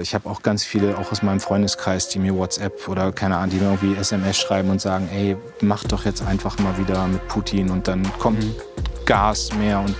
Ich 0.00 0.14
habe 0.14 0.30
auch 0.30 0.42
ganz 0.42 0.62
viele, 0.62 0.96
auch 0.96 1.10
aus 1.10 1.22
meinem 1.22 1.40
Freundeskreis, 1.40 2.08
die 2.08 2.20
mir 2.20 2.32
WhatsApp 2.32 2.86
oder 2.86 3.10
keine 3.10 3.36
Ahnung, 3.36 3.50
die 3.50 3.56
mir 3.56 3.64
irgendwie 3.64 3.96
SMS 3.96 4.38
schreiben 4.38 4.70
und 4.70 4.80
sagen, 4.80 5.08
ey, 5.12 5.36
mach 5.60 5.82
doch 5.82 6.04
jetzt 6.04 6.22
einfach 6.22 6.56
mal 6.60 6.78
wieder 6.78 7.04
mit 7.08 7.26
Putin 7.26 7.68
und 7.68 7.88
dann 7.88 8.08
kommt 8.20 8.44
mhm. 8.44 8.54
Gas 9.06 9.52
mehr 9.54 9.80
und 9.80 9.96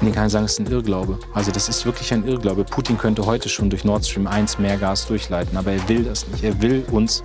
Nee, 0.00 0.12
kann 0.12 0.26
ich 0.26 0.32
sagen, 0.32 0.44
es 0.44 0.52
ist 0.52 0.60
ein 0.60 0.70
Irrglaube. 0.70 1.18
Also 1.32 1.50
das 1.50 1.68
ist 1.68 1.84
wirklich 1.86 2.12
ein 2.12 2.24
Irrglaube. 2.24 2.62
Putin 2.62 2.96
könnte 2.96 3.26
heute 3.26 3.48
schon 3.48 3.68
durch 3.68 3.84
Nord 3.84 4.06
Stream 4.06 4.28
1 4.28 4.60
mehr 4.60 4.76
Gas 4.76 5.08
durchleiten, 5.08 5.56
aber 5.56 5.72
er 5.72 5.88
will 5.88 6.04
das 6.04 6.28
nicht. 6.28 6.44
Er 6.44 6.62
will 6.62 6.84
uns, 6.92 7.20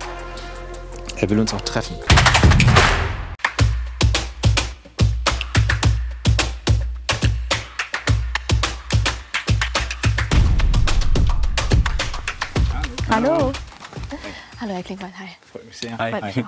er 1.18 1.30
will 1.30 1.38
uns 1.38 1.54
auch 1.54 1.60
treffen. 1.60 1.94
Hallo. 13.10 13.52
Hallo, 14.60 14.72
Herr 14.72 14.82
Klingbeil. 14.84 15.10
Hi. 15.18 15.28
Freut 15.50 15.66
mich 15.66 15.76
sehr. 15.76 15.98
Hi. 15.98 16.12
Hi. 16.12 16.44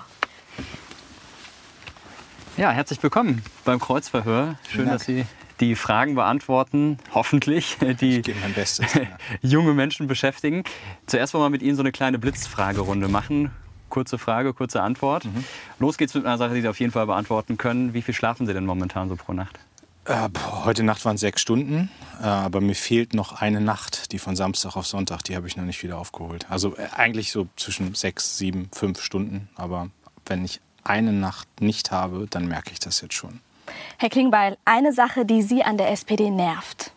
Ja, 2.57 2.71
herzlich 2.71 3.03
willkommen 3.03 3.43
beim 3.65 3.81
Kreuzverhör. 3.81 4.57
Schön, 4.69 4.87
dass 4.87 5.05
Sie 5.05 5.27
die 5.59 5.75
Fragen 5.75 6.15
beantworten, 6.15 6.99
hoffentlich, 7.13 7.79
die 8.01 8.23
Bestes, 8.55 8.87
junge 9.43 9.73
Menschen 9.75 10.07
beschäftigen. 10.07 10.63
Zuerst 11.07 11.35
wollen 11.35 11.45
wir 11.45 11.51
mit 11.51 11.63
Ihnen 11.63 11.75
so 11.75 11.83
eine 11.83 11.93
kleine 11.93 12.19
Blitzfragerunde 12.19 13.09
machen. 13.09 13.51
Kurze 13.89 14.17
Frage, 14.17 14.55
kurze 14.55 14.83
Antwort. 14.83 15.25
Mhm. 15.25 15.45
Los 15.81 15.99
geht's 15.99 16.15
mit 16.15 16.25
einer 16.25 16.39
Sache, 16.39 16.55
die 16.55 16.61
Sie 16.61 16.69
auf 16.69 16.79
jeden 16.79 16.93
Fall 16.93 17.07
beantworten 17.07 17.59
können. 17.59 17.93
Wie 17.93 18.03
viel 18.03 18.15
schlafen 18.15 18.47
Sie 18.47 18.55
denn 18.55 18.67
momentan 18.67 19.09
so 19.09 19.17
pro 19.17 19.33
Nacht? 19.33 19.59
Äh, 20.05 20.29
heute 20.65 20.83
Nacht 20.83 21.05
waren 21.05 21.15
es 21.15 21.21
sechs 21.21 21.41
Stunden, 21.41 21.89
äh, 22.21 22.25
aber 22.25 22.61
mir 22.61 22.75
fehlt 22.75 23.15
noch 23.15 23.41
eine 23.41 23.61
Nacht, 23.61 24.11
die 24.11 24.19
von 24.19 24.35
Samstag 24.35 24.75
auf 24.75 24.87
Sonntag, 24.87 25.23
die 25.23 25.37
habe 25.37 25.47
ich 25.47 25.57
noch 25.57 25.65
nicht 25.65 25.83
wieder 25.85 25.99
aufgeholt. 25.99 26.47
Also 26.51 26.77
äh, 26.77 26.89
eigentlich 26.97 27.31
so 27.31 27.47
zwischen 27.57 27.95
sechs, 27.95 28.37
sieben, 28.37 28.69
fünf 28.73 29.01
Stunden, 29.01 29.49
aber 29.55 29.91
wenn 30.27 30.45
ich 30.45 30.61
eine 30.83 31.13
Nacht 31.13 31.61
nicht 31.61 31.93
habe, 31.93 32.27
dann 32.29 32.49
merke 32.49 32.73
ich 32.73 32.81
das 32.81 33.01
jetzt 33.01 33.15
schon. 33.15 33.41
Herr 33.99 34.09
Klingbeil, 34.09 34.59
eine 34.65 34.93
Sache, 34.93 35.25
die 35.25 35.43
Sie 35.43 35.63
an 35.63 35.79
der 35.79 35.93
SPD 35.93 36.31
nervt. 36.31 36.93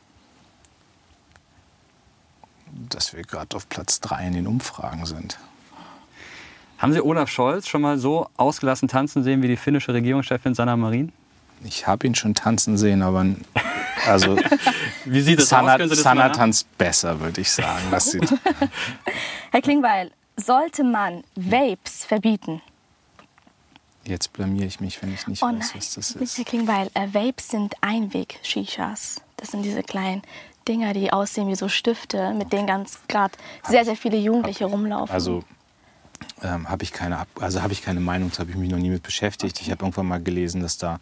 Dass 2.89 3.13
wir 3.13 3.21
gerade 3.21 3.55
auf 3.55 3.69
Platz 3.69 4.01
drei 4.01 4.25
in 4.25 4.33
den 4.33 4.47
Umfragen 4.47 5.05
sind. 5.05 5.37
Haben 6.79 6.91
Sie 6.91 7.01
Olaf 7.01 7.29
Scholz 7.29 7.67
schon 7.67 7.83
mal 7.83 7.99
so 7.99 8.27
ausgelassen 8.35 8.87
tanzen 8.87 9.23
sehen 9.23 9.43
wie 9.43 9.47
die 9.47 9.57
finnische 9.57 9.93
Regierungschefin 9.93 10.55
Sanna 10.55 10.75
Marin? 10.75 11.13
Ich 11.63 11.87
habe 11.87 12.05
ihn 12.05 12.15
schon 12.15 12.35
tanzen 12.35 12.77
sehen, 12.77 13.01
aber 13.01 13.25
also 14.05 14.37
Wie 15.05 15.21
sieht 15.21 15.39
es 15.39 15.49
Sanna, 15.49 15.75
aus? 15.75 15.89
Sanna 15.91 16.29
tanzt 16.29 16.77
besser, 16.77 17.19
würde 17.19 17.41
ich 17.41 17.51
sagen. 17.51 17.83
Das 17.91 18.11
sieht 18.11 18.27
Herr 19.51 19.61
Klingbeil, 19.61 20.11
sollte 20.37 20.83
man 20.83 21.23
Vapes 21.35 22.05
verbieten? 22.05 22.61
Jetzt 24.05 24.33
blamiere 24.33 24.67
ich 24.67 24.79
mich, 24.79 25.01
wenn 25.01 25.13
ich 25.13 25.25
nicht 25.27 25.41
oh 25.41 25.47
weiß, 25.47 25.53
nein. 25.53 25.69
was 25.73 25.95
das 25.95 26.11
ist. 26.11 26.37
Herr 26.37 26.45
Klingbeil, 26.45 26.89
äh, 26.93 27.07
Vapes 27.11 27.49
sind 27.49 27.73
Einweg-Shishas. 27.81 29.21
Das 29.37 29.51
sind 29.51 29.63
diese 29.63 29.81
kleinen 29.81 30.21
Dinger, 30.67 30.93
die 30.93 31.11
aussehen 31.11 31.47
wie 31.47 31.55
so 31.55 31.69
Stifte, 31.69 32.33
mit 32.33 32.53
denen 32.53 32.67
ganz 32.67 32.99
gerade 33.07 33.33
sehr, 33.63 33.85
sehr 33.85 33.95
viele 33.95 34.17
Jugendliche 34.17 34.65
rumlaufen. 34.65 35.13
Also 35.13 35.43
ähm, 36.43 36.69
habe 36.69 36.83
ich 36.83 36.91
keine, 36.91 37.25
also 37.39 37.61
habe 37.61 37.73
ich 37.73 37.81
keine 37.81 37.99
Meinung, 37.99 38.31
da 38.31 38.39
habe 38.39 38.51
ich 38.51 38.57
mich 38.57 38.69
noch 38.69 38.77
nie 38.77 38.89
mit 38.89 39.03
beschäftigt. 39.03 39.61
Ich 39.61 39.71
habe 39.71 39.83
irgendwann 39.83 40.07
mal 40.07 40.21
gelesen, 40.21 40.61
dass 40.61 40.77
da 40.77 40.99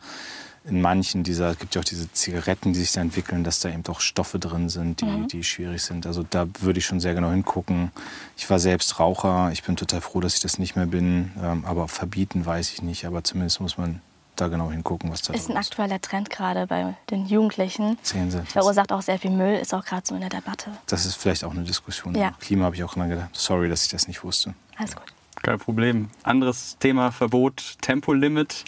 in 0.66 0.81
manchen 0.81 1.23
dieser, 1.23 1.50
es 1.52 1.59
gibt 1.59 1.75
ja 1.75 1.81
auch 1.81 1.86
diese 1.86 2.09
Zigaretten, 2.14 2.72
die 2.72 2.80
sich 2.80 2.94
da 2.94 3.02
entwickeln, 3.02 3.44
dass 3.44 3.59
da 3.59 3.67
eben 3.69 3.84
doch 3.84 4.00
Stoffe 4.00 4.39
drin 4.39 4.69
sind, 4.69 5.02
die, 5.02 5.06
Mhm. 5.06 5.28
die 5.28 5.44
schwierig 5.44 5.81
sind. 5.84 6.08
Also 6.08 6.23
da 6.30 6.47
würde 6.61 6.80
ich 6.80 6.86
schon 6.86 7.02
sehr 7.02 7.14
genau 7.16 7.31
hingucken. 7.31 7.91
Ich 8.38 8.50
war 8.50 8.59
selbst 8.59 8.97
Raucher, 8.97 9.50
ich 9.52 9.64
bin 9.64 9.75
total 9.75 10.00
froh, 10.00 10.22
dass 10.22 10.36
ich 10.36 10.39
das 10.41 10.59
nicht 10.59 10.78
mehr 10.78 10.86
bin. 10.86 11.31
Ähm, 11.44 11.66
aber 11.66 11.89
verbieten 11.89 12.45
weiß 12.45 12.72
ich 12.72 12.81
nicht, 12.81 13.06
aber 13.06 13.25
zumindest 13.25 13.59
muss 13.59 13.78
man 13.78 14.00
da 14.35 14.47
genau 14.47 14.71
hingucken, 14.71 15.11
was 15.11 15.21
da 15.21 15.33
ist 15.33 15.47
drin 15.47 15.55
ein 15.57 15.61
ist. 15.61 15.67
aktueller 15.71 16.01
Trend 16.01 16.29
gerade 16.29 16.67
bei 16.67 16.95
den 17.09 17.25
Jugendlichen. 17.25 17.97
Sehen 18.01 18.31
Sie, 18.31 18.41
Verursacht 18.45 18.91
auch 18.91 19.01
sehr 19.01 19.19
viel 19.19 19.31
Müll, 19.31 19.55
ist 19.55 19.73
auch 19.73 19.85
gerade 19.85 20.03
so 20.05 20.16
in 20.16 20.21
der 20.21 20.29
Debatte. 20.29 20.71
das 20.88 21.05
ist 21.05 21.16
vielleicht 21.16 21.44
auch 21.44 21.51
eine 21.51 21.63
Diskussion. 21.63 22.16
Ja. 22.16 22.31
Klima 22.39 22.66
habe 22.66 22.75
ich 22.75 22.83
auch 22.83 22.95
immer 22.95 23.07
gedacht. 23.07 23.29
Sorry, 23.33 23.69
dass 23.69 23.83
ich 23.83 23.89
das 23.89 24.07
nicht 24.07 24.23
wusste. 24.23 24.53
Alles 24.77 24.95
gut. 24.95 25.05
Kein 25.41 25.59
Problem. 25.59 26.09
Anderes 26.23 26.77
Thema, 26.79 27.11
Verbot, 27.11 27.75
Tempolimit. 27.81 28.63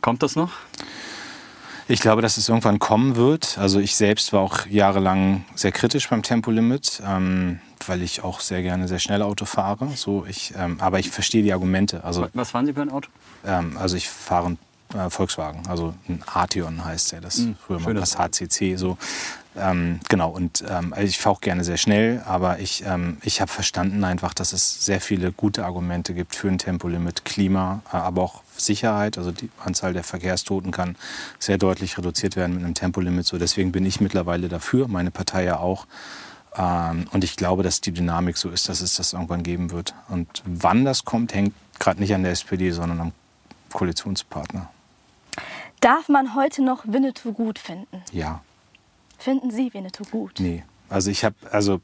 Kommt 0.00 0.22
das 0.22 0.34
noch? 0.36 0.50
Ich 1.88 2.00
glaube, 2.00 2.20
dass 2.20 2.36
es 2.36 2.48
irgendwann 2.48 2.78
kommen 2.80 3.14
wird. 3.16 3.58
Also 3.58 3.78
ich 3.78 3.94
selbst 3.94 4.32
war 4.32 4.40
auch 4.40 4.66
jahrelang 4.66 5.44
sehr 5.54 5.70
kritisch 5.72 6.08
beim 6.08 6.22
Tempolimit, 6.22 7.00
ähm, 7.06 7.60
weil 7.86 8.02
ich 8.02 8.24
auch 8.24 8.40
sehr 8.40 8.62
gerne 8.62 8.88
sehr 8.88 8.98
schnell 8.98 9.22
Auto 9.22 9.44
fahre. 9.44 9.88
So 9.94 10.26
ich, 10.26 10.52
ähm, 10.56 10.78
aber 10.80 10.98
ich 10.98 11.10
verstehe 11.10 11.44
die 11.44 11.52
Argumente. 11.52 12.02
Also, 12.02 12.26
Was 12.34 12.50
fahren 12.50 12.66
Sie 12.66 12.72
für 12.72 12.82
ein 12.82 12.90
Auto? 12.90 13.08
ähm, 13.46 13.76
also 13.78 13.96
ich 13.96 14.08
fahre 14.08 14.46
einen 14.46 14.58
äh, 14.94 15.10
Volkswagen, 15.10 15.66
also 15.68 15.94
ein 16.08 16.22
Arteon 16.26 16.84
heißt 16.84 17.12
der, 17.12 17.20
das 17.20 17.38
Mhm, 17.38 17.56
früher 17.64 17.80
mal 17.80 17.94
das 17.94 18.18
HCC 18.18 18.76
so. 18.76 18.96
Ähm, 19.58 20.00
genau, 20.10 20.30
und 20.30 20.62
ähm, 20.68 20.92
also 20.92 21.06
ich 21.06 21.18
fahre 21.18 21.36
auch 21.36 21.40
gerne 21.40 21.64
sehr 21.64 21.78
schnell, 21.78 22.22
aber 22.26 22.58
ich, 22.58 22.84
ähm, 22.86 23.16
ich 23.22 23.40
habe 23.40 23.50
verstanden 23.50 24.04
einfach, 24.04 24.34
dass 24.34 24.52
es 24.52 24.84
sehr 24.84 25.00
viele 25.00 25.32
gute 25.32 25.64
Argumente 25.64 26.12
gibt 26.12 26.34
für 26.34 26.48
ein 26.48 26.58
Tempolimit, 26.58 27.24
Klima, 27.24 27.80
äh, 27.90 27.96
aber 27.96 28.22
auch 28.22 28.42
Sicherheit. 28.56 29.16
Also 29.16 29.32
die 29.32 29.48
Anzahl 29.64 29.94
der 29.94 30.04
Verkehrstoten 30.04 30.72
kann 30.72 30.96
sehr 31.38 31.56
deutlich 31.56 31.96
reduziert 31.96 32.36
werden 32.36 32.56
mit 32.56 32.64
einem 32.64 32.74
Tempolimit. 32.74 33.24
So, 33.24 33.38
deswegen 33.38 33.72
bin 33.72 33.86
ich 33.86 34.00
mittlerweile 34.00 34.48
dafür, 34.48 34.88
meine 34.88 35.10
Partei 35.10 35.44
ja 35.44 35.58
auch. 35.58 35.86
Ähm, 36.54 37.06
und 37.12 37.24
ich 37.24 37.36
glaube, 37.36 37.62
dass 37.62 37.80
die 37.80 37.92
Dynamik 37.92 38.36
so 38.36 38.50
ist, 38.50 38.68
dass 38.68 38.82
es 38.82 38.96
das 38.96 39.14
irgendwann 39.14 39.42
geben 39.42 39.70
wird. 39.70 39.94
Und 40.08 40.42
wann 40.44 40.84
das 40.84 41.06
kommt, 41.06 41.34
hängt 41.34 41.54
gerade 41.78 42.00
nicht 42.00 42.14
an 42.14 42.22
der 42.22 42.32
SPD, 42.32 42.72
sondern 42.72 43.00
am 43.00 43.12
Koalitionspartner. 43.72 44.68
Darf 45.80 46.08
man 46.08 46.34
heute 46.34 46.62
noch 46.62 46.84
Winnetou 46.86 47.32
gut 47.32 47.58
finden? 47.58 48.02
Ja. 48.12 48.42
Finden 49.18 49.50
Sie 49.50 49.72
Winnetou 49.72 50.04
gut? 50.10 50.34
Nee. 50.38 50.64
Also 50.88 51.10
ich 51.10 51.24
habe, 51.24 51.34
also 51.50 51.80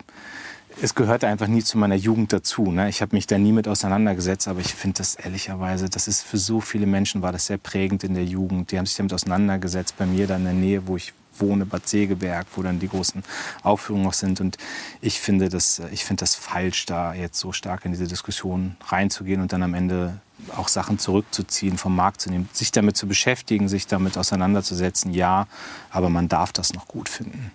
es 0.81 0.95
gehörte 0.95 1.27
einfach 1.27 1.49
nie 1.49 1.63
zu 1.63 1.77
meiner 1.77 1.95
Jugend 1.95 2.33
dazu. 2.33 2.71
Ne? 2.71 2.89
Ich 2.89 3.03
habe 3.03 3.15
mich 3.15 3.27
da 3.27 3.39
nie 3.39 3.53
mit 3.53 3.69
auseinandergesetzt, 3.69 4.49
aber 4.49 4.61
ich 4.61 4.75
finde 4.75 4.99
das 4.99 5.17
ehrlicherweise, 5.17 5.89
das 5.89 6.09
ist 6.09 6.23
für 6.23 6.39
so 6.39 6.61
viele 6.61 6.87
Menschen 6.87 7.23
war 7.23 7.33
das 7.33 7.47
sehr 7.47 7.59
prägend 7.59 8.05
in 8.05 8.15
der 8.15 8.25
Jugend. 8.25 8.71
Die 8.71 8.79
haben 8.79 8.87
sich 8.87 8.97
damit 8.97 9.13
auseinandergesetzt. 9.13 9.97
Bei 9.99 10.07
mir 10.07 10.27
da 10.27 10.37
in 10.37 10.45
der 10.45 10.55
Nähe, 10.55 10.87
wo 10.87 10.97
ich 10.97 11.13
wohne, 11.39 11.67
Bad 11.67 11.89
Segeberg, 11.89 12.47
wo 12.55 12.63
dann 12.63 12.79
die 12.79 12.89
großen 12.89 13.23
Aufführungen 13.63 14.05
noch 14.05 14.13
sind. 14.13 14.41
Und 14.41 14.59
ich 15.01 15.21
finde 15.21 15.49
das, 15.49 15.81
ich 15.91 16.05
finde 16.05 16.21
das 16.21 16.35
falsch, 16.35 16.87
da 16.87 17.15
jetzt 17.15 17.39
so 17.39 17.53
stark 17.53 17.85
in 17.85 17.93
diese 17.93 18.07
Diskussion 18.07 18.77
reinzugehen 18.87 19.41
und 19.41 19.53
dann 19.53 19.63
am 19.63 19.75
Ende 19.75 20.21
auch 20.57 20.69
Sachen 20.69 20.99
zurückzuziehen, 20.99 21.79
vom 21.79 21.95
Markt 21.95 22.21
zu 22.21 22.31
nehmen, 22.31 22.49
sich 22.53 22.73
damit 22.73 22.97
zu 22.97 23.07
beschäftigen, 23.07 23.69
sich 23.69 23.87
damit 23.87 24.19
auseinanderzusetzen, 24.19 25.13
ja, 25.13 25.47
aber 25.91 26.09
man 26.09 26.29
darf 26.29 26.53
das 26.53 26.75
noch 26.75 26.89
gut 26.89 27.09
finden. 27.09 27.53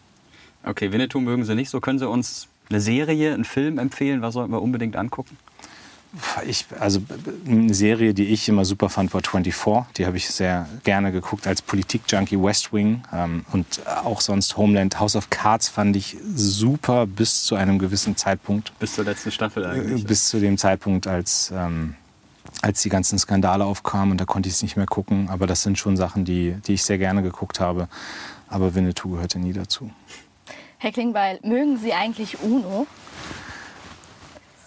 Okay, 0.64 0.92
Winnetou 0.92 1.20
mögen 1.20 1.46
Sie 1.46 1.56
nicht. 1.56 1.70
So 1.70 1.80
können 1.80 2.00
Sie 2.00 2.08
uns 2.08 2.48
eine 2.70 2.82
Serie, 2.82 3.34
einen 3.34 3.46
Film 3.46 3.78
empfehlen. 3.78 4.22
Was 4.22 4.34
sollten 4.34 4.52
wir 4.52 4.62
unbedingt 4.62 4.96
angucken? 4.96 5.38
Ich, 6.46 6.66
also 6.80 7.02
eine 7.46 7.74
Serie, 7.74 8.14
die 8.14 8.26
ich 8.26 8.48
immer 8.50 8.66
super 8.66 8.90
fand, 8.90 9.14
war 9.14 9.22
24. 9.22 9.94
Die 9.98 10.06
habe 10.06 10.18
ich 10.18 10.30
sehr 10.30 10.68
gerne 10.84 11.12
geguckt 11.12 11.48
als 11.48 11.62
Politik-Junkie 11.62 12.42
West 12.42 12.74
Wing. 12.74 13.04
Ähm, 13.14 13.46
und 13.52 13.82
auch 14.04 14.22
sonst 14.22 14.58
Homeland, 14.58 15.00
House 15.00 15.16
of 15.16 15.30
Cards 15.30 15.70
fand 15.70 15.96
ich 15.96 16.18
super 16.36 17.06
bis 17.06 17.44
zu 17.44 17.56
einem 17.56 17.80
gewissen 17.80 18.16
Zeitpunkt. 18.16 18.78
Bis 18.80 18.96
zur 18.96 19.06
letzten 19.06 19.32
Staffel 19.32 19.66
eigentlich. 19.66 20.06
Bis 20.06 20.28
zu 20.30 20.40
dem 20.40 20.58
Zeitpunkt, 20.58 21.08
als, 21.08 21.52
ähm, 21.56 21.96
als 22.62 22.82
die 22.82 22.90
ganzen 22.90 23.20
Skandale 23.20 23.66
aufkamen 23.66 24.12
und 24.12 24.22
da 24.22 24.26
konnte 24.26 24.50
ich 24.50 24.56
es 24.56 24.64
nicht 24.64 24.78
mehr 24.78 24.86
gucken. 24.86 25.30
Aber 25.30 25.48
das 25.48 25.64
sind 25.64 25.78
schon 25.78 25.98
Sachen, 25.98 26.26
die, 26.26 26.56
die 26.66 26.74
ich 26.74 26.84
sehr 26.84 26.98
gerne 26.98 27.22
geguckt 27.22 27.60
habe. 27.60 27.88
Aber 28.48 28.76
Winnetou 28.76 29.12
gehörte 29.12 29.40
nie 29.40 29.54
dazu. 29.54 29.92
Herr 30.80 30.92
Klingbeil, 30.92 31.40
mögen 31.44 31.78
Sie 31.78 31.94
eigentlich 31.94 32.40
UNO? 32.42 32.88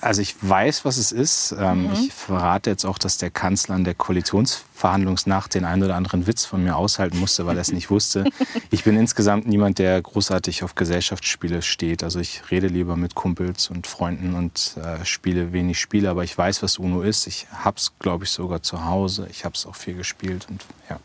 Also 0.02 0.22
ich 0.22 0.34
weiß, 0.40 0.84
was 0.84 0.96
es 0.96 1.12
ist. 1.12 1.54
Ähm, 1.58 1.88
Mhm. 1.88 1.92
Ich 1.92 2.12
verrate 2.12 2.70
jetzt 2.70 2.84
auch, 2.84 2.98
dass 2.98 3.18
der 3.18 3.30
Kanzler 3.30 3.74
an 3.74 3.84
der 3.84 3.94
Koalitionsverhandlungsnacht 3.94 5.54
den 5.54 5.64
einen 5.64 5.82
oder 5.82 5.96
anderen 5.96 6.26
Witz 6.26 6.44
von 6.44 6.64
mir 6.64 6.76
aushalten 6.76 7.18
musste, 7.18 7.44
weil 7.46 7.56
er 7.56 7.60
es 7.60 7.72
nicht 7.72 7.90
wusste. 7.90 8.24
Ich 8.70 8.84
bin 8.84 8.96
insgesamt 8.96 9.46
niemand, 9.46 9.78
der 9.78 10.00
großartig 10.00 10.62
auf 10.62 10.74
Gesellschaftsspiele 10.74 11.60
steht. 11.60 12.02
Also 12.02 12.20
ich 12.20 12.42
rede 12.50 12.68
lieber 12.68 12.96
mit 12.96 13.14
Kumpels 13.14 13.68
und 13.68 13.86
Freunden 13.86 14.34
und 14.34 14.76
äh, 14.76 15.04
spiele 15.04 15.52
wenig 15.52 15.80
Spiele. 15.80 16.08
Aber 16.08 16.24
ich 16.24 16.36
weiß, 16.36 16.62
was 16.62 16.78
UNO 16.78 17.02
ist. 17.02 17.26
Ich 17.26 17.46
habe 17.52 17.76
es, 17.76 17.92
glaube 17.98 18.24
ich, 18.24 18.30
sogar 18.30 18.62
zu 18.62 18.84
Hause. 18.84 19.26
Ich 19.30 19.44
habe 19.44 19.54
es 19.54 19.66
auch 19.66 19.74
viel 19.74 19.94
gespielt. 19.94 20.46
Und, 20.48 20.64
ja. 20.88 20.98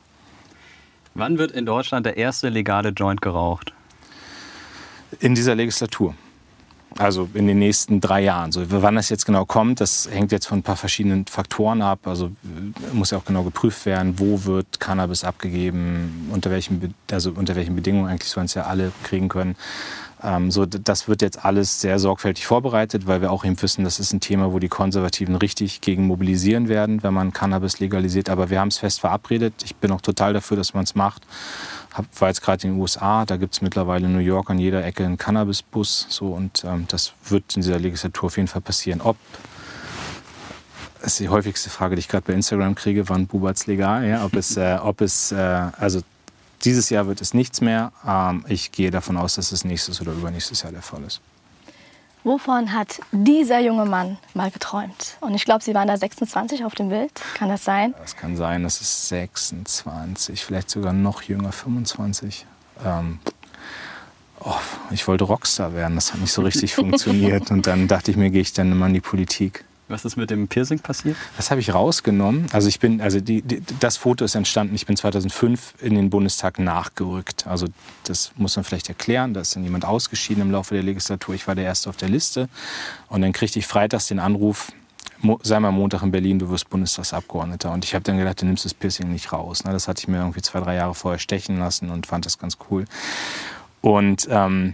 Wann 1.15 1.37
wird 1.37 1.51
in 1.51 1.65
Deutschland 1.65 2.05
der 2.05 2.17
erste 2.17 2.49
legale 2.49 2.89
Joint 2.89 3.21
geraucht? 3.21 3.73
In 5.19 5.33
dieser 5.35 5.55
Legislatur. 5.55 6.15
Also 6.97 7.29
in 7.33 7.45
den 7.45 7.59
nächsten 7.59 7.99
drei 7.99 8.21
Jahren. 8.21 8.53
So, 8.53 8.63
wann 8.69 8.95
das 8.95 9.09
jetzt 9.09 9.25
genau 9.25 9.43
kommt, 9.43 9.81
das 9.81 10.09
hängt 10.09 10.31
jetzt 10.31 10.45
von 10.45 10.59
ein 10.59 10.63
paar 10.63 10.77
verschiedenen 10.77 11.25
Faktoren 11.27 11.81
ab. 11.81 12.07
Also 12.07 12.27
äh, 12.27 12.93
muss 12.93 13.11
ja 13.11 13.17
auch 13.17 13.25
genau 13.25 13.43
geprüft 13.43 13.85
werden, 13.85 14.17
wo 14.17 14.45
wird 14.45 14.79
Cannabis 14.79 15.25
abgegeben, 15.25 16.29
unter 16.31 16.51
welchen, 16.51 16.93
also 17.11 17.31
unter 17.31 17.55
welchen 17.55 17.75
Bedingungen 17.75 18.07
eigentlich 18.07 18.31
sollen 18.31 18.45
es 18.45 18.53
ja 18.53 18.63
alle 18.63 18.93
kriegen 19.03 19.27
können. 19.27 19.57
Ähm, 20.23 20.51
so, 20.51 20.65
das 20.65 21.09
wird 21.09 21.21
jetzt 21.21 21.43
alles 21.43 21.81
sehr 21.81 21.99
sorgfältig 21.99 22.45
vorbereitet, 22.45 23.07
weil 23.07 23.21
wir 23.21 23.31
auch 23.31 23.43
eben 23.43 23.61
wissen, 23.61 23.83
das 23.83 23.99
ist 23.99 24.13
ein 24.13 24.21
Thema, 24.21 24.53
wo 24.53 24.59
die 24.59 24.69
Konservativen 24.69 25.35
richtig 25.35 25.81
gegen 25.81 26.07
mobilisieren 26.07 26.69
werden, 26.69 27.03
wenn 27.03 27.13
man 27.13 27.33
Cannabis 27.33 27.79
legalisiert. 27.79 28.29
Aber 28.29 28.49
wir 28.49 28.61
haben 28.61 28.69
es 28.69 28.77
fest 28.77 29.01
verabredet. 29.01 29.53
Ich 29.65 29.75
bin 29.75 29.91
auch 29.91 30.01
total 30.01 30.31
dafür, 30.31 30.55
dass 30.55 30.73
man 30.73 30.85
es 30.85 30.95
macht. 30.95 31.23
Hab, 31.95 32.05
war 32.19 32.27
jetzt 32.27 32.41
gerade 32.41 32.67
in 32.67 32.73
den 32.73 32.81
USA, 32.81 33.25
da 33.25 33.37
gibt 33.37 33.53
es 33.53 33.61
mittlerweile 33.61 34.05
in 34.05 34.13
New 34.13 34.19
York 34.19 34.49
an 34.49 34.59
jeder 34.59 34.83
Ecke 34.83 35.05
einen 35.05 35.17
Cannabisbus. 35.17 36.07
So, 36.09 36.27
und 36.27 36.63
ähm, 36.65 36.85
das 36.89 37.13
wird 37.29 37.55
in 37.55 37.61
dieser 37.61 37.79
Legislatur 37.79 38.27
auf 38.27 38.35
jeden 38.35 38.49
Fall 38.49 38.61
passieren. 38.61 38.99
Ob 39.01 39.15
das 41.01 41.13
ist 41.13 41.19
die 41.19 41.29
häufigste 41.29 41.69
Frage, 41.69 41.95
die 41.95 41.99
ich 41.99 42.07
gerade 42.07 42.25
bei 42.25 42.33
Instagram 42.33 42.73
kriege, 42.73 43.07
wann 43.09 43.27
Bubert's 43.27 43.67
legal? 43.67 44.07
Ja, 44.07 44.25
ob 44.25 44.35
es, 44.35 44.57
äh, 44.57 44.77
ob 44.81 45.01
es 45.01 45.31
äh, 45.31 45.35
also 45.35 46.01
dieses 46.63 46.89
Jahr 46.89 47.07
wird 47.07 47.21
es 47.21 47.33
nichts 47.33 47.61
mehr. 47.61 47.91
Ähm, 48.05 48.43
ich 48.47 48.71
gehe 48.71 48.91
davon 48.91 49.15
aus, 49.15 49.35
dass 49.35 49.51
es 49.51 49.63
nächstes 49.63 50.01
oder 50.01 50.11
übernächstes 50.11 50.63
Jahr 50.63 50.71
der 50.71 50.81
Fall 50.81 51.03
ist. 51.03 51.21
Wovon 52.25 52.73
hat 52.73 53.01
dieser 53.11 53.59
junge 53.59 53.85
Mann 53.85 54.17
mal 54.33 54.49
geträumt? 54.49 55.17
Und 55.21 55.35
ich 55.35 55.45
glaube, 55.45 55.63
Sie 55.63 55.75
waren 55.75 55.87
da 55.87 55.95
26 55.95 56.65
auf 56.65 56.73
dem 56.73 56.89
Bild. 56.89 57.11
Kann 57.35 57.49
das 57.49 57.63
sein? 57.63 57.93
Das 58.01 58.15
kann 58.15 58.35
sein, 58.35 58.63
das 58.63 58.81
ist 58.81 59.09
26, 59.09 60.43
vielleicht 60.43 60.71
sogar 60.71 60.91
noch 60.91 61.21
jünger, 61.21 61.51
25. 61.51 62.47
Ähm, 62.83 63.19
oh, 64.39 64.55
ich 64.89 65.07
wollte 65.07 65.25
Rockstar 65.25 65.75
werden, 65.75 65.93
das 65.93 66.13
hat 66.13 66.19
nicht 66.19 66.33
so 66.33 66.41
richtig 66.41 66.73
funktioniert. 66.75 67.51
Und 67.51 67.67
dann 67.67 67.87
dachte 67.87 68.09
ich 68.09 68.17
mir, 68.17 68.31
gehe 68.31 68.41
ich 68.41 68.53
dann 68.53 68.71
immer 68.71 68.87
in 68.87 68.95
die 68.95 69.01
Politik. 69.01 69.63
Was 69.87 70.03
ist 70.03 70.15
mit 70.15 70.31
dem 70.31 70.47
Piercing 70.47 70.79
passiert? 70.79 71.15
Das 71.37 71.51
habe 71.51 71.61
ich 71.61 71.71
rausgenommen. 71.73 72.47
Also 72.51 72.67
ich 72.67 72.79
bin, 72.79 73.01
also 73.01 73.19
die, 73.19 73.43
die, 73.43 73.61
das 73.79 73.97
Foto 73.97 74.25
ist 74.25 74.33
entstanden. 74.33 74.73
Ich 74.73 74.87
bin 74.87 74.97
2005 74.97 75.75
in 75.79 75.93
den 75.93 76.09
Bundestag 76.09 76.57
nachgerückt. 76.57 77.45
Also 77.45 77.67
das 78.03 78.31
muss 78.35 78.55
man 78.55 78.63
vielleicht 78.63 78.89
erklären. 78.89 79.35
Da 79.35 79.41
ist 79.41 79.55
dann 79.55 79.63
jemand 79.63 79.85
ausgeschieden 79.85 80.41
im 80.41 80.49
Laufe 80.49 80.73
der 80.73 80.81
Legislatur. 80.81 81.35
Ich 81.35 81.47
war 81.47 81.53
der 81.53 81.65
Erste 81.65 81.89
auf 81.89 81.97
der 81.97 82.09
Liste. 82.09 82.49
Und 83.09 83.21
dann 83.21 83.31
kriegte 83.31 83.59
ich 83.59 83.67
freitags 83.67 84.07
den 84.07 84.17
Anruf, 84.17 84.71
sei 85.43 85.59
mal 85.59 85.71
Montag 85.71 86.01
in 86.01 86.11
Berlin, 86.11 86.39
du 86.39 86.49
wirst 86.49 86.67
Bundestagsabgeordneter. 86.71 87.71
Und 87.71 87.85
ich 87.85 87.93
habe 87.93 88.03
dann 88.03 88.17
gedacht, 88.17 88.41
du 88.41 88.47
nimmst 88.47 88.65
das 88.65 88.73
Piercing 88.73 89.11
nicht 89.11 89.31
raus. 89.31 89.65
Ne? 89.65 89.71
Das 89.71 89.87
hatte 89.87 89.99
ich 89.99 90.07
mir 90.07 90.17
irgendwie 90.17 90.41
zwei, 90.41 90.61
drei 90.61 90.75
Jahre 90.75 90.95
vorher 90.95 91.19
stechen 91.19 91.59
lassen 91.59 91.91
und 91.91 92.07
fand 92.07 92.25
das 92.25 92.39
ganz 92.39 92.57
cool. 92.71 92.85
Und 93.81 94.27
ähm, 94.31 94.73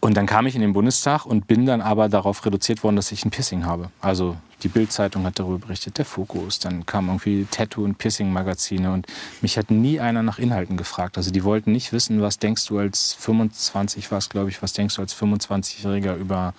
und 0.00 0.16
dann 0.16 0.26
kam 0.26 0.46
ich 0.46 0.54
in 0.54 0.60
den 0.60 0.72
Bundestag 0.72 1.24
und 1.26 1.46
bin 1.46 1.66
dann 1.66 1.80
aber 1.80 2.08
darauf 2.08 2.44
reduziert 2.44 2.82
worden, 2.84 2.96
dass 2.96 3.12
ich 3.12 3.24
ein 3.24 3.30
Piercing 3.30 3.64
habe. 3.64 3.90
Also 4.00 4.36
die 4.62 4.68
Bild-Zeitung 4.68 5.24
hat 5.24 5.38
darüber 5.38 5.58
berichtet, 5.58 5.98
der 5.98 6.04
Fokus. 6.04 6.58
Dann 6.58 6.86
kamen 6.86 7.08
irgendwie 7.08 7.46
Tattoo- 7.50 7.84
und 7.84 7.98
Piercing-Magazine 7.98 8.92
und 8.92 9.06
mich 9.42 9.58
hat 9.58 9.70
nie 9.70 10.00
einer 10.00 10.22
nach 10.22 10.38
Inhalten 10.38 10.76
gefragt. 10.76 11.16
Also 11.16 11.30
die 11.30 11.44
wollten 11.44 11.72
nicht 11.72 11.92
wissen, 11.92 12.20
was 12.22 12.38
denkst 12.38 12.66
du 12.66 12.78
als 12.78 13.14
25 13.14 14.10
war 14.10 14.18
es, 14.18 14.28
glaube 14.28 14.50
ich, 14.50 14.62
was 14.62 14.72
denkst 14.72 14.96
du 14.96 15.02
als 15.02 15.14
25-Jähriger 15.14 16.16
über 16.16 16.54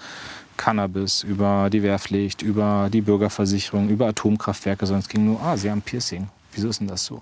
Cannabis, 0.57 1.23
über 1.23 1.69
die 1.71 1.83
Wehrpflicht, 1.83 2.41
über 2.41 2.89
die 2.91 3.01
Bürgerversicherung, 3.01 3.89
über 3.89 4.07
Atomkraftwerke, 4.07 4.85
sondern 4.85 5.01
es 5.01 5.09
ging 5.09 5.25
nur, 5.25 5.41
ah, 5.41 5.57
sie 5.57 5.69
haben 5.69 5.81
Piercing 5.81 6.29
wieso 6.55 6.69
ist 6.69 6.79
denn 6.79 6.87
das 6.87 7.05
so? 7.05 7.21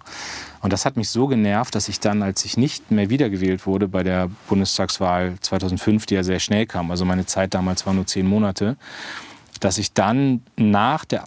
Und 0.62 0.74
das 0.74 0.86
hat 0.86 0.98
mich 0.98 1.10
so 1.10 1.28
genervt, 1.28 1.76
dass 1.76 1.90
ich 1.90 2.00
dann, 2.00 2.24
als 2.24 2.46
ich 2.46 2.58
nicht 2.58 2.92
mehr 2.92 3.10
wiedergewählt 3.10 3.66
wurde 3.66 3.88
bei 3.88 4.04
der 4.04 4.30
Bundestagswahl 4.48 5.36
2005, 5.42 6.06
die 6.06 6.16
ja 6.16 6.24
sehr 6.24 6.40
schnell 6.40 6.66
kam, 6.66 6.92
also 6.92 7.06
meine 7.06 7.26
Zeit 7.26 7.54
damals 7.54 7.86
war 7.86 7.94
nur 7.94 8.06
zehn 8.06 8.26
Monate, 8.28 8.78
dass 9.60 9.78
ich 9.78 9.94
dann 9.94 10.42
nach 10.58 11.06
der 11.06 11.26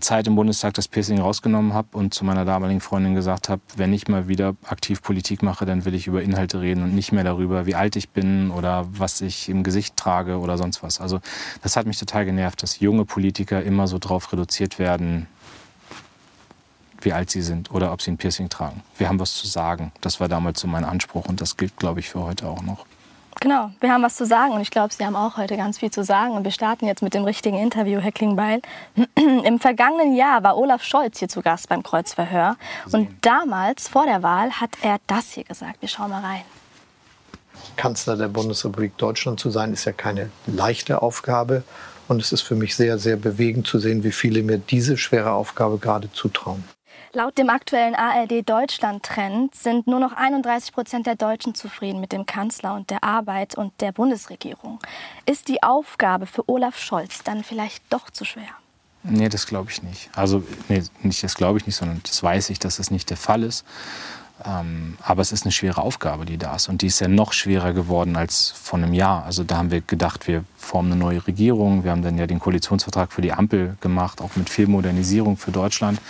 Zeit 0.00 0.26
im 0.26 0.34
Bundestag 0.34 0.74
das 0.74 0.88
Piercing 0.88 1.20
rausgenommen 1.20 1.74
habe 1.74 1.88
und 1.92 2.12
zu 2.14 2.24
meiner 2.24 2.44
damaligen 2.44 2.80
Freundin 2.80 3.14
gesagt 3.14 3.48
habe, 3.48 3.62
wenn 3.76 3.92
ich 3.92 4.08
mal 4.08 4.28
wieder 4.28 4.54
aktiv 4.66 5.02
Politik 5.02 5.42
mache, 5.42 5.64
dann 5.64 5.84
will 5.84 5.94
ich 5.94 6.06
über 6.06 6.22
Inhalte 6.22 6.60
reden 6.60 6.82
und 6.82 6.94
nicht 6.94 7.12
mehr 7.12 7.24
darüber, 7.24 7.66
wie 7.66 7.74
alt 7.74 7.96
ich 7.96 8.08
bin 8.08 8.50
oder 8.50 8.86
was 8.90 9.20
ich 9.20 9.48
im 9.48 9.62
Gesicht 9.62 9.96
trage 9.96 10.38
oder 10.38 10.58
sonst 10.58 10.82
was. 10.82 11.00
Also 11.00 11.20
das 11.62 11.76
hat 11.76 11.86
mich 11.86 11.98
total 11.98 12.24
genervt, 12.24 12.62
dass 12.62 12.80
junge 12.80 13.04
Politiker 13.04 13.62
immer 13.62 13.86
so 13.86 13.98
drauf 13.98 14.32
reduziert 14.32 14.78
werden, 14.78 15.26
wie 17.04 17.12
alt 17.12 17.30
sie 17.30 17.42
sind 17.42 17.70
oder 17.70 17.92
ob 17.92 18.02
sie 18.02 18.10
ein 18.10 18.16
Piercing 18.16 18.48
tragen. 18.48 18.82
Wir 18.98 19.08
haben 19.08 19.20
was 19.20 19.34
zu 19.34 19.46
sagen. 19.46 19.92
Das 20.00 20.20
war 20.20 20.28
damals 20.28 20.60
so 20.60 20.68
mein 20.68 20.84
Anspruch 20.84 21.26
und 21.26 21.40
das 21.40 21.56
gilt, 21.56 21.76
glaube 21.76 22.00
ich, 22.00 22.08
für 22.08 22.22
heute 22.22 22.46
auch 22.46 22.62
noch. 22.62 22.86
Genau, 23.40 23.70
wir 23.80 23.90
haben 23.90 24.02
was 24.02 24.14
zu 24.14 24.26
sagen 24.26 24.52
und 24.52 24.60
ich 24.60 24.70
glaube, 24.70 24.92
Sie 24.92 25.04
haben 25.04 25.16
auch 25.16 25.36
heute 25.36 25.56
ganz 25.56 25.78
viel 25.78 25.90
zu 25.90 26.04
sagen. 26.04 26.32
Und 26.32 26.44
wir 26.44 26.50
starten 26.50 26.86
jetzt 26.86 27.02
mit 27.02 27.14
dem 27.14 27.24
richtigen 27.24 27.58
Interview, 27.58 27.98
Herr 27.98 28.12
Klingbeil. 28.12 28.60
Im 29.16 29.58
vergangenen 29.58 30.14
Jahr 30.14 30.44
war 30.44 30.56
Olaf 30.56 30.84
Scholz 30.84 31.18
hier 31.18 31.28
zu 31.28 31.42
Gast 31.42 31.68
beim 31.68 31.82
Kreuzverhör. 31.82 32.56
Und 32.92 33.08
damals, 33.22 33.88
vor 33.88 34.04
der 34.04 34.22
Wahl, 34.22 34.52
hat 34.60 34.70
er 34.82 34.98
das 35.06 35.32
hier 35.32 35.44
gesagt. 35.44 35.80
Wir 35.80 35.88
schauen 35.88 36.10
mal 36.10 36.20
rein. 36.20 36.42
Kanzler 37.76 38.16
der 38.16 38.28
Bundesrepublik 38.28 38.96
Deutschland 38.98 39.40
zu 39.40 39.50
sein, 39.50 39.72
ist 39.72 39.86
ja 39.86 39.92
keine 39.92 40.30
leichte 40.46 41.00
Aufgabe. 41.00 41.64
Und 42.08 42.20
es 42.20 42.32
ist 42.32 42.42
für 42.42 42.54
mich 42.54 42.76
sehr, 42.76 42.98
sehr 42.98 43.16
bewegend 43.16 43.66
zu 43.66 43.78
sehen, 43.78 44.04
wie 44.04 44.12
viele 44.12 44.42
mir 44.42 44.58
diese 44.58 44.96
schwere 44.96 45.32
Aufgabe 45.32 45.78
gerade 45.78 46.12
zutrauen. 46.12 46.64
Laut 47.14 47.36
dem 47.36 47.50
aktuellen 47.50 47.94
ARD 47.94 48.48
Deutschland-Trend 48.48 49.54
sind 49.54 49.86
nur 49.86 50.00
noch 50.00 50.14
31 50.14 50.72
Prozent 50.72 51.06
der 51.06 51.14
Deutschen 51.14 51.54
zufrieden 51.54 52.00
mit 52.00 52.10
dem 52.10 52.24
Kanzler 52.24 52.74
und 52.74 52.88
der 52.88 53.04
Arbeit 53.04 53.54
und 53.54 53.78
der 53.82 53.92
Bundesregierung. 53.92 54.78
Ist 55.26 55.48
die 55.48 55.62
Aufgabe 55.62 56.24
für 56.24 56.48
Olaf 56.48 56.78
Scholz 56.78 57.22
dann 57.22 57.44
vielleicht 57.44 57.82
doch 57.90 58.08
zu 58.08 58.24
schwer? 58.24 58.48
Nee, 59.02 59.28
das 59.28 59.46
glaube 59.46 59.70
ich 59.70 59.82
nicht. 59.82 60.08
Also, 60.16 60.42
nee, 60.70 60.82
nicht 61.02 61.22
das 61.22 61.34
glaube 61.34 61.58
ich 61.58 61.66
nicht, 61.66 61.76
sondern 61.76 62.00
das 62.02 62.22
weiß 62.22 62.48
ich, 62.48 62.58
dass 62.58 62.76
das 62.76 62.90
nicht 62.90 63.10
der 63.10 63.18
Fall 63.18 63.42
ist. 63.42 63.66
Ähm, 64.46 64.96
aber 65.02 65.20
es 65.20 65.32
ist 65.32 65.44
eine 65.44 65.52
schwere 65.52 65.82
Aufgabe, 65.82 66.24
die 66.24 66.38
da 66.38 66.56
ist. 66.56 66.70
Und 66.70 66.80
die 66.80 66.86
ist 66.86 67.00
ja 67.00 67.08
noch 67.08 67.34
schwerer 67.34 67.74
geworden 67.74 68.16
als 68.16 68.52
vor 68.52 68.78
einem 68.78 68.94
Jahr. 68.94 69.24
Also 69.26 69.44
da 69.44 69.58
haben 69.58 69.70
wir 69.70 69.82
gedacht, 69.82 70.26
wir 70.28 70.44
formen 70.56 70.92
eine 70.92 71.00
neue 71.00 71.26
Regierung. 71.26 71.84
Wir 71.84 71.90
haben 71.90 72.02
dann 72.02 72.16
ja 72.16 72.26
den 72.26 72.38
Koalitionsvertrag 72.38 73.12
für 73.12 73.20
die 73.20 73.34
Ampel 73.34 73.76
gemacht, 73.82 74.22
auch 74.22 74.34
mit 74.34 74.48
viel 74.48 74.66
Modernisierung 74.66 75.36
für 75.36 75.50
Deutschland. 75.50 76.00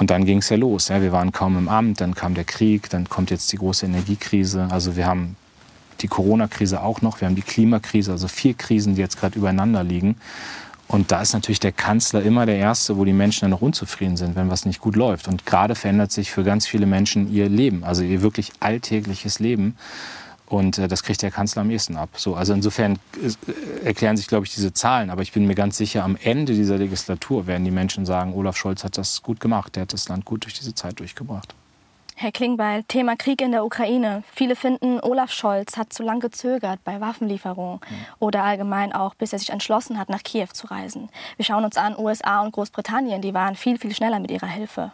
Und 0.00 0.08
dann 0.08 0.24
ging 0.24 0.38
es 0.38 0.48
ja 0.48 0.56
los. 0.56 0.88
Ja. 0.88 1.02
Wir 1.02 1.12
waren 1.12 1.30
kaum 1.30 1.58
im 1.58 1.68
Amt, 1.68 2.00
dann 2.00 2.14
kam 2.14 2.32
der 2.34 2.44
Krieg, 2.44 2.88
dann 2.88 3.10
kommt 3.10 3.30
jetzt 3.30 3.52
die 3.52 3.58
große 3.58 3.84
Energiekrise. 3.84 4.66
Also 4.70 4.96
wir 4.96 5.06
haben 5.06 5.36
die 6.00 6.08
Corona-Krise 6.08 6.82
auch 6.82 7.02
noch, 7.02 7.20
wir 7.20 7.28
haben 7.28 7.34
die 7.34 7.42
Klimakrise, 7.42 8.10
also 8.10 8.26
vier 8.26 8.54
Krisen, 8.54 8.94
die 8.94 9.02
jetzt 9.02 9.20
gerade 9.20 9.38
übereinander 9.38 9.84
liegen. 9.84 10.16
Und 10.88 11.12
da 11.12 11.20
ist 11.20 11.34
natürlich 11.34 11.60
der 11.60 11.72
Kanzler 11.72 12.22
immer 12.22 12.46
der 12.46 12.56
Erste, 12.56 12.96
wo 12.96 13.04
die 13.04 13.12
Menschen 13.12 13.42
dann 13.42 13.50
noch 13.50 13.60
unzufrieden 13.60 14.16
sind, 14.16 14.36
wenn 14.36 14.48
was 14.50 14.64
nicht 14.64 14.80
gut 14.80 14.96
läuft. 14.96 15.28
Und 15.28 15.44
gerade 15.44 15.74
verändert 15.74 16.12
sich 16.12 16.30
für 16.30 16.44
ganz 16.44 16.66
viele 16.66 16.86
Menschen 16.86 17.30
ihr 17.30 17.50
Leben, 17.50 17.84
also 17.84 18.02
ihr 18.02 18.22
wirklich 18.22 18.52
alltägliches 18.58 19.38
Leben. 19.38 19.76
Und 20.50 20.78
äh, 20.78 20.88
das 20.88 21.04
kriegt 21.04 21.22
der 21.22 21.30
Kanzler 21.30 21.62
am 21.62 21.70
ehesten 21.70 21.96
ab. 21.96 22.10
So, 22.16 22.34
also 22.34 22.52
insofern 22.52 22.98
äh, 23.22 23.86
erklären 23.86 24.16
sich, 24.16 24.26
glaube 24.26 24.46
ich, 24.46 24.52
diese 24.52 24.74
Zahlen. 24.74 25.08
Aber 25.08 25.22
ich 25.22 25.32
bin 25.32 25.46
mir 25.46 25.54
ganz 25.54 25.76
sicher, 25.76 26.02
am 26.02 26.18
Ende 26.20 26.54
dieser 26.54 26.76
Legislatur 26.76 27.46
werden 27.46 27.64
die 27.64 27.70
Menschen 27.70 28.04
sagen, 28.04 28.34
Olaf 28.34 28.56
Scholz 28.56 28.82
hat 28.82 28.98
das 28.98 29.22
gut 29.22 29.38
gemacht. 29.38 29.76
Der 29.76 29.82
hat 29.82 29.92
das 29.92 30.08
Land 30.08 30.24
gut 30.24 30.44
durch 30.44 30.54
diese 30.54 30.74
Zeit 30.74 30.98
durchgebracht. 30.98 31.54
Herr 32.16 32.32
Klingbeil, 32.32 32.82
Thema 32.82 33.16
Krieg 33.16 33.40
in 33.40 33.52
der 33.52 33.64
Ukraine. 33.64 34.24
Viele 34.34 34.54
finden, 34.54 35.00
Olaf 35.00 35.30
Scholz 35.30 35.78
hat 35.78 35.92
zu 35.92 36.02
lange 36.02 36.20
gezögert 36.20 36.80
bei 36.84 37.00
Waffenlieferungen 37.00 37.76
mhm. 37.76 38.06
oder 38.18 38.42
allgemein 38.42 38.92
auch, 38.92 39.14
bis 39.14 39.32
er 39.32 39.38
sich 39.38 39.50
entschlossen 39.50 39.98
hat, 39.98 40.10
nach 40.10 40.22
Kiew 40.22 40.48
zu 40.52 40.66
reisen. 40.66 41.08
Wir 41.36 41.46
schauen 41.46 41.64
uns 41.64 41.78
an, 41.78 41.96
USA 41.96 42.42
und 42.42 42.52
Großbritannien, 42.52 43.22
die 43.22 43.32
waren 43.32 43.54
viel, 43.54 43.78
viel 43.78 43.94
schneller 43.94 44.18
mit 44.18 44.30
ihrer 44.30 44.48
Hilfe. 44.48 44.92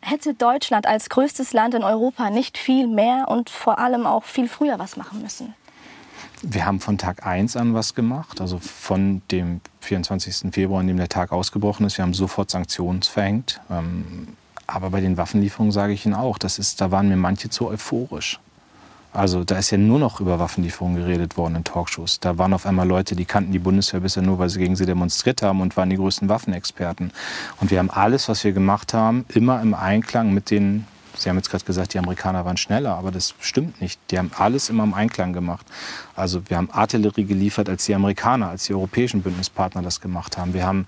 Hätte 0.00 0.34
Deutschland 0.34 0.86
als 0.86 1.08
größtes 1.08 1.52
Land 1.52 1.74
in 1.74 1.82
Europa 1.82 2.30
nicht 2.30 2.56
viel 2.56 2.86
mehr 2.86 3.26
und 3.28 3.50
vor 3.50 3.78
allem 3.78 4.06
auch 4.06 4.24
viel 4.24 4.48
früher 4.48 4.78
was 4.78 4.96
machen 4.96 5.22
müssen? 5.22 5.54
Wir 6.42 6.66
haben 6.66 6.78
von 6.78 6.98
Tag 6.98 7.26
1 7.26 7.56
an 7.56 7.74
was 7.74 7.94
gemacht, 7.94 8.40
also 8.40 8.58
von 8.58 9.22
dem 9.30 9.60
24. 9.80 10.52
Februar, 10.52 10.80
an 10.80 10.86
dem 10.86 10.96
der 10.96 11.08
Tag 11.08 11.32
ausgebrochen 11.32 11.84
ist. 11.84 11.98
Wir 11.98 12.04
haben 12.04 12.14
sofort 12.14 12.50
Sanktionen 12.50 13.02
verhängt. 13.02 13.60
Ähm, 13.70 14.28
aber 14.66 14.90
bei 14.90 15.00
den 15.00 15.16
Waffenlieferungen 15.16 15.72
sage 15.72 15.94
ich 15.94 16.06
Ihnen 16.06 16.14
auch, 16.14 16.38
das 16.38 16.58
ist, 16.58 16.80
da 16.80 16.90
waren 16.90 17.08
mir 17.08 17.16
manche 17.16 17.48
zu 17.50 17.66
euphorisch. 17.66 18.38
Also 19.12 19.42
da 19.42 19.58
ist 19.58 19.70
ja 19.70 19.78
nur 19.78 19.98
noch 19.98 20.20
über 20.20 20.38
Waffenlieferungen 20.38 20.96
geredet 20.96 21.36
worden 21.36 21.56
in 21.56 21.64
Talkshows. 21.64 22.20
Da 22.20 22.38
waren 22.38 22.52
auf 22.52 22.66
einmal 22.66 22.86
Leute, 22.86 23.16
die 23.16 23.24
kannten 23.24 23.52
die 23.52 23.58
Bundeswehr 23.58 24.00
bisher 24.00 24.22
nur, 24.22 24.38
weil 24.38 24.48
sie 24.48 24.58
gegen 24.58 24.76
sie 24.76 24.86
demonstriert 24.86 25.42
haben 25.42 25.60
und 25.60 25.76
waren 25.76 25.90
die 25.90 25.96
größten 25.96 26.28
Waffenexperten. 26.28 27.12
Und 27.60 27.70
wir 27.70 27.78
haben 27.78 27.90
alles, 27.90 28.28
was 28.28 28.44
wir 28.44 28.52
gemacht 28.52 28.94
haben, 28.94 29.24
immer 29.28 29.60
im 29.62 29.74
Einklang 29.74 30.34
mit 30.34 30.50
den 30.50 30.86
Sie 31.18 31.28
haben 31.28 31.36
jetzt 31.36 31.50
gerade 31.50 31.64
gesagt, 31.64 31.94
die 31.94 31.98
Amerikaner 31.98 32.44
waren 32.44 32.56
schneller, 32.56 32.94
aber 32.94 33.10
das 33.10 33.34
stimmt 33.40 33.80
nicht. 33.80 34.00
Die 34.10 34.18
haben 34.18 34.30
alles 34.36 34.70
immer 34.70 34.84
im 34.84 34.94
Einklang 34.94 35.32
gemacht. 35.32 35.66
Also 36.14 36.48
wir 36.48 36.56
haben 36.56 36.70
Artillerie 36.70 37.24
geliefert, 37.24 37.68
als 37.68 37.86
die 37.86 37.94
Amerikaner, 37.94 38.50
als 38.50 38.66
die 38.66 38.74
europäischen 38.74 39.22
Bündnispartner 39.22 39.82
das 39.82 40.00
gemacht 40.00 40.38
haben. 40.38 40.54
Wir 40.54 40.64
haben 40.64 40.86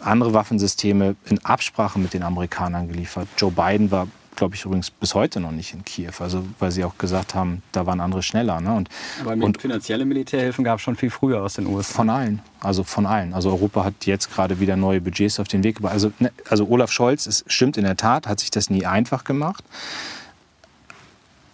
andere 0.00 0.32
Waffensysteme 0.32 1.16
in 1.24 1.44
Absprache 1.44 1.98
mit 1.98 2.14
den 2.14 2.22
Amerikanern 2.22 2.88
geliefert. 2.88 3.26
Joe 3.36 3.50
Biden 3.50 3.90
war 3.90 4.06
glaube 4.38 4.54
ich, 4.54 4.64
übrigens 4.64 4.90
bis 4.90 5.14
heute 5.14 5.40
noch 5.40 5.50
nicht 5.50 5.74
in 5.74 5.84
Kiew. 5.84 6.12
Also, 6.20 6.44
weil 6.58 6.70
sie 6.70 6.84
auch 6.84 6.96
gesagt 6.96 7.34
haben, 7.34 7.62
da 7.72 7.86
waren 7.86 8.00
andere 8.00 8.22
schneller. 8.22 8.60
Ne? 8.60 8.72
Und, 8.72 8.88
Aber 9.20 9.32
und 9.32 9.60
finanzielle 9.60 10.04
Militärhilfen 10.04 10.64
gab 10.64 10.78
es 10.78 10.82
schon 10.82 10.96
viel 10.96 11.10
früher 11.10 11.42
aus 11.42 11.54
den 11.54 11.66
USA. 11.66 11.94
Von 11.94 12.08
allen. 12.08 12.40
Also 12.60 12.84
von 12.84 13.04
allen. 13.04 13.34
Also 13.34 13.50
Europa 13.50 13.84
hat 13.84 14.06
jetzt 14.06 14.32
gerade 14.32 14.60
wieder 14.60 14.76
neue 14.76 15.00
Budgets 15.00 15.40
auf 15.40 15.48
den 15.48 15.64
Weg 15.64 15.76
gebracht. 15.76 15.92
Also, 15.92 16.12
ne, 16.20 16.30
also 16.48 16.66
Olaf 16.68 16.92
Scholz, 16.92 17.26
es 17.26 17.44
stimmt 17.48 17.76
in 17.76 17.84
der 17.84 17.96
Tat, 17.96 18.26
hat 18.26 18.40
sich 18.40 18.50
das 18.50 18.70
nie 18.70 18.86
einfach 18.86 19.24
gemacht. 19.24 19.64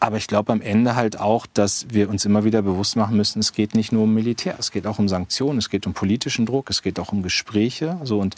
Aber 0.00 0.16
ich 0.16 0.26
glaube 0.26 0.52
am 0.52 0.60
Ende 0.60 0.96
halt 0.96 1.18
auch, 1.18 1.46
dass 1.52 1.86
wir 1.90 2.10
uns 2.10 2.24
immer 2.24 2.44
wieder 2.44 2.62
bewusst 2.62 2.96
machen 2.96 3.16
müssen, 3.16 3.38
es 3.38 3.52
geht 3.52 3.74
nicht 3.74 3.92
nur 3.92 4.04
um 4.04 4.14
Militär, 4.14 4.56
es 4.58 4.70
geht 4.70 4.86
auch 4.86 4.98
um 4.98 5.08
Sanktionen, 5.08 5.58
es 5.58 5.70
geht 5.70 5.86
um 5.86 5.94
politischen 5.94 6.46
Druck, 6.46 6.70
es 6.70 6.82
geht 6.82 6.98
auch 6.98 7.12
um 7.12 7.22
Gespräche. 7.22 7.98
So 8.04 8.18
und, 8.20 8.36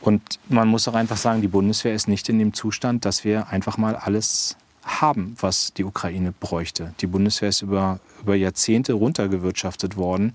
und 0.00 0.22
man 0.48 0.68
muss 0.68 0.86
auch 0.88 0.94
einfach 0.94 1.16
sagen, 1.16 1.40
die 1.40 1.48
Bundeswehr 1.48 1.94
ist 1.94 2.08
nicht 2.08 2.28
in 2.28 2.38
dem 2.38 2.52
Zustand, 2.52 3.04
dass 3.04 3.24
wir 3.24 3.48
einfach 3.48 3.78
mal 3.78 3.96
alles 3.96 4.56
haben, 4.86 5.36
was 5.40 5.72
die 5.74 5.84
Ukraine 5.84 6.32
bräuchte. 6.38 6.94
Die 7.00 7.08
Bundeswehr 7.08 7.48
ist 7.48 7.60
über, 7.60 7.98
über 8.22 8.36
Jahrzehnte 8.36 8.92
runtergewirtschaftet 8.92 9.96
worden. 9.96 10.34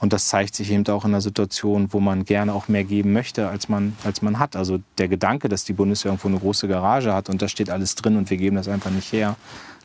Und 0.00 0.12
das 0.12 0.26
zeigt 0.26 0.56
sich 0.56 0.70
eben 0.72 0.86
auch 0.88 1.04
in 1.04 1.12
einer 1.12 1.20
Situation, 1.20 1.92
wo 1.92 2.00
man 2.00 2.24
gerne 2.24 2.52
auch 2.52 2.66
mehr 2.66 2.82
geben 2.82 3.12
möchte, 3.12 3.48
als 3.48 3.68
man, 3.68 3.96
als 4.02 4.20
man 4.20 4.40
hat. 4.40 4.56
Also 4.56 4.80
der 4.98 5.06
Gedanke, 5.06 5.48
dass 5.48 5.64
die 5.64 5.72
Bundeswehr 5.72 6.10
irgendwo 6.10 6.28
eine 6.28 6.40
große 6.40 6.66
Garage 6.66 7.14
hat 7.14 7.30
und 7.30 7.40
da 7.40 7.48
steht 7.48 7.70
alles 7.70 7.94
drin 7.94 8.16
und 8.16 8.28
wir 8.28 8.36
geben 8.36 8.56
das 8.56 8.66
einfach 8.66 8.90
nicht 8.90 9.12
her, 9.12 9.36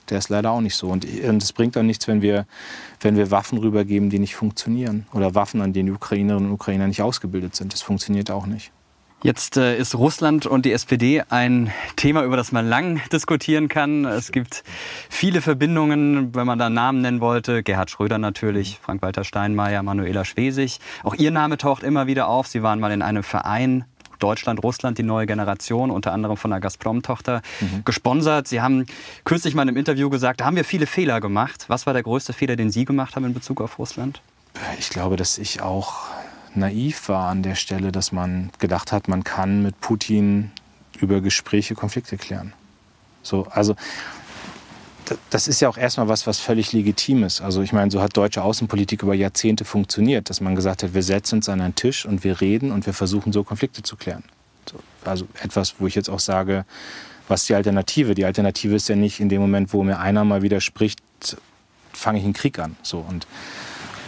der 0.09 0.17
ist 0.17 0.29
leider 0.29 0.51
auch 0.51 0.61
nicht 0.61 0.75
so. 0.75 0.87
Und 0.89 1.05
es 1.05 1.53
bringt 1.53 1.77
auch 1.77 1.83
nichts, 1.83 2.07
wenn 2.07 2.21
wir, 2.21 2.45
wenn 3.01 3.15
wir 3.15 3.31
Waffen 3.31 3.57
rübergeben, 3.57 4.09
die 4.09 4.19
nicht 4.19 4.35
funktionieren. 4.35 5.05
Oder 5.13 5.35
Waffen, 5.35 5.61
an 5.61 5.73
denen 5.73 5.87
die 5.87 5.93
Ukrainerinnen 5.93 6.49
und 6.49 6.53
Ukrainer 6.53 6.87
nicht 6.87 7.01
ausgebildet 7.01 7.55
sind. 7.55 7.73
Das 7.73 7.81
funktioniert 7.81 8.31
auch 8.31 8.45
nicht. 8.45 8.71
Jetzt 9.23 9.57
äh, 9.57 9.75
ist 9.75 9.95
Russland 9.95 10.45
und 10.45 10.63
die 10.63 10.71
SPD 10.71 11.23
ein 11.29 11.71
Thema, 11.95 12.23
über 12.23 12.37
das 12.37 12.51
man 12.51 12.69
lang 12.69 13.01
diskutieren 13.11 13.67
kann. 13.67 14.05
Es 14.05 14.31
gibt 14.31 14.63
viele 15.09 15.41
Verbindungen, 15.41 16.35
wenn 16.35 16.45
man 16.45 16.59
da 16.59 16.69
Namen 16.69 17.01
nennen 17.01 17.19
wollte. 17.19 17.63
Gerhard 17.63 17.89
Schröder 17.89 18.19
natürlich, 18.19 18.79
Frank-Walter 18.79 19.23
Steinmeier, 19.23 19.81
Manuela 19.81 20.23
Schwesig. 20.23 20.79
Auch 21.03 21.15
Ihr 21.15 21.31
Name 21.31 21.57
taucht 21.57 21.81
immer 21.81 22.05
wieder 22.05 22.27
auf. 22.27 22.45
Sie 22.45 22.61
waren 22.61 22.79
mal 22.79 22.91
in 22.91 23.01
einem 23.01 23.23
Verein 23.23 23.85
Deutschland, 24.19 24.63
Russland, 24.63 24.97
die 24.97 25.03
neue 25.03 25.25
Generation, 25.25 25.91
unter 25.91 26.11
anderem 26.11 26.37
von 26.37 26.51
der 26.51 26.59
Gazprom-Tochter, 26.59 27.41
mhm. 27.59 27.83
gesponsert. 27.85 28.47
Sie 28.47 28.61
haben 28.61 28.85
kürzlich 29.23 29.55
mal 29.55 29.63
in 29.63 29.69
einem 29.69 29.77
Interview 29.77 30.09
gesagt, 30.09 30.41
da 30.41 30.45
haben 30.45 30.55
wir 30.55 30.65
viele 30.65 30.87
Fehler 30.87 31.21
gemacht. 31.21 31.65
Was 31.67 31.85
war 31.85 31.93
der 31.93 32.03
größte 32.03 32.33
Fehler, 32.33 32.55
den 32.55 32.71
Sie 32.71 32.85
gemacht 32.85 33.15
haben 33.15 33.25
in 33.25 33.33
Bezug 33.33 33.61
auf 33.61 33.79
Russland? 33.79 34.21
Ich 34.79 34.89
glaube, 34.89 35.15
dass 35.15 35.37
ich 35.37 35.61
auch 35.61 36.05
naiv 36.55 37.09
war 37.09 37.29
an 37.29 37.43
der 37.43 37.55
Stelle, 37.55 37.91
dass 37.91 38.11
man 38.11 38.49
gedacht 38.59 38.91
hat, 38.91 39.07
man 39.07 39.23
kann 39.23 39.61
mit 39.63 39.79
Putin 39.79 40.51
über 40.99 41.21
Gespräche 41.21 41.75
Konflikte 41.75 42.17
klären. 42.17 42.53
So, 43.21 43.47
also 43.51 43.75
das 45.29 45.47
ist 45.47 45.59
ja 45.59 45.69
auch 45.69 45.77
erstmal 45.77 46.07
was, 46.07 46.27
was 46.27 46.39
völlig 46.39 46.73
legitim 46.73 47.23
ist. 47.23 47.41
Also 47.41 47.61
ich 47.61 47.73
meine, 47.73 47.91
so 47.91 48.01
hat 48.01 48.15
deutsche 48.15 48.43
Außenpolitik 48.43 49.03
über 49.03 49.13
Jahrzehnte 49.13 49.65
funktioniert, 49.65 50.29
dass 50.29 50.41
man 50.41 50.55
gesagt 50.55 50.83
hat, 50.83 50.93
wir 50.93 51.03
setzen 51.03 51.35
uns 51.35 51.49
an 51.49 51.61
einen 51.61 51.75
Tisch 51.75 52.05
und 52.05 52.23
wir 52.23 52.41
reden 52.41 52.71
und 52.71 52.85
wir 52.85 52.93
versuchen 52.93 53.31
so 53.33 53.43
Konflikte 53.43 53.83
zu 53.83 53.95
klären. 53.95 54.23
So, 54.69 54.79
also 55.05 55.27
etwas, 55.41 55.75
wo 55.79 55.87
ich 55.87 55.95
jetzt 55.95 56.09
auch 56.09 56.19
sage, 56.19 56.65
was 57.27 57.41
ist 57.41 57.49
die 57.49 57.55
Alternative? 57.55 58.15
Die 58.15 58.25
Alternative 58.25 58.75
ist 58.75 58.89
ja 58.89 58.95
nicht 58.95 59.19
in 59.19 59.29
dem 59.29 59.41
Moment, 59.41 59.73
wo 59.73 59.83
mir 59.83 59.99
einer 59.99 60.23
mal 60.23 60.41
widerspricht, 60.41 60.99
fange 61.93 62.19
ich 62.19 62.23
einen 62.23 62.33
Krieg 62.33 62.59
an. 62.59 62.75
So 62.83 62.99
und 62.99 63.27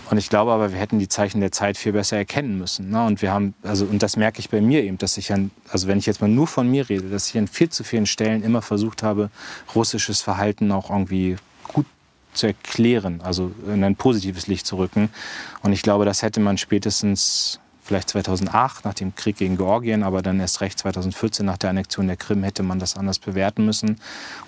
und 0.09 0.17
ich 0.17 0.29
glaube 0.29 0.51
aber, 0.51 0.71
wir 0.71 0.79
hätten 0.79 0.97
die 0.97 1.07
Zeichen 1.07 1.39
der 1.39 1.51
Zeit 1.51 1.77
viel 1.77 1.93
besser 1.93 2.17
erkennen 2.17 2.57
müssen. 2.57 2.89
Ne? 2.89 3.05
Und 3.05 3.21
wir 3.21 3.31
haben, 3.31 3.53
also, 3.61 3.85
und 3.85 4.01
das 4.01 4.17
merke 4.17 4.39
ich 4.39 4.49
bei 4.49 4.59
mir 4.59 4.83
eben, 4.83 4.97
dass 4.97 5.17
ich 5.17 5.31
an, 5.31 5.51
also 5.69 5.87
wenn 5.87 5.99
ich 5.99 6.07
jetzt 6.07 6.19
mal 6.19 6.27
nur 6.27 6.47
von 6.47 6.69
mir 6.69 6.89
rede, 6.89 7.09
dass 7.09 7.29
ich 7.29 7.37
an 7.37 7.47
viel 7.47 7.69
zu 7.69 7.83
vielen 7.83 8.07
Stellen 8.07 8.41
immer 8.41 8.63
versucht 8.63 9.03
habe, 9.03 9.29
russisches 9.75 10.21
Verhalten 10.21 10.71
auch 10.71 10.89
irgendwie 10.89 11.35
gut 11.67 11.85
zu 12.33 12.47
erklären, 12.47 13.21
also 13.23 13.51
in 13.67 13.83
ein 13.83 13.95
positives 13.95 14.47
Licht 14.47 14.65
zu 14.65 14.77
rücken. 14.77 15.09
Und 15.61 15.73
ich 15.73 15.83
glaube, 15.83 16.05
das 16.05 16.23
hätte 16.23 16.39
man 16.39 16.57
spätestens 16.57 17.59
vielleicht 17.83 18.09
2008 18.09 18.85
nach 18.85 18.93
dem 18.93 19.15
Krieg 19.15 19.37
gegen 19.37 19.57
Georgien, 19.57 20.03
aber 20.03 20.21
dann 20.21 20.39
erst 20.39 20.61
recht 20.61 20.77
2014 20.79 21.45
nach 21.45 21.57
der 21.57 21.71
Annexion 21.71 22.07
der 22.07 22.17
Krim 22.17 22.43
hätte 22.43 22.63
man 22.63 22.79
das 22.79 22.95
anders 22.95 23.19
bewerten 23.19 23.65
müssen 23.65 23.99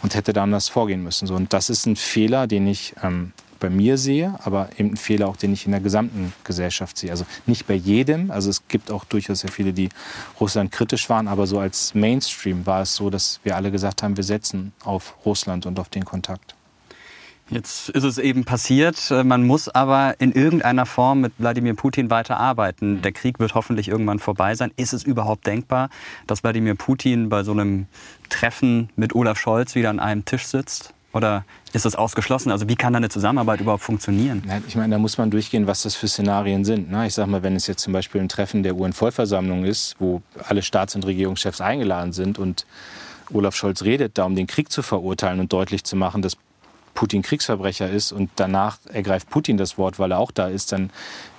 und 0.01 0.15
hätte 0.15 0.33
da 0.33 0.43
anders 0.43 0.69
vorgehen 0.69 1.03
müssen. 1.03 1.27
So, 1.27 1.35
und 1.35 1.53
das 1.53 1.69
ist 1.69 1.85
ein 1.85 1.95
Fehler, 1.95 2.45
den 2.47 2.67
ich 2.67 2.93
ähm, 3.03 3.33
bei 3.61 3.69
mir 3.69 3.97
sehe, 3.97 4.37
aber 4.43 4.67
eben 4.77 4.91
ein 4.91 4.97
Fehler 4.97 5.29
auch, 5.29 5.37
den 5.37 5.53
ich 5.53 5.65
in 5.65 5.71
der 5.71 5.79
gesamten 5.79 6.33
Gesellschaft 6.43 6.97
sehe. 6.97 7.11
Also 7.11 7.25
nicht 7.45 7.65
bei 7.65 7.75
jedem, 7.75 8.29
also 8.29 8.49
es 8.49 8.67
gibt 8.67 8.91
auch 8.91 9.05
durchaus 9.05 9.39
sehr 9.39 9.51
viele, 9.51 9.71
die 9.71 9.87
Russland 10.41 10.73
kritisch 10.73 11.09
waren, 11.09 11.29
aber 11.29 11.47
so 11.47 11.59
als 11.59 11.95
Mainstream 11.95 12.65
war 12.65 12.81
es 12.81 12.95
so, 12.95 13.09
dass 13.09 13.39
wir 13.43 13.55
alle 13.55 13.71
gesagt 13.71 14.03
haben, 14.03 14.17
wir 14.17 14.25
setzen 14.25 14.73
auf 14.83 15.15
Russland 15.25 15.65
und 15.65 15.79
auf 15.79 15.87
den 15.87 16.03
Kontakt. 16.03 16.55
Jetzt 17.51 17.89
ist 17.89 18.05
es 18.05 18.17
eben 18.17 18.45
passiert. 18.45 19.11
Man 19.25 19.45
muss 19.45 19.67
aber 19.67 20.15
in 20.19 20.31
irgendeiner 20.31 20.85
Form 20.85 21.19
mit 21.19 21.33
Wladimir 21.37 21.73
Putin 21.73 22.09
weiterarbeiten. 22.09 23.01
Der 23.01 23.11
Krieg 23.11 23.39
wird 23.39 23.55
hoffentlich 23.55 23.89
irgendwann 23.89 24.19
vorbei 24.19 24.55
sein. 24.55 24.71
Ist 24.77 24.93
es 24.93 25.03
überhaupt 25.03 25.45
denkbar, 25.45 25.89
dass 26.27 26.43
Wladimir 26.43 26.75
Putin 26.75 27.27
bei 27.27 27.43
so 27.43 27.51
einem 27.51 27.87
Treffen 28.29 28.89
mit 28.95 29.13
Olaf 29.15 29.37
Scholz 29.37 29.75
wieder 29.75 29.89
an 29.89 29.99
einem 29.99 30.23
Tisch 30.23 30.45
sitzt? 30.45 30.93
Oder 31.13 31.45
ist 31.73 31.85
das 31.85 31.95
ausgeschlossen? 31.95 32.51
Also 32.51 32.69
wie 32.69 32.75
kann 32.75 32.93
da 32.93 32.97
eine 32.97 33.09
Zusammenarbeit 33.09 33.59
überhaupt 33.59 33.83
funktionieren? 33.83 34.43
Ich 34.67 34.75
meine, 34.75 34.95
da 34.95 34.99
muss 34.99 35.17
man 35.17 35.29
durchgehen, 35.29 35.67
was 35.67 35.83
das 35.83 35.95
für 35.95 36.07
Szenarien 36.07 36.63
sind. 36.63 36.89
Ne? 36.89 37.07
Ich 37.07 37.13
sage 37.13 37.29
mal, 37.29 37.43
wenn 37.43 37.55
es 37.55 37.67
jetzt 37.67 37.81
zum 37.81 37.93
Beispiel 37.93 38.21
ein 38.21 38.29
Treffen 38.29 38.63
der 38.63 38.75
UN-Vollversammlung 38.75 39.65
ist, 39.65 39.95
wo 39.99 40.21
alle 40.47 40.61
Staats- 40.61 40.95
und 40.95 41.05
Regierungschefs 41.05 41.59
eingeladen 41.59 42.13
sind 42.13 42.39
und 42.39 42.65
Olaf 43.33 43.55
Scholz 43.55 43.83
redet 43.83 44.17
da, 44.17 44.25
um 44.25 44.35
den 44.35 44.47
Krieg 44.47 44.71
zu 44.71 44.81
verurteilen 44.81 45.39
und 45.39 45.51
deutlich 45.53 45.83
zu 45.83 45.95
machen, 45.95 46.21
dass 46.21 46.37
Putin 46.93 47.21
Kriegsverbrecher 47.21 47.89
ist 47.89 48.11
und 48.11 48.29
danach 48.35 48.77
ergreift 48.91 49.29
Putin 49.29 49.57
das 49.57 49.77
Wort, 49.77 49.97
weil 49.99 50.11
er 50.11 50.19
auch 50.19 50.31
da 50.31 50.47
ist, 50.47 50.71
dann 50.71 50.91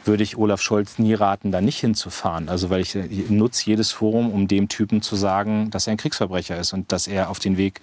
würde 0.04 0.22
ich 0.22 0.36
Olaf 0.36 0.60
Scholz 0.60 0.98
nie 0.98 1.14
raten, 1.14 1.52
da 1.52 1.60
nicht 1.60 1.78
hinzufahren. 1.78 2.48
Also 2.48 2.70
weil 2.70 2.80
ich, 2.80 2.94
ich 2.94 3.30
nutze 3.30 3.66
jedes 3.66 3.92
Forum, 3.92 4.32
um 4.32 4.48
dem 4.48 4.68
Typen 4.68 5.02
zu 5.02 5.14
sagen, 5.14 5.70
dass 5.70 5.86
er 5.86 5.92
ein 5.92 5.98
Kriegsverbrecher 5.98 6.58
ist 6.58 6.72
und 6.72 6.90
dass 6.90 7.06
er 7.06 7.30
auf 7.30 7.38
den 7.38 7.56
Weg 7.56 7.80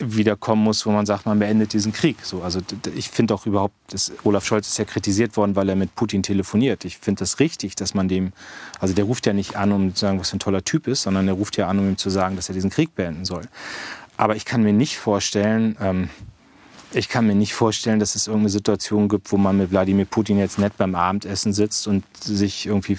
wieder 0.00 0.36
kommen 0.36 0.62
muss, 0.62 0.86
wo 0.86 0.90
man 0.90 1.06
sagt, 1.06 1.26
man 1.26 1.38
beendet 1.38 1.72
diesen 1.72 1.92
Krieg. 1.92 2.16
So, 2.22 2.42
also 2.42 2.60
ich 2.94 3.10
finde 3.10 3.34
auch 3.34 3.46
überhaupt, 3.46 3.74
das, 3.88 4.12
Olaf 4.24 4.44
Scholz 4.44 4.68
ist 4.68 4.78
ja 4.78 4.84
kritisiert 4.84 5.36
worden, 5.36 5.56
weil 5.56 5.68
er 5.68 5.76
mit 5.76 5.94
Putin 5.94 6.22
telefoniert. 6.22 6.84
Ich 6.84 6.98
finde 6.98 7.20
das 7.20 7.38
richtig, 7.38 7.76
dass 7.76 7.94
man 7.94 8.08
dem, 8.08 8.32
also 8.80 8.94
der 8.94 9.04
ruft 9.04 9.26
ja 9.26 9.32
nicht 9.32 9.56
an, 9.56 9.72
um 9.72 9.94
zu 9.94 10.00
sagen, 10.00 10.18
was 10.18 10.30
für 10.30 10.36
ein 10.36 10.40
toller 10.40 10.64
Typ 10.64 10.86
ist, 10.86 11.02
sondern 11.02 11.28
er 11.28 11.34
ruft 11.34 11.56
ja 11.56 11.68
an, 11.68 11.78
um 11.78 11.88
ihm 11.88 11.98
zu 11.98 12.10
sagen, 12.10 12.36
dass 12.36 12.48
er 12.48 12.54
diesen 12.54 12.70
Krieg 12.70 12.94
beenden 12.94 13.24
soll. 13.24 13.42
Aber 14.16 14.36
ich 14.36 14.44
kann 14.44 14.62
mir 14.62 14.72
nicht 14.72 14.98
vorstellen, 14.98 15.76
ähm, 15.80 16.10
ich 16.92 17.08
kann 17.08 17.26
mir 17.26 17.34
nicht 17.34 17.54
vorstellen, 17.54 18.00
dass 18.00 18.16
es 18.16 18.26
irgendeine 18.26 18.50
Situation 18.50 19.08
gibt, 19.08 19.30
wo 19.30 19.36
man 19.36 19.56
mit 19.56 19.70
Wladimir 19.70 20.06
Putin 20.06 20.38
jetzt 20.38 20.58
nett 20.58 20.76
beim 20.76 20.94
Abendessen 20.94 21.52
sitzt 21.52 21.86
und 21.86 22.04
sich 22.20 22.66
irgendwie 22.66 22.98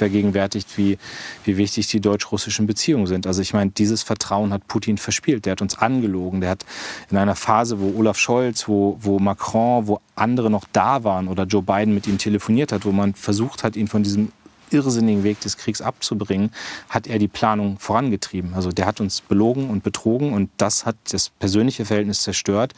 vergegenwärtigt, 0.00 0.78
wie, 0.78 0.96
wie 1.44 1.58
wichtig 1.58 1.86
die 1.88 2.00
deutsch-russischen 2.00 2.66
Beziehungen 2.66 3.06
sind. 3.06 3.26
Also 3.26 3.42
ich 3.42 3.52
meine, 3.52 3.70
dieses 3.70 4.02
Vertrauen 4.02 4.52
hat 4.52 4.66
Putin 4.66 4.96
verspielt. 4.96 5.44
Der 5.44 5.52
hat 5.52 5.60
uns 5.60 5.76
angelogen. 5.76 6.40
Der 6.40 6.50
hat 6.50 6.64
in 7.10 7.18
einer 7.18 7.36
Phase, 7.36 7.80
wo 7.80 7.98
Olaf 7.98 8.16
Scholz, 8.16 8.66
wo, 8.66 8.96
wo 9.00 9.18
Macron, 9.18 9.86
wo 9.86 10.00
andere 10.14 10.50
noch 10.50 10.64
da 10.72 11.04
waren 11.04 11.28
oder 11.28 11.44
Joe 11.44 11.62
Biden 11.62 11.92
mit 11.92 12.06
ihm 12.06 12.16
telefoniert 12.16 12.72
hat, 12.72 12.86
wo 12.86 12.92
man 12.92 13.12
versucht 13.14 13.62
hat, 13.62 13.76
ihn 13.76 13.88
von 13.88 14.02
diesem 14.02 14.32
irrsinnigen 14.70 15.22
Weg 15.22 15.40
des 15.40 15.56
Kriegs 15.56 15.82
abzubringen, 15.82 16.50
hat 16.88 17.06
er 17.06 17.18
die 17.18 17.28
Planung 17.28 17.78
vorangetrieben. 17.78 18.54
Also 18.54 18.70
der 18.70 18.86
hat 18.86 19.00
uns 19.00 19.20
belogen 19.20 19.68
und 19.68 19.82
betrogen 19.82 20.32
und 20.32 20.48
das 20.56 20.86
hat 20.86 20.96
das 21.10 21.28
persönliche 21.28 21.84
Verhältnis 21.84 22.22
zerstört. 22.22 22.72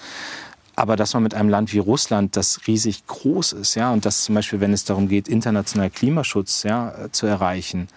Aber 0.75 0.97
dass 0.97 1.15
man 1.15 1.23
mit 1.23 1.35
einem 1.35 1.49
Land 1.49 1.73
wie 1.73 1.79
Russland, 1.79 2.37
das 2.37 2.67
riesig 2.67 3.07
groß 3.07 3.53
ist, 3.53 3.75
ja, 3.75 3.93
und 3.93 4.07
das 4.07 4.25
zum 4.25 4.35
Beispiel, 4.35 4.61
wenn 4.61 4.73
es 4.73 4.85
darum 4.85 5.09
geht, 5.09 5.29
international 5.29 5.91
Klimaschutz 5.91 6.63
ja, 6.63 6.95
zu 7.13 7.27
erreichen, 7.27 7.89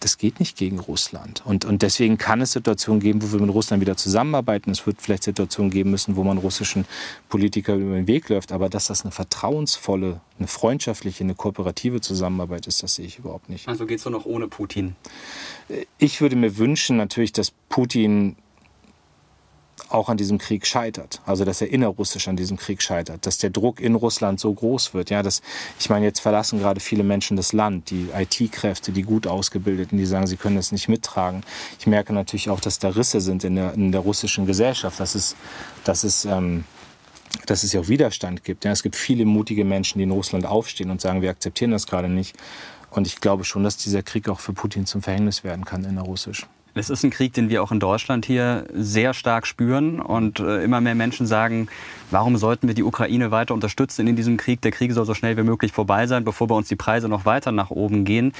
das 0.00 0.16
geht 0.16 0.38
nicht 0.38 0.56
gegen 0.56 0.78
Russland. 0.78 1.42
Und, 1.44 1.64
und 1.64 1.82
deswegen 1.82 2.18
kann 2.18 2.40
es 2.40 2.52
Situationen 2.52 3.00
geben, 3.00 3.20
wo 3.22 3.32
wir 3.32 3.40
mit 3.40 3.52
Russland 3.52 3.80
wieder 3.80 3.96
zusammenarbeiten. 3.96 4.70
Es 4.70 4.86
wird 4.86 5.02
vielleicht 5.02 5.24
Situationen 5.24 5.70
geben 5.70 5.90
müssen, 5.90 6.14
wo 6.14 6.22
man 6.22 6.38
russischen 6.38 6.84
Politikern 7.28 7.80
über 7.80 7.96
den 7.96 8.06
Weg 8.06 8.28
läuft. 8.28 8.52
Aber 8.52 8.68
dass 8.68 8.86
das 8.86 9.02
eine 9.02 9.10
vertrauensvolle, 9.10 10.20
eine 10.38 10.48
freundschaftliche, 10.48 11.24
eine 11.24 11.34
kooperative 11.34 12.00
Zusammenarbeit 12.00 12.66
ist, 12.68 12.82
das 12.82 12.94
sehe 12.94 13.06
ich 13.06 13.18
überhaupt 13.18 13.48
nicht. 13.48 13.66
Also 13.66 13.86
geht 13.86 13.98
es 13.98 14.04
nur 14.04 14.12
noch 14.12 14.24
ohne 14.24 14.46
Putin? 14.46 14.94
Ich 15.98 16.20
würde 16.20 16.36
mir 16.36 16.58
wünschen 16.58 16.96
natürlich, 16.96 17.32
dass 17.32 17.52
Putin 17.68 18.36
auch 19.88 20.08
an 20.08 20.16
diesem 20.16 20.38
Krieg 20.38 20.66
scheitert. 20.66 21.20
Also 21.26 21.44
dass 21.44 21.60
er 21.60 21.70
innerrussisch 21.70 22.28
an 22.28 22.36
diesem 22.36 22.56
Krieg 22.56 22.82
scheitert, 22.82 23.26
dass 23.26 23.38
der 23.38 23.50
Druck 23.50 23.80
in 23.80 23.94
Russland 23.94 24.40
so 24.40 24.52
groß 24.52 24.94
wird. 24.94 25.10
Ja, 25.10 25.22
dass, 25.22 25.42
ich 25.78 25.88
meine, 25.90 26.06
jetzt 26.06 26.20
verlassen 26.20 26.58
gerade 26.58 26.80
viele 26.80 27.02
Menschen 27.02 27.36
das 27.36 27.52
Land, 27.52 27.90
die 27.90 28.08
IT-Kräfte, 28.14 28.92
die 28.92 29.02
gut 29.02 29.26
ausgebildeten, 29.26 29.98
die 29.98 30.06
sagen, 30.06 30.26
sie 30.26 30.36
können 30.36 30.56
das 30.56 30.72
nicht 30.72 30.88
mittragen. 30.88 31.42
Ich 31.78 31.86
merke 31.86 32.12
natürlich 32.12 32.50
auch, 32.50 32.60
dass 32.60 32.78
da 32.78 32.90
Risse 32.90 33.20
sind 33.20 33.44
in 33.44 33.56
der, 33.56 33.74
in 33.74 33.92
der 33.92 34.00
russischen 34.00 34.46
Gesellschaft. 34.46 35.00
Das 35.00 35.14
ist, 35.14 35.36
das 35.84 36.04
ist 36.04 36.24
ähm, 36.24 36.64
dass 37.46 37.62
es 37.62 37.72
ja 37.72 37.80
auch 37.80 37.88
Widerstand 37.88 38.44
gibt. 38.44 38.64
Ja, 38.64 38.72
es 38.72 38.82
gibt 38.82 38.96
viele 38.96 39.24
mutige 39.24 39.64
Menschen, 39.64 39.98
die 39.98 40.04
in 40.04 40.10
Russland 40.10 40.46
aufstehen 40.46 40.90
und 40.90 41.00
sagen, 41.00 41.22
wir 41.22 41.30
akzeptieren 41.30 41.70
das 41.70 41.86
gerade 41.86 42.08
nicht. 42.08 42.36
Und 42.90 43.06
ich 43.06 43.20
glaube 43.20 43.44
schon, 43.44 43.64
dass 43.64 43.76
dieser 43.76 44.02
Krieg 44.02 44.28
auch 44.28 44.40
für 44.40 44.52
Putin 44.52 44.86
zum 44.86 45.02
Verhängnis 45.02 45.44
werden 45.44 45.64
kann 45.64 45.84
innerrussisch. 45.84 46.46
Es 46.78 46.90
ist 46.90 47.02
ein 47.02 47.10
Krieg, 47.10 47.32
den 47.32 47.48
wir 47.48 47.62
auch 47.62 47.72
in 47.72 47.80
Deutschland 47.80 48.24
hier 48.24 48.64
sehr 48.72 49.12
stark 49.14 49.46
spüren 49.46 50.00
und 50.00 50.40
äh, 50.40 50.62
immer 50.62 50.80
mehr 50.80 50.94
Menschen 50.94 51.26
sagen, 51.26 51.68
warum 52.10 52.36
sollten 52.36 52.68
wir 52.68 52.74
die 52.74 52.84
Ukraine 52.84 53.30
weiter 53.30 53.54
unterstützen 53.54 54.06
in 54.06 54.16
diesem 54.16 54.36
Krieg? 54.36 54.60
Der 54.62 54.70
Krieg 54.70 54.92
soll 54.92 55.04
so 55.04 55.14
schnell 55.14 55.36
wie 55.36 55.42
möglich 55.42 55.72
vorbei 55.72 56.06
sein, 56.06 56.24
bevor 56.24 56.46
bei 56.46 56.54
uns 56.54 56.68
die 56.68 56.76
Preise 56.76 57.08
noch 57.08 57.24
weiter 57.24 57.52
nach 57.52 57.70
oben 57.70 58.04
gehen. 58.04 58.32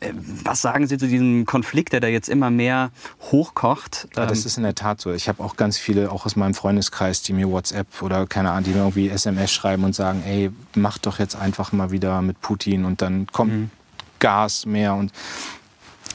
Äh, 0.00 0.12
was 0.42 0.60
sagen 0.60 0.86
Sie 0.86 0.98
zu 0.98 1.06
diesem 1.06 1.46
Konflikt, 1.46 1.92
der 1.92 2.00
da 2.00 2.08
jetzt 2.08 2.28
immer 2.28 2.50
mehr 2.50 2.90
hochkocht? 3.30 4.08
Ja, 4.16 4.26
das 4.26 4.40
ähm, 4.40 4.46
ist 4.46 4.56
in 4.56 4.62
der 4.64 4.74
Tat 4.74 5.00
so. 5.00 5.12
Ich 5.12 5.28
habe 5.28 5.42
auch 5.42 5.56
ganz 5.56 5.78
viele, 5.78 6.10
auch 6.10 6.26
aus 6.26 6.36
meinem 6.36 6.54
Freundeskreis, 6.54 7.22
die 7.22 7.32
mir 7.32 7.48
WhatsApp 7.48 8.02
oder 8.02 8.26
keine 8.26 8.50
Ahnung, 8.50 8.64
die 8.64 8.70
mir 8.70 8.78
irgendwie 8.78 9.08
SMS 9.08 9.52
schreiben 9.52 9.84
und 9.84 9.94
sagen, 9.94 10.22
ey, 10.26 10.50
mach 10.74 10.98
doch 10.98 11.18
jetzt 11.18 11.36
einfach 11.36 11.72
mal 11.72 11.90
wieder 11.90 12.22
mit 12.22 12.40
Putin 12.40 12.84
und 12.84 13.02
dann 13.02 13.26
kommt 13.32 13.52
mhm. 13.52 13.70
Gas 14.18 14.64
mehr 14.64 14.94
und 14.94 15.12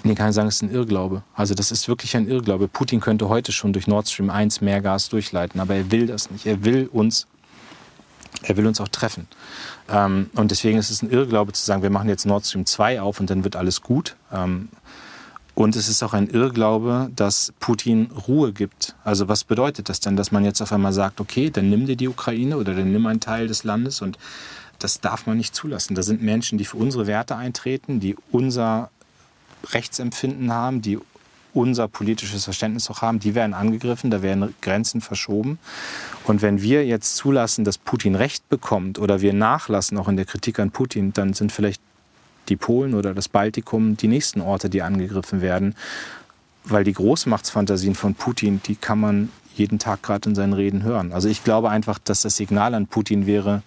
Nee, 0.03 0.15
kann 0.15 0.29
ich 0.29 0.35
sagen, 0.35 0.47
es 0.47 0.55
ist 0.55 0.61
ein 0.61 0.71
Irrglaube. 0.71 1.23
Also 1.33 1.53
das 1.53 1.71
ist 1.71 1.87
wirklich 1.87 2.15
ein 2.15 2.27
Irrglaube. 2.27 2.67
Putin 2.67 3.01
könnte 3.01 3.27
heute 3.27 3.51
schon 3.51 3.73
durch 3.73 3.87
Nord 3.87 4.07
Stream 4.07 4.29
1 4.29 4.61
mehr 4.61 4.81
Gas 4.81 5.09
durchleiten, 5.09 5.59
aber 5.59 5.75
er 5.75 5.91
will 5.91 6.07
das 6.07 6.31
nicht. 6.31 6.45
Er 6.45 6.63
will 6.63 6.87
uns, 6.91 7.27
er 8.43 8.55
will 8.55 8.65
uns 8.65 8.79
auch 8.79 8.87
treffen. 8.87 9.27
Ähm, 9.89 10.29
und 10.35 10.51
deswegen 10.51 10.77
ist 10.77 10.89
es 10.89 11.01
ein 11.01 11.09
Irrglaube 11.09 11.51
zu 11.51 11.65
sagen, 11.65 11.83
wir 11.83 11.89
machen 11.89 12.07
jetzt 12.07 12.25
Nord 12.25 12.45
Stream 12.45 12.65
2 12.65 13.01
auf 13.01 13.19
und 13.19 13.29
dann 13.29 13.43
wird 13.43 13.55
alles 13.57 13.81
gut. 13.81 14.15
Ähm, 14.31 14.69
und 15.53 15.75
es 15.75 15.89
ist 15.89 16.01
auch 16.03 16.13
ein 16.13 16.29
Irrglaube, 16.29 17.11
dass 17.13 17.51
Putin 17.59 18.11
Ruhe 18.27 18.53
gibt. 18.53 18.95
Also 19.03 19.27
was 19.27 19.43
bedeutet 19.43 19.89
das 19.89 19.99
denn, 19.99 20.15
dass 20.15 20.31
man 20.31 20.45
jetzt 20.45 20.61
auf 20.61 20.71
einmal 20.71 20.93
sagt, 20.93 21.19
okay, 21.19 21.49
dann 21.49 21.69
nimm 21.69 21.85
dir 21.85 21.97
die 21.97 22.07
Ukraine 22.07 22.55
oder 22.55 22.73
dann 22.73 22.93
nimm 22.93 23.05
einen 23.07 23.19
Teil 23.19 23.47
des 23.47 23.65
Landes 23.65 24.01
und 24.01 24.17
das 24.79 25.01
darf 25.01 25.27
man 25.27 25.35
nicht 25.35 25.53
zulassen. 25.53 25.95
Da 25.95 26.03
sind 26.03 26.21
Menschen, 26.21 26.57
die 26.57 26.63
für 26.63 26.77
unsere 26.77 27.07
Werte 27.07 27.35
eintreten, 27.35 27.99
die 27.99 28.15
unser 28.31 28.89
Rechtsempfinden 29.71 30.51
haben, 30.51 30.81
die 30.81 30.99
unser 31.53 31.87
politisches 31.87 32.43
Verständnis 32.43 32.89
auch 32.89 33.01
haben, 33.01 33.19
die 33.19 33.35
werden 33.35 33.53
angegriffen, 33.53 34.11
da 34.11 34.21
werden 34.21 34.53
Grenzen 34.61 35.01
verschoben. 35.01 35.59
Und 36.25 36.41
wenn 36.41 36.61
wir 36.61 36.85
jetzt 36.85 37.15
zulassen, 37.15 37.65
dass 37.65 37.77
Putin 37.77 38.15
Recht 38.15 38.47
bekommt 38.49 38.99
oder 38.99 39.21
wir 39.21 39.33
nachlassen 39.33 39.97
auch 39.97 40.07
in 40.07 40.15
der 40.15 40.25
Kritik 40.25 40.59
an 40.59 40.71
Putin, 40.71 41.11
dann 41.13 41.33
sind 41.33 41.51
vielleicht 41.51 41.81
die 42.49 42.55
Polen 42.55 42.93
oder 42.93 43.13
das 43.13 43.29
Baltikum 43.29 43.97
die 43.97 44.07
nächsten 44.07 44.41
Orte, 44.41 44.69
die 44.69 44.81
angegriffen 44.81 45.41
werden. 45.41 45.75
Weil 46.65 46.83
die 46.83 46.93
Großmachtsfantasien 46.93 47.95
von 47.95 48.15
Putin, 48.15 48.61
die 48.65 48.75
kann 48.75 48.99
man 48.99 49.29
jeden 49.55 49.79
Tag 49.79 50.03
gerade 50.03 50.29
in 50.29 50.35
seinen 50.35 50.53
Reden 50.53 50.83
hören. 50.83 51.11
Also 51.13 51.29
ich 51.29 51.43
glaube 51.43 51.69
einfach, 51.69 51.99
dass 51.99 52.21
das 52.21 52.35
Signal 52.35 52.73
an 52.73 52.87
Putin 52.87 53.25
wäre, 53.25 53.63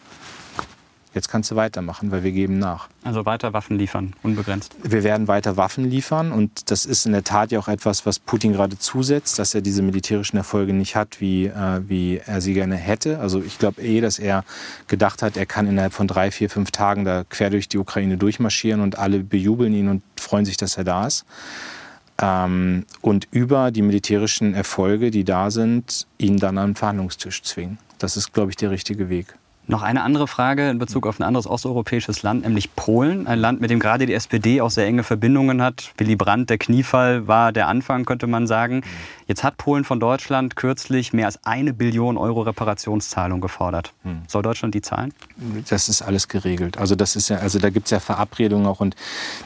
jetzt 1.15 1.29
kannst 1.29 1.51
du 1.51 1.57
weitermachen, 1.57 2.11
weil 2.11 2.25
wir 2.25 2.33
geben 2.33 2.59
nach. 2.59 2.89
Also 3.05 3.25
weiter 3.27 3.53
Waffen 3.53 3.79
liefern, 3.79 4.15
unbegrenzt. 4.23 4.75
Wir 4.83 5.03
werden 5.03 5.29
weiter 5.29 5.57
Waffen 5.57 5.85
liefern 5.85 6.33
und 6.33 6.71
das 6.71 6.87
ist 6.87 7.07
in 7.07 7.13
der 7.13 7.25
Tat 7.25 7.53
ja 7.53 7.59
auch 7.59 7.69
etwas, 7.69 8.07
was 8.07 8.19
Putin 8.19 8.53
gerade 8.53 8.79
zusetzt, 8.79 9.39
dass 9.39 9.55
er 9.55 9.61
diese 9.61 9.83
militärischen 9.83 10.37
Erfolge 10.37 10.73
nicht 10.73 10.97
hat, 10.97 11.21
wie, 11.21 11.47
äh, 11.47 11.81
wie 11.87 12.19
er 12.25 12.41
sie 12.41 12.55
gerne 12.55 12.77
hätte. 12.77 13.19
Also 13.19 13.43
ich 13.43 13.59
glaube 13.59 13.83
eh, 13.83 14.01
dass 14.01 14.19
er 14.19 14.45
gedacht 14.89 15.23
hat, 15.23 15.37
er 15.37 15.47
kann 15.47 15.67
innerhalb 15.67 15.93
von 15.93 16.07
drei, 16.07 16.31
vier, 16.31 16.49
fünf 16.51 16.71
Tagen 16.71 17.05
da 17.05 17.25
quer 17.29 17.51
durch 17.51 17.69
die 17.69 17.79
Ukraine 17.79 18.17
durchmarschieren 18.17 18.81
und 18.81 18.99
alle 18.99 19.21
bejubeln 19.21 19.73
ihn 19.73 19.89
und 19.89 20.03
freuen 20.19 20.45
sich, 20.45 20.57
dass 20.57 20.77
er 20.77 20.85
da 20.85 21.07
ist. 21.07 21.25
Ähm, 22.21 22.87
und 23.01 23.27
über 23.31 23.71
die 23.71 23.83
militärischen 23.83 24.55
Erfolge, 24.55 25.11
die 25.11 25.25
da 25.25 25.51
sind, 25.51 26.07
ihn 26.19 26.37
dann 26.39 26.59
an 26.59 26.71
den 26.71 26.77
Verhandlungstisch 26.77 27.43
zwingen. 27.43 27.79
Das 27.99 28.17
ist, 28.17 28.33
glaube 28.33 28.51
ich, 28.51 28.57
der 28.57 28.71
richtige 28.71 29.09
Weg. 29.09 29.35
Noch 29.69 29.83
eine 29.83 30.03
andere 30.03 30.27
Frage 30.27 30.71
in 30.71 30.79
Bezug 30.79 31.07
auf 31.07 31.21
ein 31.21 31.23
anderes 31.23 31.47
osteuropäisches 31.47 32.25
Land, 32.25 32.43
nämlich 32.43 32.75
Polen. 32.75 33.29
Ein 33.29 33.39
Land, 33.39 33.61
mit 33.61 33.71
dem 33.71 33.79
gerade 33.79 34.07
die 34.07 34.13
SPD 34.13 34.61
auch 34.61 34.71
sehr 34.71 34.87
enge 34.87 35.05
Verbindungen 35.05 35.63
hat. 35.63 35.93
Willy 35.99 36.17
Brandt, 36.17 36.51
der 36.51 36.59
Kniefall 36.59 37.29
war 37.29 37.53
der 37.53 37.69
Anfang, 37.69 38.05
könnte 38.05 38.27
man 38.27 38.49
sagen. 38.49 38.83
Jetzt 39.29 39.45
hat 39.45 39.57
Polen 39.57 39.85
von 39.85 40.01
Deutschland 40.01 40.57
kürzlich 40.57 41.13
mehr 41.13 41.27
als 41.27 41.39
eine 41.45 41.73
Billion 41.73 42.17
Euro 42.17 42.43
Reparationszahlung 42.43 43.41
gefordert. 43.41 43.93
Hm. 44.03 44.23
Soll 44.27 44.43
Deutschland 44.43 44.75
die 44.75 44.83
zahlen? 44.83 45.15
Das 45.71 45.89
ist 45.89 46.03
alles 46.03 46.27
geregelt. 46.27 46.77
Also, 46.77 46.97
das 46.97 47.15
ist 47.15 47.29
ja, 47.29 47.37
also 47.37 47.61
da 47.61 47.71
gibt 47.71 47.87
es 47.87 47.93
ja 47.93 48.01
Verabredungen 48.01 48.67
auch 48.67 48.81
und 48.81 48.97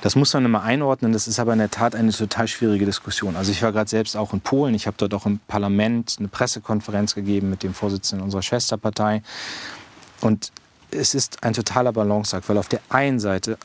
das 0.00 0.16
muss 0.16 0.32
man 0.32 0.46
immer 0.46 0.62
einordnen. 0.62 1.12
Das 1.12 1.28
ist 1.28 1.38
aber 1.38 1.52
in 1.52 1.58
der 1.58 1.70
Tat 1.70 1.94
eine 1.94 2.10
total 2.10 2.48
schwierige 2.48 2.86
Diskussion. 2.86 3.36
Also 3.36 3.52
ich 3.52 3.62
war 3.62 3.70
gerade 3.70 3.90
selbst 3.90 4.16
auch 4.16 4.32
in 4.32 4.40
Polen. 4.40 4.74
Ich 4.74 4.86
habe 4.86 4.96
dort 4.98 5.12
auch 5.12 5.26
im 5.26 5.40
Parlament 5.46 6.16
eine 6.18 6.28
Pressekonferenz 6.28 7.14
gegeben 7.14 7.50
mit 7.50 7.62
dem 7.62 7.74
Vorsitzenden 7.74 8.24
unserer 8.24 8.42
Schwesterpartei. 8.42 9.22
Und 10.26 10.50
es 10.90 11.14
ist 11.14 11.44
ein 11.44 11.52
totaler 11.52 11.92
Balanceakt, 11.92 12.48
weil 12.48 12.58
auf 12.58 12.66
der 12.66 12.80
einen 12.88 13.20
Seite 13.20 13.58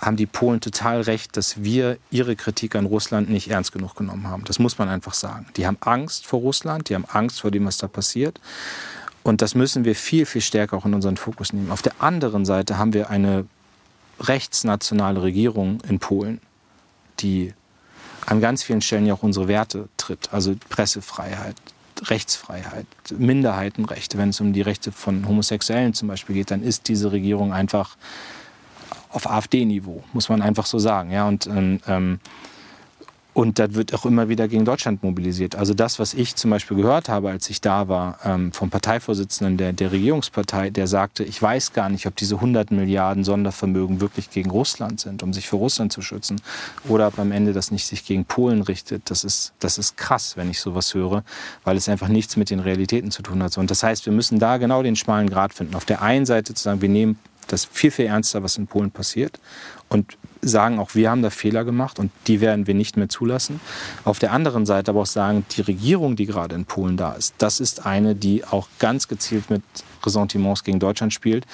haben 0.00 0.16
die 0.16 0.24
Polen 0.24 0.62
total 0.62 1.02
recht, 1.02 1.36
dass 1.36 1.62
wir 1.62 1.98
ihre 2.10 2.36
Kritik 2.36 2.74
an 2.74 2.86
Russland 2.86 3.28
nicht 3.28 3.50
ernst 3.50 3.72
genug 3.72 3.94
genommen 3.96 4.26
haben. 4.26 4.42
Das 4.44 4.58
muss 4.58 4.78
man 4.78 4.88
einfach 4.88 5.12
sagen. 5.12 5.46
Die 5.58 5.66
haben 5.66 5.76
Angst 5.80 6.26
vor 6.26 6.40
Russland, 6.40 6.88
die 6.88 6.94
haben 6.94 7.04
Angst 7.04 7.42
vor 7.42 7.50
dem, 7.50 7.66
was 7.66 7.76
da 7.76 7.86
passiert. 7.86 8.40
Und 9.24 9.42
das 9.42 9.54
müssen 9.54 9.84
wir 9.84 9.94
viel, 9.94 10.24
viel 10.24 10.40
stärker 10.40 10.78
auch 10.78 10.86
in 10.86 10.94
unseren 10.94 11.18
Fokus 11.18 11.52
nehmen. 11.52 11.70
Auf 11.70 11.82
der 11.82 11.92
anderen 11.98 12.46
Seite 12.46 12.78
haben 12.78 12.94
wir 12.94 13.10
eine 13.10 13.44
rechtsnationale 14.20 15.20
Regierung 15.22 15.82
in 15.86 15.98
Polen, 15.98 16.40
die 17.20 17.52
an 18.24 18.40
ganz 18.40 18.62
vielen 18.62 18.80
Stellen 18.80 19.04
ja 19.04 19.12
auch 19.12 19.22
unsere 19.22 19.48
Werte 19.48 19.90
tritt, 19.98 20.32
also 20.32 20.56
Pressefreiheit, 20.70 21.56
Rechtsfreiheit, 22.10 22.86
Minderheitenrechte, 23.16 24.18
wenn 24.18 24.30
es 24.30 24.40
um 24.40 24.52
die 24.52 24.62
Rechte 24.62 24.92
von 24.92 25.26
Homosexuellen 25.26 25.94
zum 25.94 26.08
Beispiel 26.08 26.34
geht, 26.34 26.50
dann 26.50 26.62
ist 26.62 26.88
diese 26.88 27.12
Regierung 27.12 27.52
einfach 27.52 27.96
auf 29.10 29.28
AfD-Niveau, 29.28 30.04
muss 30.12 30.28
man 30.28 30.42
einfach 30.42 30.66
so 30.66 30.78
sagen. 30.78 31.10
Ja, 31.10 31.26
und 31.26 31.46
ähm, 31.46 31.80
ähm 31.86 32.20
und 33.36 33.58
da 33.58 33.74
wird 33.74 33.92
auch 33.92 34.06
immer 34.06 34.30
wieder 34.30 34.48
gegen 34.48 34.64
Deutschland 34.64 35.02
mobilisiert. 35.02 35.56
Also 35.56 35.74
das, 35.74 35.98
was 35.98 36.14
ich 36.14 36.36
zum 36.36 36.50
Beispiel 36.50 36.78
gehört 36.78 37.10
habe, 37.10 37.28
als 37.28 37.50
ich 37.50 37.60
da 37.60 37.86
war, 37.86 38.18
ähm, 38.24 38.50
vom 38.50 38.70
Parteivorsitzenden 38.70 39.58
der, 39.58 39.74
der 39.74 39.92
Regierungspartei, 39.92 40.70
der 40.70 40.86
sagte, 40.86 41.22
ich 41.22 41.42
weiß 41.42 41.74
gar 41.74 41.90
nicht, 41.90 42.06
ob 42.06 42.16
diese 42.16 42.36
100 42.36 42.70
Milliarden 42.70 43.24
Sondervermögen 43.24 44.00
wirklich 44.00 44.30
gegen 44.30 44.48
Russland 44.48 45.00
sind, 45.00 45.22
um 45.22 45.34
sich 45.34 45.48
für 45.48 45.56
Russland 45.56 45.92
zu 45.92 46.00
schützen, 46.00 46.40
oder 46.88 47.08
ob 47.08 47.18
am 47.18 47.30
Ende 47.30 47.52
das 47.52 47.70
nicht 47.70 47.86
sich 47.86 48.06
gegen 48.06 48.24
Polen 48.24 48.62
richtet. 48.62 49.10
Das 49.10 49.22
ist, 49.22 49.52
das 49.58 49.76
ist 49.76 49.98
krass, 49.98 50.38
wenn 50.38 50.48
ich 50.48 50.58
sowas 50.58 50.94
höre, 50.94 51.22
weil 51.62 51.76
es 51.76 51.90
einfach 51.90 52.08
nichts 52.08 52.38
mit 52.38 52.48
den 52.48 52.60
Realitäten 52.60 53.10
zu 53.10 53.20
tun 53.20 53.42
hat. 53.42 53.58
Und 53.58 53.70
das 53.70 53.82
heißt, 53.82 54.06
wir 54.06 54.14
müssen 54.14 54.38
da 54.38 54.56
genau 54.56 54.82
den 54.82 54.96
schmalen 54.96 55.28
Grad 55.28 55.52
finden. 55.52 55.74
Auf 55.74 55.84
der 55.84 56.00
einen 56.00 56.24
Seite 56.24 56.54
zu 56.54 56.62
sagen, 56.62 56.80
wir 56.80 56.88
nehmen 56.88 57.18
das 57.48 57.64
viel, 57.64 57.90
viel 57.90 58.06
ernster, 58.06 58.42
was 58.42 58.56
in 58.56 58.66
Polen 58.66 58.90
passiert. 58.90 59.38
Und 59.88 60.16
sagen 60.42 60.78
auch, 60.78 60.94
wir 60.94 61.10
haben 61.10 61.22
da 61.22 61.30
Fehler 61.30 61.64
gemacht 61.64 61.98
und 61.98 62.10
die 62.26 62.40
werden 62.40 62.66
wir 62.66 62.74
nicht 62.74 62.96
mehr 62.96 63.08
zulassen. 63.08 63.60
Auf 64.04 64.18
der 64.18 64.32
anderen 64.32 64.66
Seite 64.66 64.90
aber 64.90 65.02
auch 65.02 65.06
sagen, 65.06 65.44
die 65.56 65.60
Regierung, 65.60 66.16
die 66.16 66.26
gerade 66.26 66.54
in 66.54 66.64
Polen 66.64 66.96
da 66.96 67.12
ist, 67.12 67.34
das 67.38 67.60
ist 67.60 67.86
eine, 67.86 68.14
die 68.14 68.44
auch 68.44 68.68
ganz 68.78 69.08
gezielt 69.08 69.50
mit 69.50 69.62
Ressentiments 70.04 70.64
gegen 70.64 70.78
Deutschland 70.78 71.12
spielt 71.12 71.46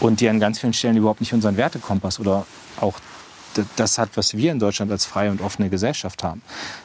und 0.00 0.20
die 0.20 0.28
an 0.28 0.38
ganz 0.38 0.60
vielen 0.60 0.72
Stellen 0.72 0.96
überhaupt 0.96 1.20
nicht 1.20 1.32
unseren 1.32 1.56
Wertekompass 1.56 2.20
oder 2.20 2.46
auch 2.80 3.00
das 3.76 3.96
hat, 3.98 4.10
was 4.16 4.36
wir 4.36 4.52
in 4.52 4.58
Deutschland 4.58 4.90
als 4.92 5.06
freie 5.06 5.30
und 5.30 5.40
offene 5.40 5.70
Gesellschaft 5.70 6.22
haben. 6.22 6.42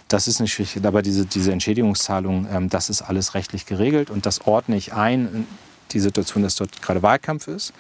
Das 0.08 0.28
ist 0.28 0.39
eine 0.39 0.47
Schwierigkeit. 0.47 0.86
Aber 0.86 1.02
diese, 1.02 1.26
diese 1.26 1.52
Entschädigungszahlung, 1.52 2.47
ähm, 2.50 2.69
das 2.69 2.89
ist 2.89 3.02
alles 3.02 3.34
rechtlich 3.34 3.65
geregelt 3.65 4.10
und 4.10 4.26
das 4.26 4.47
ordne 4.47 4.78
ich 4.78 4.93
ein 4.93 5.47
die 5.93 5.99
Situation, 5.99 6.43
dass 6.43 6.56
dort 6.56 6.82
gerade 6.82 7.01
Wahlkampf 7.04 7.47
ist 7.47 7.73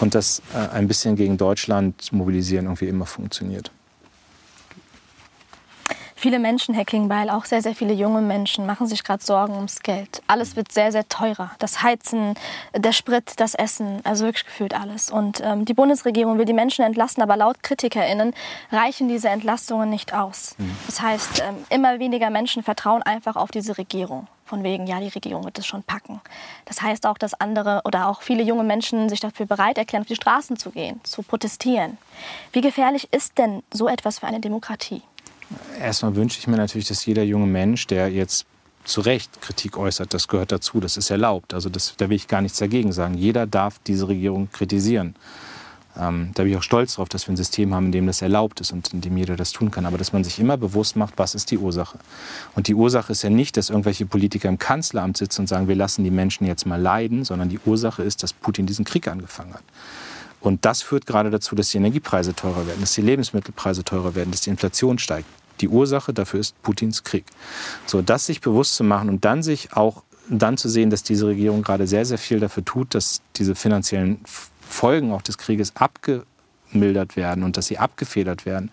und 0.00 0.14
dass 0.14 0.42
äh, 0.54 0.74
ein 0.74 0.88
bisschen 0.88 1.16
gegen 1.16 1.36
Deutschland 1.36 2.12
mobilisieren 2.12 2.66
irgendwie 2.66 2.88
immer 2.88 3.06
funktioniert. 3.06 3.70
Viele 6.20 6.40
Menschen, 6.40 6.74
Herr 6.74 6.84
Klingbeil, 6.84 7.30
auch 7.30 7.44
sehr, 7.44 7.62
sehr 7.62 7.76
viele 7.76 7.92
junge 7.92 8.20
Menschen, 8.20 8.66
machen 8.66 8.88
sich 8.88 9.04
gerade 9.04 9.24
Sorgen 9.24 9.54
ums 9.54 9.84
Geld. 9.84 10.20
Alles 10.26 10.56
wird 10.56 10.72
sehr, 10.72 10.90
sehr 10.90 11.08
teurer. 11.08 11.52
Das 11.60 11.84
Heizen, 11.84 12.34
der 12.76 12.90
Sprit, 12.90 13.34
das 13.36 13.54
Essen, 13.54 14.00
also 14.02 14.24
wirklich 14.24 14.44
gefühlt 14.44 14.74
alles. 14.74 15.12
Und 15.12 15.40
ähm, 15.44 15.64
die 15.64 15.74
Bundesregierung 15.74 16.36
will 16.36 16.44
die 16.44 16.54
Menschen 16.54 16.84
entlasten, 16.84 17.22
aber 17.22 17.36
laut 17.36 17.62
KritikerInnen 17.62 18.34
reichen 18.72 19.08
diese 19.08 19.28
Entlastungen 19.28 19.90
nicht 19.90 20.12
aus. 20.12 20.56
Mhm. 20.58 20.76
Das 20.86 21.00
heißt, 21.00 21.44
ähm, 21.46 21.54
immer 21.70 22.00
weniger 22.00 22.30
Menschen 22.30 22.64
vertrauen 22.64 23.04
einfach 23.04 23.36
auf 23.36 23.52
diese 23.52 23.78
Regierung. 23.78 24.26
Von 24.48 24.64
wegen, 24.64 24.86
ja, 24.86 24.98
die 24.98 25.08
Regierung 25.08 25.44
wird 25.44 25.58
es 25.58 25.66
schon 25.66 25.82
packen. 25.82 26.22
Das 26.64 26.80
heißt 26.80 27.06
auch, 27.06 27.18
dass 27.18 27.34
andere 27.34 27.82
oder 27.84 28.08
auch 28.08 28.22
viele 28.22 28.42
junge 28.42 28.64
Menschen 28.64 29.10
sich 29.10 29.20
dafür 29.20 29.44
bereit 29.44 29.76
erklären, 29.76 30.02
auf 30.02 30.08
die 30.08 30.14
Straßen 30.14 30.56
zu 30.56 30.70
gehen, 30.70 31.00
zu 31.04 31.22
protestieren. 31.22 31.98
Wie 32.52 32.62
gefährlich 32.62 33.08
ist 33.10 33.36
denn 33.36 33.62
so 33.70 33.88
etwas 33.88 34.20
für 34.20 34.26
eine 34.26 34.40
Demokratie? 34.40 35.02
Erstmal 35.78 36.16
wünsche 36.16 36.38
ich 36.38 36.46
mir 36.46 36.56
natürlich, 36.56 36.88
dass 36.88 37.04
jeder 37.04 37.24
junge 37.24 37.46
Mensch, 37.46 37.86
der 37.86 38.08
jetzt 38.10 38.46
zu 38.84 39.02
Recht 39.02 39.42
Kritik 39.42 39.76
äußert, 39.76 40.14
das 40.14 40.28
gehört 40.28 40.50
dazu, 40.50 40.80
das 40.80 40.96
ist 40.96 41.10
erlaubt. 41.10 41.52
Also 41.52 41.68
das, 41.68 41.94
da 41.98 42.08
will 42.08 42.16
ich 42.16 42.26
gar 42.26 42.40
nichts 42.40 42.58
dagegen 42.58 42.92
sagen. 42.92 43.14
Jeder 43.14 43.46
darf 43.46 43.78
diese 43.86 44.08
Regierung 44.08 44.50
kritisieren. 44.50 45.14
Ähm, 45.98 46.30
da 46.34 46.42
bin 46.42 46.52
ich 46.52 46.58
auch 46.58 46.62
stolz 46.62 46.94
darauf, 46.94 47.08
dass 47.08 47.26
wir 47.26 47.34
ein 47.34 47.36
System 47.36 47.74
haben, 47.74 47.86
in 47.86 47.92
dem 47.92 48.06
das 48.06 48.22
erlaubt 48.22 48.60
ist 48.60 48.72
und 48.72 48.92
in 48.92 49.00
dem 49.00 49.16
jeder 49.16 49.36
das 49.36 49.52
tun 49.52 49.70
kann. 49.70 49.86
Aber 49.86 49.98
dass 49.98 50.12
man 50.12 50.24
sich 50.24 50.38
immer 50.38 50.56
bewusst 50.56 50.96
macht, 50.96 51.14
was 51.16 51.34
ist 51.34 51.50
die 51.50 51.58
Ursache. 51.58 51.98
Und 52.54 52.68
die 52.68 52.74
Ursache 52.74 53.12
ist 53.12 53.22
ja 53.22 53.30
nicht, 53.30 53.56
dass 53.56 53.70
irgendwelche 53.70 54.06
Politiker 54.06 54.48
im 54.48 54.58
Kanzleramt 54.58 55.16
sitzen 55.16 55.42
und 55.42 55.46
sagen, 55.48 55.68
wir 55.68 55.76
lassen 55.76 56.04
die 56.04 56.10
Menschen 56.10 56.46
jetzt 56.46 56.66
mal 56.66 56.80
leiden, 56.80 57.24
sondern 57.24 57.48
die 57.48 57.60
Ursache 57.64 58.02
ist, 58.02 58.22
dass 58.22 58.32
Putin 58.32 58.66
diesen 58.66 58.84
Krieg 58.84 59.08
angefangen 59.08 59.54
hat. 59.54 59.64
Und 60.40 60.64
das 60.64 60.82
führt 60.82 61.06
gerade 61.06 61.30
dazu, 61.30 61.56
dass 61.56 61.70
die 61.70 61.78
Energiepreise 61.78 62.34
teurer 62.34 62.66
werden, 62.66 62.80
dass 62.80 62.92
die 62.92 63.02
Lebensmittelpreise 63.02 63.82
teurer 63.82 64.14
werden, 64.14 64.30
dass 64.30 64.42
die 64.42 64.50
Inflation 64.50 64.98
steigt. 64.98 65.26
Die 65.60 65.68
Ursache 65.68 66.12
dafür 66.12 66.38
ist 66.38 66.60
Putins 66.62 67.02
Krieg. 67.02 67.24
So, 67.86 68.02
das 68.02 68.26
sich 68.26 68.40
bewusst 68.40 68.76
zu 68.76 68.84
machen 68.84 69.08
und 69.08 69.24
dann 69.24 69.42
sich 69.42 69.72
auch 69.72 70.04
dann 70.30 70.56
zu 70.56 70.68
sehen, 70.68 70.90
dass 70.90 71.02
diese 71.02 71.26
Regierung 71.26 71.62
gerade 71.62 71.86
sehr, 71.86 72.04
sehr 72.04 72.18
viel 72.18 72.38
dafür 72.38 72.64
tut, 72.64 72.94
dass 72.94 73.22
diese 73.36 73.54
finanziellen 73.54 74.20
Folgen 74.68 75.12
auch 75.12 75.22
des 75.22 75.38
Krieges 75.38 75.72
abgemildert 75.76 77.16
werden 77.16 77.44
und 77.44 77.56
dass 77.56 77.66
sie 77.66 77.78
abgefedert 77.78 78.46
werden. 78.46 78.70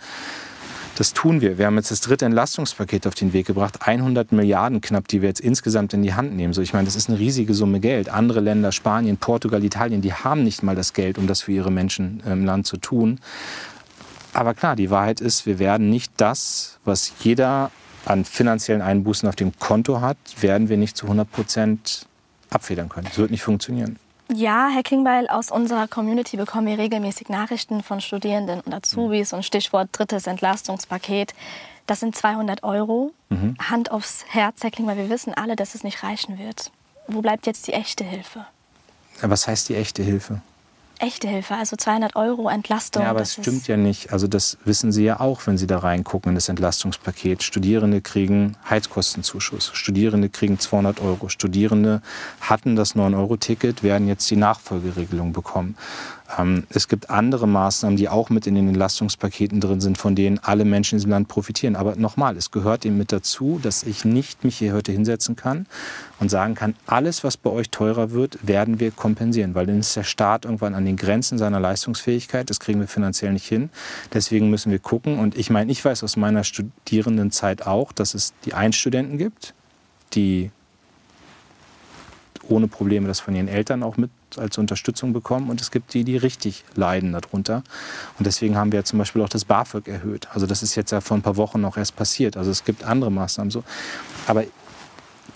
Das 0.97 1.11
tun 1.11 1.41
wir. 1.41 1.57
Wir 1.57 1.65
haben 1.65 1.75
jetzt 1.75 1.91
das 1.91 1.99
dritte 1.99 2.25
Entlastungspaket 2.25 3.05
auf 3.05 3.15
den 3.15 3.33
Weg 3.33 3.47
gebracht. 3.47 3.79
100 3.81 4.31
Milliarden 4.31 4.79
knapp, 4.79 5.09
die 5.09 5.21
wir 5.21 5.27
jetzt 5.27 5.41
insgesamt 5.41 5.93
in 5.93 6.01
die 6.03 6.13
Hand 6.13 6.33
nehmen. 6.33 6.53
So, 6.53 6.61
ich 6.61 6.71
meine, 6.71 6.85
das 6.85 6.95
ist 6.95 7.09
eine 7.09 7.19
riesige 7.19 7.53
Summe 7.53 7.81
Geld. 7.81 8.07
Andere 8.07 8.39
Länder, 8.39 8.71
Spanien, 8.71 9.17
Portugal, 9.17 9.61
Italien, 9.63 10.01
die 10.01 10.13
haben 10.13 10.45
nicht 10.45 10.63
mal 10.63 10.75
das 10.75 10.93
Geld, 10.93 11.17
um 11.17 11.27
das 11.27 11.41
für 11.41 11.51
ihre 11.51 11.71
Menschen 11.71 12.23
im 12.25 12.45
Land 12.45 12.65
zu 12.65 12.77
tun. 12.77 13.19
Aber 14.31 14.53
klar, 14.53 14.77
die 14.77 14.89
Wahrheit 14.89 15.19
ist, 15.19 15.45
wir 15.45 15.59
werden 15.59 15.89
nicht 15.89 16.13
das, 16.15 16.79
was 16.85 17.11
jeder 17.19 17.71
an 18.05 18.23
finanziellen 18.23 18.81
Einbußen 18.81 19.27
auf 19.27 19.35
dem 19.35 19.57
Konto 19.59 19.99
hat, 19.99 20.17
werden 20.39 20.69
wir 20.69 20.77
nicht 20.77 20.95
zu 20.95 21.07
100 21.07 21.29
Prozent 21.29 22.07
abfedern 22.49 22.87
können. 22.87 23.07
Das 23.07 23.17
wird 23.17 23.31
nicht 23.31 23.43
funktionieren. 23.43 23.97
Ja, 24.33 24.69
Herr 24.69 24.83
Klingbeil, 24.83 25.27
aus 25.27 25.51
unserer 25.51 25.87
Community 25.87 26.35
bekommen 26.35 26.67
wir 26.67 26.79
regelmäßig 26.79 27.29
Nachrichten 27.29 27.83
von 27.83 28.01
Studierenden 28.01 28.61
und 28.61 28.73
Azubis 28.73 29.33
und 29.33 29.45
Stichwort 29.45 29.89
drittes 29.91 30.25
Entlastungspaket. 30.25 31.35
Das 31.85 31.99
sind 31.99 32.15
200 32.15 32.63
Euro. 32.63 33.13
Mhm. 33.29 33.55
Hand 33.59 33.91
aufs 33.91 34.25
Herz, 34.27 34.63
Herr 34.63 34.71
Klingbeil, 34.71 34.97
wir 34.97 35.09
wissen 35.09 35.33
alle, 35.35 35.55
dass 35.55 35.75
es 35.75 35.83
nicht 35.83 36.01
reichen 36.01 36.39
wird. 36.39 36.71
Wo 37.07 37.21
bleibt 37.21 37.45
jetzt 37.45 37.67
die 37.67 37.73
echte 37.73 38.03
Hilfe? 38.03 38.45
Was 39.21 39.47
heißt 39.47 39.69
die 39.69 39.75
echte 39.75 40.01
Hilfe? 40.01 40.41
Echte 40.99 41.27
Hilfe, 41.27 41.55
also 41.55 41.75
200 41.75 42.15
Euro 42.15 42.49
Entlastung. 42.49 43.03
Ja, 43.03 43.09
aber 43.09 43.21
es 43.21 43.33
stimmt 43.33 43.67
ja 43.67 43.77
nicht. 43.77 44.11
Also 44.11 44.27
das 44.27 44.57
wissen 44.65 44.91
Sie 44.91 45.03
ja 45.03 45.19
auch, 45.19 45.45
wenn 45.45 45.57
Sie 45.57 45.67
da 45.67 45.79
reingucken 45.79 46.29
in 46.29 46.35
das 46.35 46.49
Entlastungspaket. 46.49 47.43
Studierende 47.43 48.01
kriegen 48.01 48.57
Heizkostenzuschuss, 48.69 49.71
Studierende 49.73 50.29
kriegen 50.29 50.59
200 50.59 51.01
Euro, 51.01 51.29
Studierende 51.29 52.01
hatten 52.41 52.75
das 52.75 52.95
9-Euro-Ticket, 52.95 53.83
werden 53.83 54.07
jetzt 54.07 54.29
die 54.29 54.35
Nachfolgeregelung 54.35 55.33
bekommen. 55.33 55.75
Ähm, 56.37 56.63
es 56.69 56.87
gibt 56.87 57.09
andere 57.09 57.47
Maßnahmen, 57.47 57.97
die 57.97 58.09
auch 58.09 58.29
mit 58.29 58.47
in 58.47 58.55
den 58.55 58.67
Entlastungspaketen 58.67 59.61
drin 59.61 59.81
sind, 59.81 59.97
von 59.97 60.15
denen 60.15 60.39
alle 60.39 60.65
Menschen 60.65 60.95
in 60.95 60.99
diesem 60.99 61.11
Land 61.11 61.27
profitieren. 61.27 61.75
Aber 61.75 61.95
nochmal, 61.95 62.37
es 62.37 62.51
gehört 62.51 62.85
eben 62.85 62.97
mit 62.97 63.11
dazu, 63.11 63.59
dass 63.61 63.83
ich 63.83 64.05
nicht 64.05 64.43
mich 64.43 64.57
hier 64.57 64.73
heute 64.73 64.91
hinsetzen 64.91 65.35
kann 65.35 65.67
und 66.19 66.29
sagen 66.29 66.55
kann, 66.55 66.75
alles, 66.87 67.23
was 67.23 67.37
bei 67.37 67.49
euch 67.49 67.69
teurer 67.69 68.11
wird, 68.11 68.39
werden 68.47 68.79
wir 68.79 68.91
kompensieren, 68.91 69.55
weil 69.55 69.65
dann 69.65 69.79
ist 69.79 69.95
der 69.95 70.03
Staat 70.03 70.45
irgendwann 70.45 70.73
an 70.73 70.85
den 70.85 70.95
Grenzen 70.95 71.37
seiner 71.37 71.59
Leistungsfähigkeit. 71.59 72.49
Das 72.49 72.59
kriegen 72.59 72.79
wir 72.79 72.87
finanziell 72.87 73.33
nicht 73.33 73.47
hin. 73.47 73.69
Deswegen 74.13 74.49
müssen 74.49 74.71
wir 74.71 74.79
gucken. 74.79 75.19
Und 75.19 75.37
ich 75.37 75.49
meine, 75.49 75.71
ich 75.71 75.83
weiß 75.83 76.03
aus 76.03 76.17
meiner 76.17 76.43
Studierendenzeit 76.43 77.65
auch, 77.67 77.91
dass 77.91 78.13
es 78.13 78.33
die 78.45 78.53
Einstudenten 78.53 79.17
gibt, 79.17 79.53
die 80.13 80.51
ohne 82.49 82.67
Probleme 82.67 83.07
das 83.07 83.19
von 83.19 83.35
ihren 83.35 83.47
Eltern 83.47 83.83
auch 83.83 83.97
mit 83.97 84.09
als 84.37 84.57
Unterstützung 84.57 85.13
bekommen 85.13 85.49
und 85.49 85.61
es 85.61 85.71
gibt 85.71 85.93
die, 85.93 86.03
die 86.03 86.17
richtig 86.17 86.63
leiden 86.75 87.13
darunter. 87.13 87.63
Und 88.17 88.27
deswegen 88.27 88.57
haben 88.57 88.71
wir 88.71 88.83
zum 88.83 88.99
Beispiel 88.99 89.21
auch 89.21 89.29
das 89.29 89.45
BAföG 89.45 89.87
erhöht. 89.87 90.27
Also 90.33 90.45
das 90.45 90.61
ist 90.61 90.75
jetzt 90.75 90.91
ja 90.91 91.01
vor 91.01 91.17
ein 91.17 91.21
paar 91.21 91.37
Wochen 91.37 91.61
noch 91.61 91.77
erst 91.77 91.95
passiert. 91.95 92.37
Also 92.37 92.51
es 92.51 92.63
gibt 92.63 92.83
andere 92.83 93.11
Maßnahmen 93.11 93.51
so. 93.51 93.63
Aber 94.27 94.43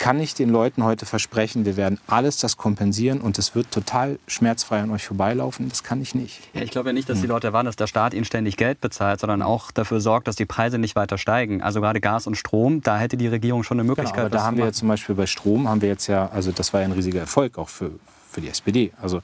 kann 0.00 0.18
ich 0.18 0.34
den 0.34 0.48
Leuten 0.48 0.82
heute 0.82 1.04
versprechen, 1.04 1.66
wir 1.66 1.76
werden 1.76 2.00
alles 2.06 2.38
das 2.38 2.56
kompensieren 2.56 3.20
und 3.20 3.38
es 3.38 3.54
wird 3.54 3.70
total 3.70 4.18
schmerzfrei 4.26 4.80
an 4.80 4.90
euch 4.90 5.06
vorbeilaufen. 5.06 5.68
Das 5.68 5.84
kann 5.84 6.00
ich 6.00 6.14
nicht. 6.14 6.40
Ja, 6.54 6.62
ich 6.62 6.70
glaube 6.70 6.88
ja 6.88 6.92
nicht, 6.94 7.08
dass 7.10 7.20
die 7.20 7.26
Leute 7.26 7.48
erwarten, 7.48 7.66
dass 7.66 7.76
der 7.76 7.86
Staat 7.86 8.14
ihnen 8.14 8.24
ständig 8.24 8.56
Geld 8.56 8.80
bezahlt, 8.80 9.20
sondern 9.20 9.42
auch 9.42 9.70
dafür 9.70 10.00
sorgt, 10.00 10.26
dass 10.26 10.36
die 10.36 10.46
Preise 10.46 10.78
nicht 10.78 10.96
weiter 10.96 11.18
steigen. 11.18 11.60
Also 11.60 11.82
gerade 11.82 12.00
Gas 12.00 12.26
und 12.26 12.36
Strom, 12.36 12.80
da 12.80 12.98
hätte 12.98 13.18
die 13.18 13.28
Regierung 13.28 13.62
schon 13.62 13.78
eine 13.78 13.82
genau, 13.82 13.90
Möglichkeit. 13.90 14.24
Genau, 14.24 14.26
aber 14.26 14.36
da 14.36 14.42
haben 14.42 14.56
wir 14.56 14.64
ja 14.64 14.72
zum 14.72 14.88
Beispiel 14.88 15.14
bei 15.14 15.26
Strom, 15.26 15.68
haben 15.68 15.82
wir 15.82 15.90
jetzt 15.90 16.06
ja, 16.06 16.30
also 16.30 16.50
das 16.50 16.72
war 16.72 16.80
ja 16.80 16.86
ein 16.86 16.92
riesiger 16.92 17.20
Erfolg 17.20 17.58
auch 17.58 17.68
für, 17.68 17.90
für 18.30 18.40
die 18.40 18.48
SPD. 18.48 18.92
Also 19.02 19.20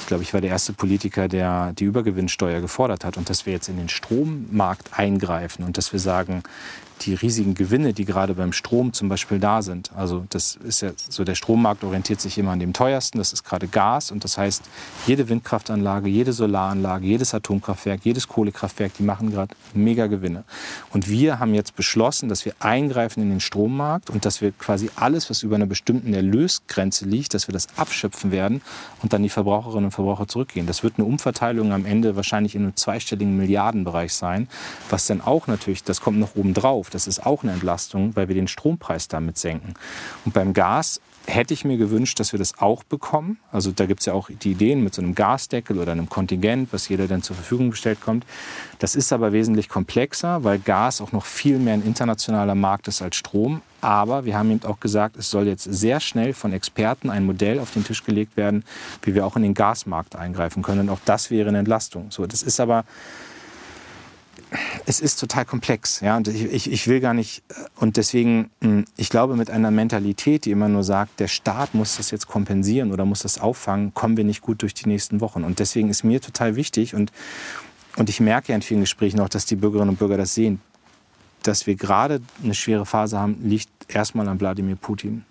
ich 0.00 0.06
glaube, 0.06 0.22
ich 0.22 0.34
war 0.34 0.42
der 0.42 0.50
erste 0.50 0.74
Politiker, 0.74 1.28
der 1.28 1.72
die 1.72 1.84
Übergewinnsteuer 1.84 2.60
gefordert 2.60 3.06
hat 3.06 3.16
und 3.16 3.30
dass 3.30 3.46
wir 3.46 3.54
jetzt 3.54 3.70
in 3.70 3.78
den 3.78 3.88
Strommarkt 3.88 4.98
eingreifen 4.98 5.64
und 5.64 5.78
dass 5.78 5.94
wir 5.94 6.00
sagen, 6.00 6.42
die 7.02 7.14
riesigen 7.14 7.54
Gewinne, 7.54 7.92
die 7.92 8.04
gerade 8.04 8.34
beim 8.34 8.52
Strom 8.52 8.92
zum 8.92 9.08
Beispiel 9.08 9.38
da 9.38 9.62
sind. 9.62 9.90
Also 9.94 10.26
das 10.30 10.56
ist 10.56 10.82
ja 10.82 10.90
so, 11.08 11.24
der 11.24 11.34
Strommarkt 11.34 11.84
orientiert 11.84 12.20
sich 12.20 12.36
immer 12.38 12.52
an 12.52 12.60
dem 12.60 12.72
teuersten, 12.72 13.18
das 13.18 13.32
ist 13.32 13.44
gerade 13.44 13.68
Gas. 13.68 14.10
Und 14.10 14.24
das 14.24 14.36
heißt, 14.36 14.62
jede 15.06 15.28
Windkraftanlage, 15.28 16.08
jede 16.08 16.32
Solaranlage, 16.32 17.06
jedes 17.06 17.34
Atomkraftwerk, 17.34 18.00
jedes 18.04 18.28
Kohlekraftwerk, 18.28 18.92
die 18.98 19.02
machen 19.02 19.30
gerade 19.30 19.54
mega 19.74 20.06
Gewinne. 20.06 20.44
Und 20.92 21.08
wir 21.08 21.38
haben 21.38 21.54
jetzt 21.54 21.76
beschlossen, 21.76 22.28
dass 22.28 22.44
wir 22.44 22.54
eingreifen 22.60 23.22
in 23.22 23.30
den 23.30 23.40
Strommarkt 23.40 24.10
und 24.10 24.24
dass 24.24 24.40
wir 24.40 24.52
quasi 24.52 24.90
alles, 24.96 25.30
was 25.30 25.42
über 25.42 25.56
einer 25.56 25.66
bestimmten 25.66 26.12
Erlösgrenze 26.12 27.06
liegt, 27.06 27.34
dass 27.34 27.48
wir 27.48 27.52
das 27.52 27.68
abschöpfen 27.76 28.30
werden 28.30 28.60
und 29.02 29.12
dann 29.12 29.22
die 29.22 29.28
Verbraucherinnen 29.28 29.86
und 29.86 29.90
Verbraucher 29.92 30.28
zurückgehen. 30.28 30.66
Das 30.66 30.82
wird 30.82 30.94
eine 30.98 31.06
Umverteilung 31.06 31.72
am 31.72 31.86
Ende 31.86 32.16
wahrscheinlich 32.16 32.54
in 32.54 32.62
einem 32.62 32.76
zweistelligen 32.76 33.36
Milliardenbereich 33.36 34.12
sein, 34.12 34.48
was 34.90 35.06
dann 35.06 35.20
auch 35.20 35.46
natürlich, 35.46 35.84
das 35.84 36.00
kommt 36.00 36.18
noch 36.18 36.34
oben 36.34 36.54
drauf, 36.54 36.89
das 36.90 37.06
ist 37.06 37.24
auch 37.24 37.42
eine 37.42 37.52
Entlastung, 37.52 38.14
weil 38.16 38.28
wir 38.28 38.34
den 38.34 38.48
Strompreis 38.48 39.08
damit 39.08 39.38
senken. 39.38 39.74
Und 40.24 40.34
beim 40.34 40.52
Gas 40.52 41.00
hätte 41.26 41.54
ich 41.54 41.64
mir 41.64 41.76
gewünscht, 41.76 42.18
dass 42.18 42.32
wir 42.32 42.38
das 42.38 42.58
auch 42.58 42.82
bekommen. 42.84 43.38
Also 43.52 43.70
da 43.70 43.86
gibt 43.86 44.00
es 44.00 44.06
ja 44.06 44.12
auch 44.12 44.30
die 44.30 44.52
Ideen 44.52 44.82
mit 44.82 44.94
so 44.94 45.02
einem 45.02 45.14
Gasdeckel 45.14 45.78
oder 45.78 45.92
einem 45.92 46.08
Kontingent, 46.08 46.72
was 46.72 46.88
jeder 46.88 47.06
dann 47.06 47.22
zur 47.22 47.36
Verfügung 47.36 47.70
gestellt 47.70 48.00
kommt. 48.00 48.24
Das 48.78 48.94
ist 48.96 49.12
aber 49.12 49.32
wesentlich 49.32 49.68
komplexer, 49.68 50.44
weil 50.44 50.58
Gas 50.58 51.00
auch 51.00 51.12
noch 51.12 51.24
viel 51.24 51.58
mehr 51.58 51.74
ein 51.74 51.84
internationaler 51.84 52.54
Markt 52.54 52.88
ist 52.88 53.02
als 53.02 53.16
Strom. 53.16 53.62
Aber 53.80 54.24
wir 54.24 54.36
haben 54.36 54.50
eben 54.50 54.64
auch 54.64 54.80
gesagt, 54.80 55.16
es 55.16 55.30
soll 55.30 55.46
jetzt 55.46 55.64
sehr 55.64 56.00
schnell 56.00 56.34
von 56.34 56.52
Experten 56.52 57.10
ein 57.10 57.24
Modell 57.24 57.58
auf 57.60 57.72
den 57.72 57.84
Tisch 57.84 58.04
gelegt 58.04 58.36
werden, 58.36 58.64
wie 59.02 59.14
wir 59.14 59.24
auch 59.24 59.36
in 59.36 59.42
den 59.42 59.54
Gasmarkt 59.54 60.16
eingreifen 60.16 60.62
können. 60.62 60.80
Und 60.80 60.90
auch 60.90 61.00
das 61.04 61.30
wäre 61.30 61.48
eine 61.48 61.58
Entlastung. 61.58 62.10
So, 62.10 62.26
das 62.26 62.42
ist 62.42 62.60
aber 62.60 62.84
es 64.86 65.00
ist 65.00 65.20
total 65.20 65.44
komplex. 65.44 66.00
Ja? 66.00 66.16
Und 66.16 66.28
ich, 66.28 66.70
ich 66.70 66.88
will 66.88 67.00
gar 67.00 67.14
nicht, 67.14 67.42
und 67.76 67.96
deswegen, 67.96 68.50
hm, 68.60 68.84
ich 68.96 69.08
glaube, 69.08 69.36
mit 69.36 69.50
einer 69.50 69.70
Mentalität, 69.70 70.44
die 70.44 70.50
immer 70.50 70.68
nur 70.68 70.84
sagt, 70.84 71.20
der 71.20 71.28
Staat 71.28 71.74
muss 71.74 71.96
das 71.96 72.10
jetzt 72.10 72.26
kompensieren 72.26 72.92
oder 72.92 73.04
muss 73.04 73.20
das 73.20 73.38
auffangen, 73.40 73.94
kommen 73.94 74.16
wir 74.16 74.24
nicht 74.24 74.40
gut 74.40 74.62
durch 74.62 74.74
die 74.74 74.88
nächsten 74.88 75.20
Wochen. 75.20 75.44
Und 75.44 75.58
deswegen 75.58 75.88
ist 75.88 76.04
mir 76.04 76.20
total 76.20 76.56
wichtig, 76.56 76.94
und, 76.94 77.12
und 77.96 78.08
ich 78.08 78.20
merke 78.20 78.48
ja 78.48 78.56
in 78.56 78.62
vielen 78.62 78.80
Gesprächen 78.80 79.20
auch, 79.20 79.28
dass 79.28 79.46
die 79.46 79.56
Bürgerinnen 79.56 79.90
und 79.90 79.98
Bürger 79.98 80.16
das 80.16 80.34
sehen, 80.34 80.60
dass 81.42 81.66
wir 81.66 81.74
gerade 81.74 82.20
eine 82.42 82.54
schwere 82.54 82.86
Phase 82.86 83.18
haben, 83.18 83.38
liegt 83.42 83.70
erstmal 83.88 84.28
an 84.28 84.40
Wladimir 84.40 84.76
Putin 84.76 85.24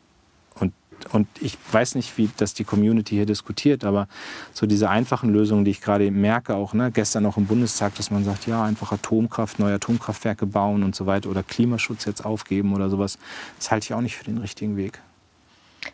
und 1.11 1.27
ich 1.39 1.57
weiß 1.71 1.95
nicht, 1.95 2.17
wie 2.17 2.29
das 2.37 2.53
die 2.53 2.63
Community 2.63 3.15
hier 3.15 3.25
diskutiert, 3.25 3.83
aber 3.83 4.07
so 4.53 4.65
diese 4.65 4.89
einfachen 4.89 5.31
Lösungen, 5.31 5.65
die 5.65 5.71
ich 5.71 5.81
gerade 5.81 6.09
merke, 6.11 6.55
auch 6.55 6.73
ne, 6.73 6.91
gestern 6.91 7.25
auch 7.25 7.37
im 7.37 7.45
Bundestag, 7.45 7.95
dass 7.95 8.11
man 8.11 8.23
sagt, 8.23 8.47
ja, 8.47 8.63
einfach 8.63 8.91
Atomkraft, 8.91 9.59
neue 9.59 9.75
Atomkraftwerke 9.75 10.45
bauen 10.45 10.83
und 10.83 10.95
so 10.95 11.05
weiter 11.05 11.29
oder 11.29 11.43
Klimaschutz 11.43 12.05
jetzt 12.05 12.25
aufgeben 12.25 12.73
oder 12.73 12.89
sowas, 12.89 13.17
das 13.57 13.71
halte 13.71 13.85
ich 13.85 13.93
auch 13.93 14.01
nicht 14.01 14.15
für 14.15 14.25
den 14.25 14.37
richtigen 14.37 14.77
Weg. 14.77 14.99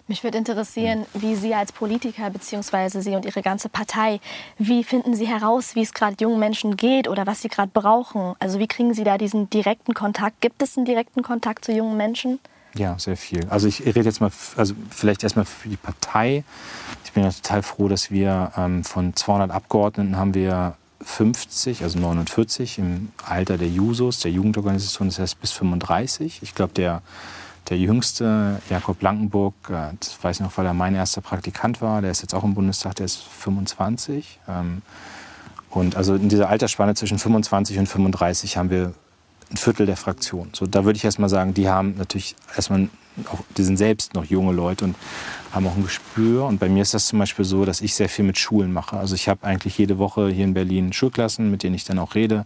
Mich 0.07 0.23
würde 0.23 0.37
interessieren, 0.37 1.05
wie 1.13 1.35
Sie 1.35 1.53
als 1.53 1.71
Politiker 1.71 2.29
bzw. 2.29 3.01
Sie 3.01 3.15
und 3.15 3.25
Ihre 3.25 3.41
ganze 3.41 3.69
Partei, 3.69 4.19
wie 4.57 4.83
finden 4.83 5.15
Sie 5.15 5.27
heraus, 5.27 5.75
wie 5.75 5.81
es 5.81 5.93
gerade 5.93 6.15
jungen 6.19 6.39
Menschen 6.39 6.77
geht 6.77 7.07
oder 7.07 7.25
was 7.25 7.41
sie 7.41 7.49
gerade 7.49 7.71
brauchen? 7.73 8.33
Also 8.39 8.59
wie 8.59 8.67
kriegen 8.67 8.93
Sie 8.93 9.03
da 9.03 9.17
diesen 9.17 9.49
direkten 9.49 9.93
Kontakt? 9.93 10.41
Gibt 10.41 10.61
es 10.61 10.77
einen 10.77 10.85
direkten 10.85 11.23
Kontakt 11.23 11.65
zu 11.65 11.71
jungen 11.71 11.97
Menschen? 11.97 12.39
Ja, 12.77 12.99
sehr 12.99 13.15
viel. 13.15 13.45
Also 13.49 13.67
ich 13.67 13.85
rede 13.85 14.01
jetzt 14.01 14.19
mal, 14.19 14.31
also 14.57 14.73
vielleicht 14.89 15.23
erstmal 15.23 15.45
für 15.45 15.69
die 15.69 15.77
Partei. 15.77 16.43
Ich 17.05 17.13
bin 17.13 17.23
ja 17.23 17.31
total 17.31 17.63
froh, 17.63 17.87
dass 17.87 18.11
wir 18.11 18.51
ähm, 18.57 18.83
von 18.83 19.15
200 19.15 19.51
Abgeordneten 19.51 20.17
haben 20.17 20.33
wir 20.33 20.75
50, 21.01 21.83
also 21.83 21.99
49 21.99 22.79
im 22.79 23.11
Alter 23.23 23.57
der 23.57 23.69
Jusos, 23.69 24.19
der 24.19 24.31
Jugendorganisation, 24.31 25.07
das 25.07 25.19
heißt 25.19 25.39
bis 25.39 25.51
35. 25.51 26.41
Ich 26.41 26.53
glaube, 26.53 26.73
der, 26.73 27.01
der 27.69 27.77
jüngste, 27.77 28.61
Jakob 28.69 28.99
Blankenburg, 28.99 29.53
äh, 29.69 29.95
das 29.99 30.21
weiß 30.21 30.37
ich 30.37 30.41
noch, 30.41 30.57
weil 30.57 30.65
er 30.65 30.73
mein 30.73 30.95
erster 30.95 31.21
Praktikant 31.21 31.81
war, 31.81 32.01
der 32.01 32.11
ist 32.11 32.21
jetzt 32.21 32.35
auch 32.35 32.43
im 32.43 32.55
Bundestag, 32.55 32.95
der 32.95 33.05
ist 33.05 33.21
25. 33.21 34.39
Ähm, 34.49 34.81
und 35.69 35.95
also 35.95 36.15
in 36.15 36.27
dieser 36.27 36.49
Altersspanne 36.49 36.95
zwischen 36.95 37.19
25 37.19 37.77
und 37.79 37.87
35 37.87 38.57
haben 38.57 38.69
wir 38.69 38.93
ein 39.55 39.57
Viertel 39.57 39.85
der 39.85 39.97
Fraktion. 39.97 40.49
So, 40.53 40.67
da 40.67 40.85
würde 40.85 40.97
ich 40.97 41.05
erstmal 41.05 41.29
sagen, 41.29 41.53
die 41.53 41.69
haben 41.69 41.95
natürlich 41.97 42.35
erstmal 42.55 42.89
auch, 43.31 43.39
die 43.57 43.63
sind 43.63 43.77
selbst 43.77 44.13
noch 44.13 44.25
junge 44.25 44.53
Leute 44.53 44.85
und 44.85 44.95
haben 45.51 45.67
auch 45.67 45.75
ein 45.75 45.83
Gespür. 45.83 46.45
Und 46.45 46.59
bei 46.59 46.69
mir 46.69 46.81
ist 46.81 46.93
das 46.93 47.07
zum 47.07 47.19
Beispiel 47.19 47.45
so, 47.45 47.65
dass 47.65 47.81
ich 47.81 47.95
sehr 47.95 48.09
viel 48.09 48.25
mit 48.25 48.37
Schulen 48.37 48.73
mache. 48.73 48.97
Also 48.97 49.15
ich 49.15 49.29
habe 49.29 49.45
eigentlich 49.45 49.77
jede 49.77 49.97
Woche 49.97 50.29
hier 50.29 50.43
in 50.43 50.53
Berlin 50.53 50.93
Schulklassen, 50.93 51.49
mit 51.49 51.63
denen 51.63 51.75
ich 51.75 51.85
dann 51.85 51.99
auch 51.99 52.15
rede. 52.15 52.45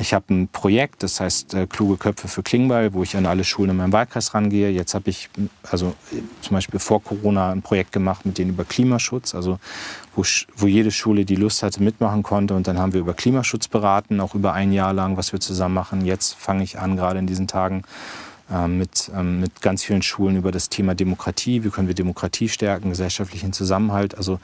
Ich 0.00 0.14
habe 0.14 0.32
ein 0.32 0.48
Projekt, 0.48 1.02
das 1.02 1.18
heißt 1.18 1.54
äh, 1.54 1.66
Kluge 1.66 1.96
Köpfe 1.96 2.28
für 2.28 2.44
Klingbeil, 2.44 2.94
wo 2.94 3.02
ich 3.02 3.16
an 3.16 3.26
alle 3.26 3.42
Schulen 3.42 3.70
in 3.70 3.76
meinem 3.76 3.92
Wahlkreis 3.92 4.32
rangehe. 4.32 4.70
Jetzt 4.70 4.94
habe 4.94 5.10
ich 5.10 5.28
also 5.68 5.94
zum 6.40 6.54
Beispiel 6.54 6.78
vor 6.78 7.02
Corona 7.02 7.50
ein 7.50 7.62
Projekt 7.62 7.90
gemacht 7.90 8.24
mit 8.24 8.38
denen 8.38 8.50
über 8.50 8.64
Klimaschutz, 8.64 9.34
also 9.34 9.58
wo, 10.14 10.22
wo 10.56 10.66
jede 10.66 10.92
Schule, 10.92 11.24
die 11.24 11.34
Lust 11.34 11.64
hatte, 11.64 11.82
mitmachen 11.82 12.22
konnte. 12.22 12.54
Und 12.54 12.68
dann 12.68 12.78
haben 12.78 12.92
wir 12.92 13.00
über 13.00 13.14
Klimaschutz 13.14 13.66
beraten, 13.66 14.20
auch 14.20 14.36
über 14.36 14.52
ein 14.52 14.72
Jahr 14.72 14.92
lang, 14.92 15.16
was 15.16 15.32
wir 15.32 15.40
zusammen 15.40 15.74
machen. 15.74 16.04
Jetzt 16.04 16.34
fange 16.34 16.62
ich 16.62 16.78
an, 16.78 16.96
gerade 16.96 17.18
in 17.18 17.26
diesen 17.26 17.48
Tagen, 17.48 17.82
mit, 18.50 19.10
ähm, 19.14 19.40
mit 19.40 19.60
ganz 19.60 19.84
vielen 19.84 20.02
Schulen 20.02 20.36
über 20.36 20.52
das 20.52 20.68
Thema 20.68 20.94
Demokratie. 20.94 21.64
Wie 21.64 21.70
können 21.70 21.86
wir 21.86 21.94
Demokratie 21.94 22.48
stärken, 22.48 22.90
gesellschaftlichen 22.90 23.52
Zusammenhalt. 23.52 24.16
Also 24.16 24.40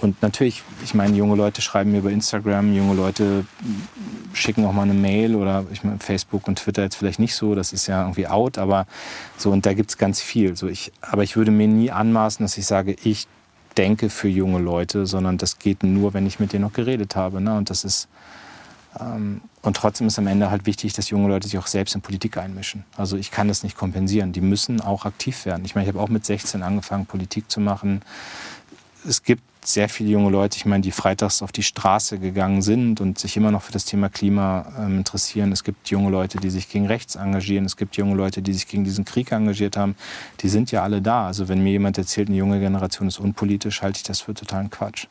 und 0.00 0.22
natürlich, 0.22 0.62
ich 0.84 0.94
meine, 0.94 1.16
junge 1.16 1.34
Leute 1.34 1.60
schreiben 1.60 1.90
mir 1.90 1.98
über 1.98 2.10
Instagram, 2.10 2.72
junge 2.72 2.94
Leute 2.94 3.44
schicken 4.32 4.64
auch 4.64 4.72
mal 4.72 4.82
eine 4.82 4.94
Mail 4.94 5.34
oder 5.34 5.64
ich 5.72 5.82
meine, 5.82 5.98
Facebook 5.98 6.46
und 6.46 6.60
Twitter 6.60 6.84
jetzt 6.84 6.94
vielleicht 6.94 7.18
nicht 7.18 7.34
so, 7.34 7.56
das 7.56 7.72
ist 7.72 7.88
ja 7.88 8.02
irgendwie 8.02 8.28
out, 8.28 8.58
aber 8.58 8.86
so 9.36 9.50
und 9.50 9.66
da 9.66 9.74
gibt 9.74 9.90
es 9.90 9.98
ganz 9.98 10.20
viel. 10.20 10.56
So 10.56 10.68
ich, 10.68 10.92
aber 11.00 11.24
ich 11.24 11.36
würde 11.36 11.50
mir 11.50 11.66
nie 11.66 11.90
anmaßen, 11.90 12.44
dass 12.44 12.56
ich 12.58 12.66
sage, 12.66 12.94
ich 13.02 13.26
denke 13.76 14.08
für 14.08 14.28
junge 14.28 14.60
Leute, 14.60 15.04
sondern 15.04 15.36
das 15.36 15.58
geht 15.58 15.82
nur, 15.82 16.14
wenn 16.14 16.26
ich 16.26 16.38
mit 16.38 16.52
denen 16.52 16.62
noch 16.62 16.72
geredet 16.72 17.16
habe. 17.16 17.40
Ne? 17.40 17.56
Und 17.56 17.68
das 17.68 17.84
ist 17.84 18.08
ähm, 19.00 19.40
und 19.68 19.76
trotzdem 19.76 20.06
ist 20.06 20.18
am 20.18 20.26
Ende 20.26 20.50
halt 20.50 20.64
wichtig, 20.64 20.94
dass 20.94 21.10
junge 21.10 21.28
Leute 21.28 21.46
sich 21.46 21.58
auch 21.58 21.66
selbst 21.66 21.94
in 21.94 22.00
Politik 22.00 22.38
einmischen. 22.38 22.84
Also 22.96 23.18
ich 23.18 23.30
kann 23.30 23.48
das 23.48 23.62
nicht 23.62 23.76
kompensieren. 23.76 24.32
Die 24.32 24.40
müssen 24.40 24.80
auch 24.80 25.04
aktiv 25.04 25.44
werden. 25.44 25.62
Ich 25.66 25.74
meine, 25.74 25.86
ich 25.86 25.94
habe 25.94 26.02
auch 26.02 26.08
mit 26.08 26.24
16 26.24 26.62
angefangen, 26.62 27.04
Politik 27.04 27.50
zu 27.50 27.60
machen. 27.60 28.00
Es 29.06 29.22
gibt 29.22 29.42
sehr 29.62 29.90
viele 29.90 30.08
junge 30.08 30.30
Leute, 30.30 30.56
ich 30.56 30.64
meine, 30.64 30.80
die 30.80 30.90
freitags 30.90 31.42
auf 31.42 31.52
die 31.52 31.62
Straße 31.62 32.18
gegangen 32.18 32.62
sind 32.62 33.02
und 33.02 33.18
sich 33.18 33.36
immer 33.36 33.50
noch 33.50 33.60
für 33.60 33.72
das 33.72 33.84
Thema 33.84 34.08
Klima 34.08 34.72
ähm, 34.78 34.96
interessieren. 34.96 35.52
Es 35.52 35.64
gibt 35.64 35.90
junge 35.90 36.08
Leute, 36.08 36.38
die 36.38 36.48
sich 36.48 36.70
gegen 36.70 36.86
rechts 36.86 37.16
engagieren. 37.16 37.66
Es 37.66 37.76
gibt 37.76 37.96
junge 37.98 38.14
Leute, 38.14 38.40
die 38.40 38.54
sich 38.54 38.68
gegen 38.68 38.84
diesen 38.84 39.04
Krieg 39.04 39.32
engagiert 39.32 39.76
haben. 39.76 39.96
Die 40.40 40.48
sind 40.48 40.72
ja 40.72 40.82
alle 40.82 41.02
da. 41.02 41.26
Also 41.26 41.48
wenn 41.48 41.62
mir 41.62 41.72
jemand 41.72 41.98
erzählt, 41.98 42.28
eine 42.28 42.38
junge 42.38 42.58
Generation 42.58 43.06
ist 43.06 43.20
unpolitisch, 43.20 43.82
halte 43.82 43.98
ich 43.98 44.04
das 44.04 44.22
für 44.22 44.32
totalen 44.32 44.70
Quatsch. 44.70 45.08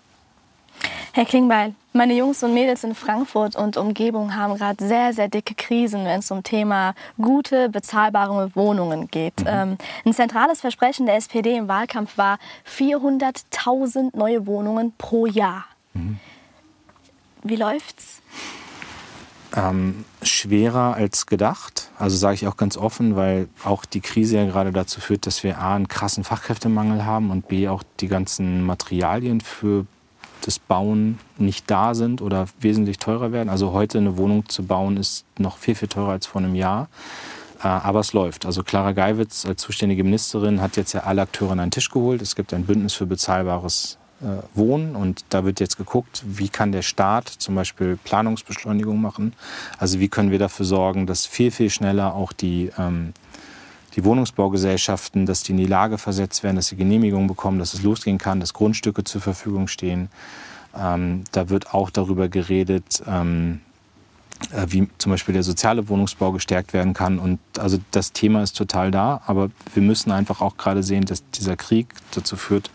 Herr 1.14 1.26
Klingbeil, 1.26 1.74
meine 1.94 2.14
Jungs 2.14 2.44
und 2.44 2.54
Mädels 2.54 2.84
in 2.84 2.94
Frankfurt 2.94 3.56
und 3.56 3.76
Umgebung 3.76 4.36
haben 4.36 4.56
gerade 4.56 4.88
sehr, 4.88 5.14
sehr 5.14 5.28
dicke 5.30 5.56
Krisen, 5.56 6.06
wenn 6.06 6.20
es 6.20 6.30
um 6.30 6.44
Thema 6.44 6.94
gute, 7.18 7.70
bezahlbare 7.70 8.56
Wohnungen 8.56 9.08
geht. 9.08 9.40
Mhm. 9.40 9.48
Ähm, 9.48 9.78
ein 10.06 10.14
zentrales 10.14 10.62
Versprechen 10.62 11.08
der 11.08 11.16
SPD 11.16 11.58
im 11.58 11.68
Wahlkampf 11.68 12.20
war 12.20 12.38
400.000 12.72 14.16
neue 14.16 14.46
Wohnungen 14.46 14.94
pro 14.98 15.26
Jahr. 15.26 15.66
Mhm. 15.96 16.20
Wie 17.42 17.56
läuft's? 17.56 18.22
Ähm, 19.56 20.06
schwerer 20.22 20.94
als 20.94 21.26
gedacht. 21.26 21.90
Also 21.98 22.16
sage 22.16 22.36
ich 22.36 22.48
auch 22.48 22.58
ganz 22.58 22.78
offen, 22.78 23.16
weil 23.16 23.48
auch 23.64 23.86
die 23.86 24.02
Krise 24.02 24.38
ja 24.38 24.46
gerade 24.46 24.72
dazu 24.72 25.02
führt, 25.02 25.26
dass 25.26 25.44
wir 25.44 25.58
A, 25.58 25.76
einen 25.76 25.88
krassen 25.88 26.24
Fachkräftemangel 26.24 27.06
haben 27.06 27.32
und 27.32 27.48
B, 27.48 27.68
auch 27.70 27.82
die 28.00 28.08
ganzen 28.08 28.64
Materialien 28.64 29.42
für 29.42 29.88
das 30.48 30.60
Bauen 30.60 31.20
nicht 31.38 31.70
da 31.70 31.94
sind 31.94 32.22
oder 32.22 32.48
wesentlich 32.60 33.00
teurer 33.00 33.34
werden. 33.34 33.50
Also 33.50 33.74
heute 33.74 33.98
eine 33.98 34.18
Wohnung 34.18 34.48
zu 34.48 34.64
bauen 34.64 34.96
ist 34.96 35.26
noch 35.38 35.58
viel, 35.58 35.76
viel 35.76 35.90
teurer 35.90 36.12
als 36.12 36.26
vor 36.26 36.42
einem 36.42 36.56
Jahr. 36.56 36.88
Äh, 37.60 37.68
aber 37.68 38.00
es 38.00 38.14
läuft. 38.14 38.46
Also 38.46 38.64
Clara 38.64 38.94
Geiwitz 38.94 39.46
als 39.46 39.62
zuständige 39.62 40.06
Ministerin 40.06 40.62
hat 40.62 40.78
jetzt 40.78 40.94
ja 40.94 41.02
alle 41.02 41.22
Akteure 41.24 41.52
an 41.52 41.60
einen 41.60 41.72
Tisch 41.72 41.90
geholt. 41.90 42.22
Es 42.22 42.36
gibt 42.36 42.54
ein 42.54 42.66
Bündnis 42.66 42.94
für 42.94 43.06
bezahlbares 43.06 43.98
äh, 44.22 44.26
Wohnen 44.58 44.96
und 44.96 45.26
da 45.30 45.44
wird 45.44 45.60
jetzt 45.60 45.78
geguckt, 45.78 46.24
wie 46.26 46.48
kann 46.48 46.72
der 46.72 46.82
Staat 46.82 47.28
zum 47.28 47.56
Beispiel 47.56 48.00
Planungsbeschleunigung 48.04 49.02
machen. 49.02 49.34
Also 49.78 50.00
wie 50.00 50.08
können 50.08 50.32
wir 50.32 50.40
dafür 50.40 50.66
sorgen, 50.66 51.08
dass 51.08 51.26
viel, 51.26 51.52
viel 51.52 51.70
schneller 51.70 52.16
auch 52.16 52.32
die 52.32 52.72
ähm, 52.78 53.14
die 53.98 54.06
Wohnungsbaugesellschaften, 54.06 55.26
dass 55.26 55.42
die 55.42 55.54
in 55.54 55.58
die 55.58 55.66
Lage 55.66 55.98
versetzt 55.98 56.44
werden, 56.44 56.56
dass 56.56 56.68
sie 56.68 56.76
Genehmigungen 56.76 57.28
bekommen, 57.28 57.58
dass 57.58 57.74
es 57.74 57.82
losgehen 57.82 58.20
kann, 58.20 58.40
dass 58.40 58.54
Grundstücke 58.54 59.04
zur 59.04 59.22
Verfügung 59.22 59.68
stehen. 59.68 60.10
Ähm, 60.78 61.24
da 61.32 61.50
wird 61.50 61.74
auch 61.74 61.90
darüber 61.90 62.30
geredet, 62.30 63.02
ähm, 63.08 63.62
äh, 64.52 64.68
wie 64.68 64.88
zum 65.00 65.12
Beispiel 65.12 65.34
der 65.34 65.42
soziale 65.42 65.90
Wohnungsbau 65.90 66.32
gestärkt 66.32 66.74
werden 66.74 66.94
kann. 66.94 67.18
Und 67.18 67.40
also 67.58 67.80
das 67.90 68.14
Thema 68.14 68.44
ist 68.44 68.56
total 68.56 68.92
da, 68.92 69.22
aber 69.26 69.50
wir 69.74 69.82
müssen 69.82 70.12
einfach 70.12 70.42
auch 70.42 70.58
gerade 70.58 70.84
sehen, 70.84 71.06
dass 71.06 71.28
dieser 71.32 71.58
Krieg 71.58 71.88
dazu 72.12 72.38
führt, 72.38 72.70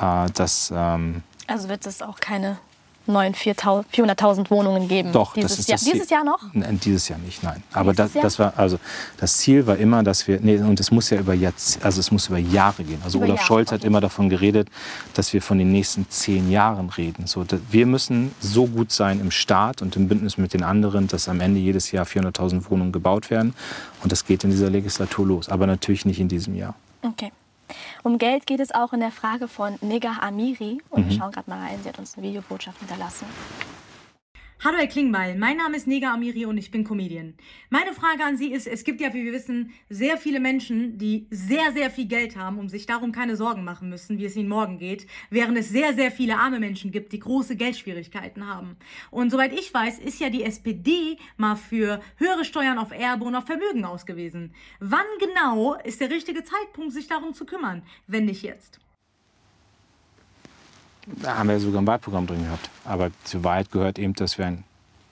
äh, 0.00 0.30
dass. 0.34 0.72
Ähm, 0.74 1.24
also 1.48 1.68
wird 1.68 1.84
es 1.84 2.00
auch 2.00 2.20
keine 2.20 2.58
neuen 3.06 3.34
400.000 3.34 4.50
Wohnungen 4.50 4.88
geben. 4.88 5.12
Doch, 5.12 5.34
dieses 5.34 5.50
das 5.50 5.58
ist 5.60 5.68
Jahr. 5.68 5.78
das 5.78 5.84
Dieses 5.84 6.10
Jahr 6.10 6.24
noch? 6.24 6.40
Nein, 6.52 6.80
dieses 6.82 7.08
Jahr 7.08 7.18
nicht, 7.18 7.42
nein. 7.42 7.62
Aber 7.72 7.92
das, 7.92 8.12
das, 8.12 8.38
war 8.38 8.54
also 8.56 8.78
das 9.18 9.38
Ziel 9.38 9.66
war 9.66 9.76
immer, 9.76 10.02
dass 10.02 10.26
wir 10.26 10.40
nee, 10.40 10.58
und 10.58 10.80
es 10.80 10.90
muss 10.90 11.10
ja 11.10 11.18
über 11.18 11.34
Jahrz 11.34 11.78
also 11.82 12.00
es 12.00 12.10
muss 12.10 12.28
über 12.28 12.38
Jahre 12.38 12.84
gehen. 12.84 13.00
Also 13.04 13.18
Über 13.18 13.26
Olaf 13.26 13.38
Jahre, 13.38 13.46
Scholz 13.46 13.72
hat 13.72 13.84
immer 13.84 14.00
davon 14.00 14.28
geredet, 14.28 14.68
dass 15.14 15.32
wir 15.32 15.42
von 15.42 15.58
den 15.58 15.70
nächsten 15.72 16.08
zehn 16.08 16.50
Jahren 16.50 16.90
reden. 16.90 17.26
So, 17.26 17.44
wir 17.70 17.86
müssen 17.86 18.34
so 18.40 18.66
gut 18.66 18.92
sein 18.92 19.20
im 19.20 19.30
Staat 19.30 19.82
und 19.82 19.96
im 19.96 20.08
Bündnis 20.08 20.38
mit 20.38 20.54
den 20.54 20.62
anderen, 20.62 21.08
dass 21.08 21.28
am 21.28 21.40
Ende 21.40 21.60
jedes 21.60 21.92
Jahr 21.92 22.06
400.000 22.06 22.70
Wohnungen 22.70 22.92
gebaut 22.92 23.30
werden. 23.30 23.54
Und 24.02 24.12
das 24.12 24.24
geht 24.24 24.44
in 24.44 24.50
dieser 24.50 24.70
Legislatur 24.70 25.26
los. 25.26 25.48
Aber 25.48 25.66
natürlich 25.66 26.04
nicht 26.04 26.20
in 26.20 26.28
diesem 26.28 26.54
Jahr. 26.54 26.74
Okay. 27.02 27.32
Um 28.02 28.18
Geld 28.18 28.46
geht 28.46 28.60
es 28.60 28.72
auch 28.72 28.92
in 28.92 29.00
der 29.00 29.10
Frage 29.10 29.48
von 29.48 29.76
Negar 29.80 30.22
Amiri. 30.22 30.82
Und 30.90 31.06
Mhm. 31.06 31.10
wir 31.10 31.18
schauen 31.18 31.32
gerade 31.32 31.48
mal 31.50 31.60
rein. 31.60 31.78
Sie 31.82 31.88
hat 31.88 31.98
uns 31.98 32.16
eine 32.16 32.26
Videobotschaft 32.26 32.78
hinterlassen. 32.78 33.26
Hallo 34.64 34.78
Herr 34.78 34.86
Klingbeil, 34.86 35.36
mein 35.36 35.58
Name 35.58 35.76
ist 35.76 35.86
Nega 35.86 36.14
Amiri 36.14 36.46
und 36.46 36.56
ich 36.56 36.70
bin 36.70 36.84
Comedian. 36.84 37.34
Meine 37.68 37.92
Frage 37.92 38.24
an 38.24 38.38
Sie 38.38 38.50
ist, 38.50 38.66
es 38.66 38.82
gibt 38.82 39.02
ja, 39.02 39.12
wie 39.12 39.22
wir 39.22 39.34
wissen, 39.34 39.74
sehr 39.90 40.16
viele 40.16 40.40
Menschen, 40.40 40.96
die 40.96 41.26
sehr, 41.28 41.72
sehr 41.74 41.90
viel 41.90 42.06
Geld 42.06 42.36
haben, 42.36 42.58
um 42.58 42.70
sich 42.70 42.86
darum 42.86 43.12
keine 43.12 43.36
Sorgen 43.36 43.62
machen 43.62 43.90
müssen, 43.90 44.16
wie 44.16 44.24
es 44.24 44.36
ihnen 44.36 44.48
morgen 44.48 44.78
geht, 44.78 45.06
während 45.28 45.58
es 45.58 45.68
sehr, 45.68 45.92
sehr 45.92 46.10
viele 46.10 46.38
arme 46.38 46.60
Menschen 46.60 46.92
gibt, 46.92 47.12
die 47.12 47.20
große 47.20 47.56
Geldschwierigkeiten 47.56 48.48
haben. 48.48 48.78
Und 49.10 49.28
soweit 49.28 49.52
ich 49.52 49.74
weiß, 49.74 49.98
ist 49.98 50.18
ja 50.18 50.30
die 50.30 50.44
SPD 50.44 51.18
mal 51.36 51.56
für 51.56 52.00
höhere 52.16 52.46
Steuern 52.46 52.78
auf 52.78 52.90
Erbe 52.90 53.26
und 53.26 53.34
auf 53.34 53.44
Vermögen 53.44 53.84
ausgewiesen. 53.84 54.54
Wann 54.80 55.04
genau 55.20 55.74
ist 55.74 56.00
der 56.00 56.08
richtige 56.08 56.42
Zeitpunkt, 56.42 56.94
sich 56.94 57.06
darum 57.06 57.34
zu 57.34 57.44
kümmern, 57.44 57.82
wenn 58.06 58.24
nicht 58.24 58.42
jetzt? 58.42 58.80
Da 61.06 61.36
haben 61.38 61.48
wir 61.48 61.60
sogar 61.60 61.82
ein 61.82 61.86
Wahlprogramm 61.86 62.26
drin 62.26 62.44
gehabt. 62.44 62.70
Aber 62.84 63.10
zur 63.24 63.44
Wahrheit 63.44 63.70
gehört 63.70 63.98
eben, 63.98 64.14
dass 64.14 64.38
wir 64.38 64.46
ein, 64.46 64.64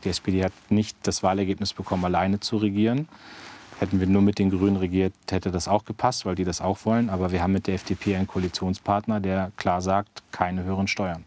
die 0.05 0.09
SPD 0.09 0.45
hat 0.45 0.53
nicht 0.69 0.97
das 1.03 1.23
Wahlergebnis 1.23 1.75
bekommen, 1.75 2.05
alleine 2.05 2.41
zu 2.41 2.57
regieren. 2.57 3.09
Hätten 3.79 4.01
wir 4.01 4.07
nur 4.07 4.23
mit 4.23 4.39
den 4.39 4.51
Grünen 4.51 4.77
regiert, 4.77 5.13
hätte 5.31 5.51
das 5.51 5.69
auch 5.69 5.85
gepasst, 5.85 6.25
weil 6.25 6.35
die 6.35 6.45
das 6.45 6.61
auch 6.61 6.85
wollen. 6.85 7.11
Aber 7.11 7.33
wir 7.33 7.43
haben 7.43 7.53
mit 7.53 7.67
der 7.67 7.75
FDP 7.75 8.17
einen 8.17 8.27
Koalitionspartner, 8.27 9.21
der 9.21 9.51
klar 9.57 9.83
sagt, 9.83 10.23
keine 10.31 10.63
höheren 10.65 10.87
Steuern. 10.89 11.25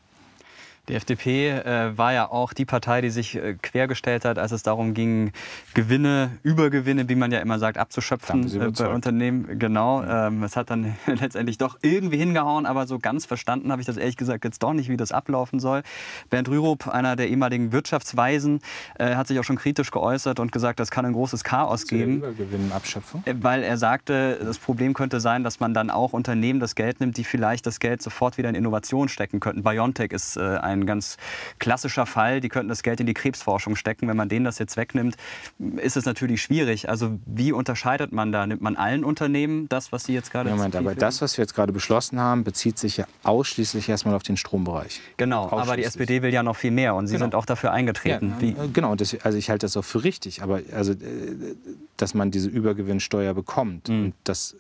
Die 0.88 0.93
FDP 0.93 1.50
äh, 1.50 1.98
war 1.98 2.13
ja 2.13 2.30
auch 2.30 2.54
die 2.54 2.65
Partei, 2.65 3.02
die 3.02 3.10
sich 3.10 3.36
äh, 3.36 3.56
quergestellt 3.56 4.24
hat, 4.26 4.38
als 4.38 4.52
es 4.52 4.62
darum 4.63 4.93
ging, 4.93 5.32
Gewinne, 5.74 6.38
Übergewinne, 6.43 7.10
wie 7.10 7.15
man 7.15 7.32
ja 7.32 7.39
immer 7.39 7.58
sagt, 7.58 7.78
abzuschöpfen 7.78 8.62
äh, 8.62 8.71
bei. 8.71 8.88
Unternehmen. 8.89 9.58
Genau. 9.58 10.04
Ähm, 10.04 10.43
es 10.43 10.56
hat 10.56 10.69
dann 10.69 10.95
letztendlich 11.08 11.58
doch 11.58 11.78
irgendwie 11.82 12.17
hingehauen, 12.17 12.65
aber 12.65 12.86
so 12.86 13.00
ganz 13.00 13.26
verstanden 13.26 13.71
habe 13.71 13.82
ich 13.82 13.88
das 13.88 13.98
ehrlich 13.98 14.17
gesagt 14.17 14.43
jetzt 14.45 14.62
doch 14.62 14.74
nicht, 14.74 14.89
wie 14.89 14.98
das 14.98 15.12
ablaufen 15.12 15.60
soll. 15.60 15.82
Bernd 16.30 16.50
Rürup, 16.50 16.88
einer 16.88 17.15
der 17.15 17.30
ehemaligen 17.30 17.71
Wirtschaftsweisen, 17.71 18.60
äh, 19.00 19.15
hat 19.15 19.28
sich 19.28 19.39
auch 19.39 19.43
schon 19.43 19.58
kritisch 19.58 19.89
geäußert 19.89 20.39
und 20.39 20.52
gesagt, 20.52 20.80
das 20.80 20.91
kann 20.91 21.06
ein 21.06 21.13
großes 21.13 21.43
Chaos 21.43 21.88
geben. 21.88 22.17
Übergewinnabschöpfung. 22.17 23.24
Äh, 23.26 23.34
Weil 23.41 23.63
er 23.63 23.78
sagte, 23.78 24.39
das 24.43 24.60
Problem 24.60 24.93
könnte 24.93 25.19
sein, 25.19 25.43
dass 25.43 25.60
man 25.60 25.74
dann 25.74 25.89
auch 25.89 26.13
Unternehmen 26.13 26.60
das 26.60 26.76
Geld 26.76 27.00
nimmt, 27.00 27.17
die 27.17 27.24
vielleicht 27.24 27.65
das 27.65 27.80
Geld 27.80 28.04
sofort 28.04 28.38
wieder 28.38 28.50
in 28.50 28.56
Innovation 28.56 29.10
stecken 29.10 29.39
könnten. 29.39 29.63
BioNTech 29.63 30.12
ist 30.12 30.38
äh, 30.38 30.41
ein 30.75 30.85
ganz 30.85 31.17
klassischer 31.59 32.05
Fall. 32.05 32.41
Die 32.41 32.49
könnten 32.49 32.69
das 32.69 32.83
Geld 32.83 32.99
in 32.99 33.05
die 33.07 33.13
Krebsforschung 33.13 33.75
stecken. 33.75 34.07
Wenn 34.07 34.17
man 34.17 34.29
denen 34.29 34.45
das 34.45 34.59
jetzt 34.59 34.77
wegnimmt, 34.77 35.15
ist 35.77 35.97
es 35.97 36.05
natürlich 36.05 36.41
schwierig. 36.41 36.89
Also 36.89 37.19
wie 37.25 37.51
unterscheidet 37.51 38.11
man 38.11 38.31
da? 38.31 38.45
Nimmt 38.47 38.61
man 38.61 38.75
allen 38.75 39.03
Unternehmen 39.03 39.67
das, 39.69 39.91
was 39.91 40.03
Sie 40.05 40.13
jetzt 40.13 40.31
gerade 40.31 40.49
Ja, 40.49 40.55
Moment, 40.55 40.75
aber 40.75 40.89
zitiert 40.91 41.01
das, 41.01 41.21
was 41.21 41.38
wir 41.38 41.43
jetzt 41.43 41.53
gerade 41.55 41.73
beschlossen 41.73 42.19
haben, 42.19 42.43
bezieht 42.43 42.77
sich 42.77 42.97
ja 42.97 43.05
ausschließlich 43.23 43.89
erstmal 43.89 44.15
auf 44.15 44.23
den 44.23 44.38
Strombereich. 44.38 45.01
Genau, 45.17 45.49
aber 45.51 45.77
die. 45.77 45.83
SPD 45.83 46.21
will 46.21 46.33
ja 46.33 46.43
noch 46.43 46.55
viel 46.55 46.71
mehr 46.71 46.95
und 46.95 47.07
Sie 47.07 47.13
Genau. 47.13 47.25
sind 47.25 47.35
auch 47.35 47.45
dafür 47.45 47.71
eingetreten. 47.71 48.33
Ja, 48.41 48.63
äh, 48.63 48.67
genau, 48.73 48.95
das, 48.95 49.15
also 49.23 49.38
ich 49.38 49.49
halte 49.49 49.65
das 49.65 49.77
auch 49.77 49.85
für 49.85 50.03
richtig, 50.03 50.41
aber 50.41 50.61
also, 50.73 50.93
äh, 50.93 51.55
dass 51.97 52.13
man 52.13 52.31
diese 52.31 52.49
Übergewinnsteuer 52.49 53.33
bekommt. 53.33 53.89
Mhm. 53.89 54.13
Das, 54.23 54.55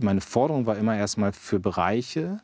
meine 0.00 0.20
Forderung 0.20 0.66
war 0.66 0.76
immer 0.76 0.96
erstmal 0.96 1.32
für 1.32 1.58
Bereiche, 1.60 2.40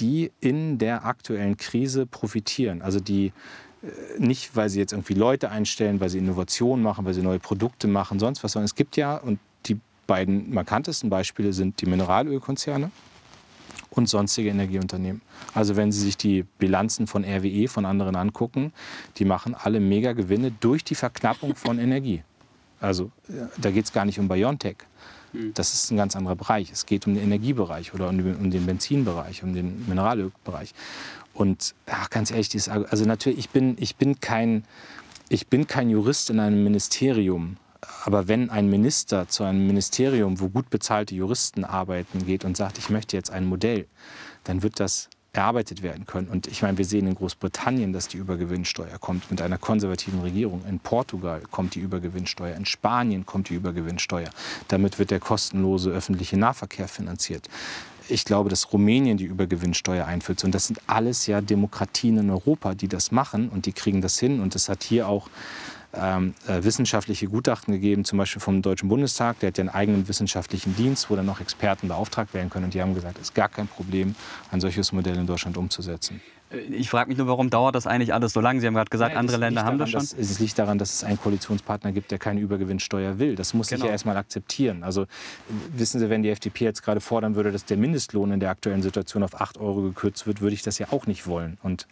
die 0.00 0.32
in 0.40 0.78
der 0.78 1.04
aktuellen 1.04 1.56
Krise 1.56 2.06
profitieren. 2.06 2.82
Also 2.82 3.00
die 3.00 3.32
äh, 3.82 3.86
nicht, 4.18 4.56
weil 4.56 4.68
sie 4.68 4.78
jetzt 4.78 4.92
irgendwie 4.92 5.14
Leute 5.14 5.50
einstellen, 5.50 6.00
weil 6.00 6.08
sie 6.08 6.18
Innovationen 6.18 6.82
machen, 6.82 7.04
weil 7.04 7.14
sie 7.14 7.22
neue 7.22 7.38
Produkte 7.38 7.86
machen, 7.86 8.18
sonst 8.18 8.42
was, 8.42 8.52
sondern 8.52 8.66
es 8.66 8.74
gibt 8.74 8.96
ja, 8.96 9.16
und 9.16 9.38
die 9.66 9.78
beiden 10.06 10.52
markantesten 10.52 11.10
Beispiele 11.10 11.52
sind 11.52 11.80
die 11.80 11.86
Mineralölkonzerne 11.86 12.90
und 13.90 14.08
sonstige 14.08 14.50
Energieunternehmen. 14.50 15.20
Also 15.54 15.76
wenn 15.76 15.92
Sie 15.92 16.00
sich 16.00 16.16
die 16.16 16.44
Bilanzen 16.58 17.06
von 17.06 17.24
RWE, 17.24 17.68
von 17.68 17.84
anderen 17.84 18.16
angucken, 18.16 18.72
die 19.16 19.24
machen 19.24 19.54
alle 19.54 19.80
Mega-Gewinne 19.80 20.52
durch 20.60 20.84
die 20.84 20.94
Verknappung 20.94 21.56
von 21.56 21.78
Energie. 21.78 22.22
Also 22.80 23.10
da 23.58 23.70
geht 23.70 23.84
es 23.84 23.92
gar 23.92 24.04
nicht 24.04 24.18
um 24.18 24.28
Biontech. 24.28 24.76
Hm. 25.32 25.54
Das 25.54 25.74
ist 25.74 25.90
ein 25.90 25.96
ganz 25.96 26.16
anderer 26.16 26.36
Bereich. 26.36 26.70
Es 26.70 26.86
geht 26.86 27.06
um 27.06 27.14
den 27.14 27.22
Energiebereich 27.22 27.94
oder 27.94 28.08
um 28.08 28.50
den 28.50 28.66
Benzinbereich, 28.66 29.42
um 29.42 29.54
den 29.54 29.86
Mineralölbereich. 29.88 30.74
Und 31.34 31.74
ach, 31.86 32.10
ganz 32.10 32.30
ehrlich, 32.30 32.48
dieses, 32.48 32.68
also 32.68 33.04
natürlich, 33.04 33.38
ich 33.38 33.50
bin, 33.50 33.76
ich, 33.78 33.96
bin 33.96 34.20
kein, 34.20 34.64
ich 35.28 35.46
bin 35.46 35.66
kein 35.66 35.90
Jurist 35.90 36.30
in 36.30 36.40
einem 36.40 36.62
Ministerium. 36.64 37.56
Aber 38.04 38.28
wenn 38.28 38.50
ein 38.50 38.68
Minister 38.68 39.28
zu 39.28 39.44
einem 39.44 39.66
Ministerium, 39.66 40.40
wo 40.40 40.48
gut 40.48 40.68
bezahlte 40.68 41.14
Juristen 41.14 41.64
arbeiten, 41.64 42.26
geht 42.26 42.44
und 42.44 42.56
sagt, 42.56 42.78
ich 42.78 42.90
möchte 42.90 43.16
jetzt 43.16 43.30
ein 43.30 43.46
Modell, 43.46 43.86
dann 44.44 44.62
wird 44.62 44.80
das 44.80 45.08
erarbeitet 45.32 45.82
werden 45.82 46.06
können. 46.06 46.28
Und 46.28 46.46
ich 46.48 46.62
meine, 46.62 46.76
wir 46.78 46.84
sehen 46.84 47.06
in 47.06 47.14
Großbritannien, 47.14 47.92
dass 47.92 48.08
die 48.08 48.16
Übergewinnsteuer 48.16 48.98
kommt 48.98 49.30
mit 49.30 49.40
einer 49.40 49.58
konservativen 49.58 50.20
Regierung. 50.20 50.64
In 50.68 50.80
Portugal 50.80 51.42
kommt 51.50 51.74
die 51.76 51.80
Übergewinnsteuer. 51.80 52.56
In 52.56 52.66
Spanien 52.66 53.26
kommt 53.26 53.48
die 53.48 53.54
Übergewinnsteuer. 53.54 54.30
Damit 54.68 54.98
wird 54.98 55.10
der 55.10 55.20
kostenlose 55.20 55.90
öffentliche 55.90 56.36
Nahverkehr 56.36 56.88
finanziert. 56.88 57.48
Ich 58.08 58.24
glaube, 58.24 58.50
dass 58.50 58.72
Rumänien 58.72 59.18
die 59.18 59.26
Übergewinnsteuer 59.26 60.04
einführt. 60.04 60.42
Und 60.42 60.52
das 60.52 60.66
sind 60.66 60.80
alles 60.88 61.28
ja 61.28 61.40
Demokratien 61.40 62.18
in 62.18 62.30
Europa, 62.30 62.74
die 62.74 62.88
das 62.88 63.12
machen 63.12 63.48
und 63.50 63.66
die 63.66 63.72
kriegen 63.72 64.00
das 64.00 64.18
hin. 64.18 64.40
Und 64.40 64.56
das 64.56 64.68
hat 64.68 64.82
hier 64.82 65.06
auch 65.06 65.28
ähm, 65.94 66.34
äh, 66.46 66.62
wissenschaftliche 66.62 67.26
Gutachten 67.26 67.72
gegeben, 67.74 68.04
zum 68.04 68.18
Beispiel 68.18 68.40
vom 68.40 68.62
Deutschen 68.62 68.88
Bundestag. 68.88 69.40
Der 69.40 69.48
hat 69.48 69.58
ja 69.58 69.62
einen 69.62 69.70
eigenen 69.70 70.08
wissenschaftlichen 70.08 70.76
Dienst, 70.76 71.10
wo 71.10 71.16
dann 71.16 71.26
noch 71.26 71.40
Experten 71.40 71.88
beauftragt 71.88 72.34
werden 72.34 72.50
können. 72.50 72.66
Und 72.66 72.74
die 72.74 72.80
haben 72.80 72.94
gesagt, 72.94 73.16
es 73.16 73.24
ist 73.24 73.34
gar 73.34 73.48
kein 73.48 73.66
Problem, 73.66 74.14
ein 74.50 74.60
solches 74.60 74.92
Modell 74.92 75.16
in 75.16 75.26
Deutschland 75.26 75.56
umzusetzen. 75.56 76.20
Äh, 76.50 76.58
ich 76.58 76.90
frage 76.90 77.08
mich 77.08 77.18
nur, 77.18 77.26
warum 77.26 77.50
dauert 77.50 77.74
das 77.74 77.86
eigentlich 77.86 78.12
alles 78.14 78.32
so 78.32 78.40
lange? 78.40 78.60
Sie 78.60 78.66
haben 78.66 78.74
gerade 78.74 78.90
gesagt, 78.90 79.14
Nein, 79.14 79.20
andere 79.20 79.38
Länder 79.38 79.64
haben 79.64 79.78
das 79.78 79.90
schon. 79.90 80.00
Dass, 80.00 80.12
es 80.12 80.38
liegt 80.38 80.58
daran, 80.58 80.78
dass 80.78 80.92
es 80.92 81.04
einen 81.04 81.18
Koalitionspartner 81.18 81.92
gibt, 81.92 82.10
der 82.10 82.18
keine 82.18 82.40
Übergewinnsteuer 82.40 83.18
will. 83.18 83.34
Das 83.34 83.54
muss 83.54 83.68
genau. 83.68 83.84
ich 83.84 83.86
ja 83.86 83.92
erstmal 83.92 84.16
akzeptieren. 84.16 84.84
Also 84.84 85.06
wissen 85.72 86.00
Sie, 86.00 86.10
wenn 86.10 86.22
die 86.22 86.30
FDP 86.30 86.64
jetzt 86.64 86.82
gerade 86.82 87.00
fordern 87.00 87.34
würde, 87.34 87.52
dass 87.52 87.64
der 87.64 87.76
Mindestlohn 87.76 88.32
in 88.32 88.40
der 88.40 88.50
aktuellen 88.50 88.82
Situation 88.82 89.22
auf 89.22 89.40
8 89.40 89.58
Euro 89.58 89.82
gekürzt 89.82 90.26
wird, 90.26 90.40
würde 90.40 90.54
ich 90.54 90.62
das 90.62 90.78
ja 90.78 90.88
auch 90.90 91.06
nicht 91.06 91.26
wollen. 91.26 91.58
Und 91.62 91.86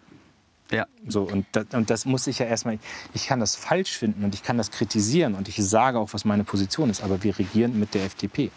ja. 0.70 0.86
So, 1.06 1.22
und, 1.22 1.46
das, 1.52 1.66
und 1.72 1.90
das 1.90 2.04
muss 2.04 2.26
ich 2.26 2.38
ja 2.38 2.46
erstmal, 2.46 2.78
ich 3.14 3.26
kann 3.26 3.40
das 3.40 3.56
falsch 3.56 3.96
finden 3.96 4.24
und 4.24 4.34
ich 4.34 4.42
kann 4.42 4.58
das 4.58 4.70
kritisieren 4.70 5.34
und 5.34 5.48
ich 5.48 5.56
sage 5.56 5.98
auch, 5.98 6.12
was 6.12 6.24
meine 6.24 6.44
Position 6.44 6.90
ist, 6.90 7.02
aber 7.02 7.22
wir 7.22 7.38
regieren 7.38 7.78
mit 7.78 7.94
der 7.94 8.04
FDP. 8.04 8.50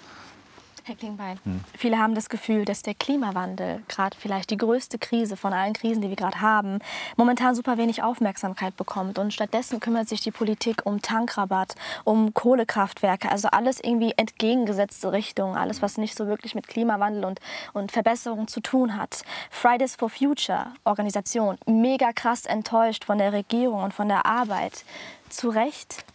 Herr 0.84 0.96
Klingbeil, 0.96 1.38
hm. 1.44 1.63
viele 1.78 2.00
haben 2.00 2.15
das 2.15 2.28
Gefühl, 2.28 2.65
dass 2.65 2.82
der 2.82 2.96
Klimawandel, 2.96 3.84
gerade 3.88 4.17
vielleicht 4.17 4.50
die 4.50 4.58
größte 4.58 4.98
Krise 4.98 5.38
von 5.38 5.54
allen 5.54 5.74
Krisen, 5.74 6.02
die 6.02 6.10
wir 6.10 6.15
gerade 6.15 6.41
haben, 6.41 6.80
momentan 7.17 7.54
super 7.54 7.78
wenig 7.78 8.02
Aufmerksamkeit 8.02 8.76
bekommt. 8.78 9.20
Und 9.20 9.32
stattdessen 9.32 9.80
kümmert 9.80 10.10
sich 10.10 10.22
die 10.22 10.32
Politik 10.32 10.82
um 10.86 11.00
Tankrabatt, 11.00 11.76
um 12.04 12.34
Kohlekraftwerke, 12.34 13.30
also 13.30 13.50
alles 13.50 13.80
irgendwie 13.80 14.13
entgegengesetzte 14.17 15.12
Richtungen, 15.12 15.56
alles, 15.56 15.84
was 15.84 15.98
nicht 15.98 16.17
so 16.17 16.26
wirklich 16.26 16.56
mit 16.56 16.67
Klimawandel 16.67 17.26
und, 17.26 17.39
und 17.74 17.91
Verbesserung 17.91 18.48
zu 18.48 18.60
tun 18.60 18.98
hat. 18.98 19.22
Fridays 19.52 19.96
for 19.96 20.10
Future, 20.10 20.67
Organisation, 20.84 21.60
mega 21.67 22.12
krass 22.12 22.48
enttäuscht 22.48 23.06
von 23.06 23.20
der 23.20 23.34
Regierung 23.34 23.84
und 23.84 23.94
von 23.94 24.08
der 24.08 24.26
Arbeit. 24.26 24.84
Zu 25.30 25.50
Recht? 25.50 26.06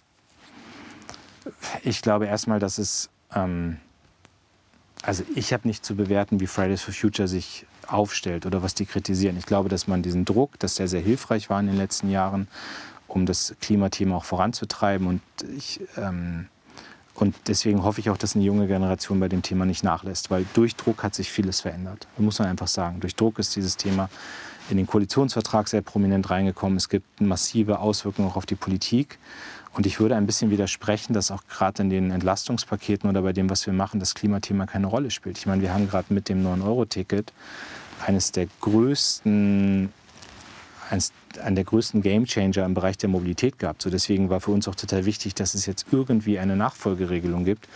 Ich 1.84 2.02
glaube 2.02 2.26
erstmal, 2.26 2.58
dass 2.58 2.78
es. 2.78 3.10
Ähm 3.32 3.78
also 5.06 5.22
ich 5.34 5.52
habe 5.52 5.68
nicht 5.68 5.84
zu 5.84 5.94
bewerten, 5.94 6.40
wie 6.40 6.48
Fridays 6.48 6.82
for 6.82 6.92
Future 6.92 7.28
sich 7.28 7.64
aufstellt 7.86 8.44
oder 8.44 8.62
was 8.62 8.74
die 8.74 8.86
kritisieren. 8.86 9.36
Ich 9.36 9.46
glaube, 9.46 9.68
dass 9.68 9.86
man 9.86 10.02
diesen 10.02 10.24
Druck, 10.24 10.58
dass 10.58 10.74
der 10.74 10.88
sehr 10.88 11.00
hilfreich 11.00 11.48
war 11.48 11.60
in 11.60 11.66
den 11.66 11.76
letzten 11.76 12.10
Jahren, 12.10 12.48
um 13.06 13.24
das 13.24 13.54
Klimathema 13.60 14.16
auch 14.16 14.24
voranzutreiben. 14.24 15.06
Und, 15.06 15.22
ich, 15.56 15.80
ähm, 15.96 16.48
und 17.14 17.36
deswegen 17.46 17.84
hoffe 17.84 18.00
ich 18.00 18.10
auch, 18.10 18.16
dass 18.16 18.34
eine 18.34 18.44
junge 18.44 18.66
Generation 18.66 19.20
bei 19.20 19.28
dem 19.28 19.42
Thema 19.42 19.64
nicht 19.64 19.84
nachlässt, 19.84 20.32
weil 20.32 20.44
durch 20.54 20.74
Druck 20.74 21.04
hat 21.04 21.14
sich 21.14 21.30
vieles 21.30 21.60
verändert. 21.60 22.08
Das 22.16 22.24
muss 22.24 22.40
man 22.40 22.48
einfach 22.48 22.68
sagen. 22.68 22.98
Durch 22.98 23.14
Druck 23.14 23.38
ist 23.38 23.54
dieses 23.54 23.76
Thema 23.76 24.10
in 24.70 24.76
den 24.76 24.88
Koalitionsvertrag 24.88 25.68
sehr 25.68 25.82
prominent 25.82 26.28
reingekommen. 26.30 26.76
Es 26.76 26.88
gibt 26.88 27.20
massive 27.20 27.78
Auswirkungen 27.78 28.28
auch 28.28 28.36
auf 28.36 28.46
die 28.46 28.56
Politik. 28.56 29.20
Und 29.76 29.84
ich 29.84 30.00
würde 30.00 30.16
ein 30.16 30.24
bisschen 30.24 30.50
widersprechen, 30.50 31.12
dass 31.12 31.30
auch 31.30 31.42
gerade 31.48 31.82
in 31.82 31.90
den 31.90 32.10
Entlastungspaketen 32.10 33.10
oder 33.10 33.20
bei 33.20 33.34
dem, 33.34 33.50
was 33.50 33.66
wir 33.66 33.74
machen, 33.74 34.00
das 34.00 34.14
Klimathema 34.14 34.64
keine 34.64 34.86
Rolle 34.86 35.10
spielt. 35.10 35.36
Ich 35.36 35.44
meine, 35.46 35.60
wir 35.60 35.74
haben 35.74 35.86
gerade 35.86 36.14
mit 36.14 36.30
dem 36.30 36.42
9-Euro-Ticket 36.42 37.34
eines 38.06 38.32
der 38.32 38.46
größten 38.62 39.92
eines, 40.88 41.12
einen 41.42 41.56
der 41.56 41.64
größten 41.64 42.00
Gamechanger 42.00 42.64
im 42.64 42.72
Bereich 42.72 42.96
der 42.96 43.10
Mobilität 43.10 43.58
gehabt. 43.58 43.82
So 43.82 43.90
deswegen 43.90 44.30
war 44.30 44.40
für 44.40 44.52
uns 44.52 44.66
auch 44.66 44.76
total 44.76 45.04
wichtig, 45.04 45.34
dass 45.34 45.52
es 45.52 45.66
jetzt 45.66 45.86
irgendwie 45.90 46.38
eine 46.38 46.56
Nachfolgeregelung 46.56 47.44
gibt. 47.44 47.68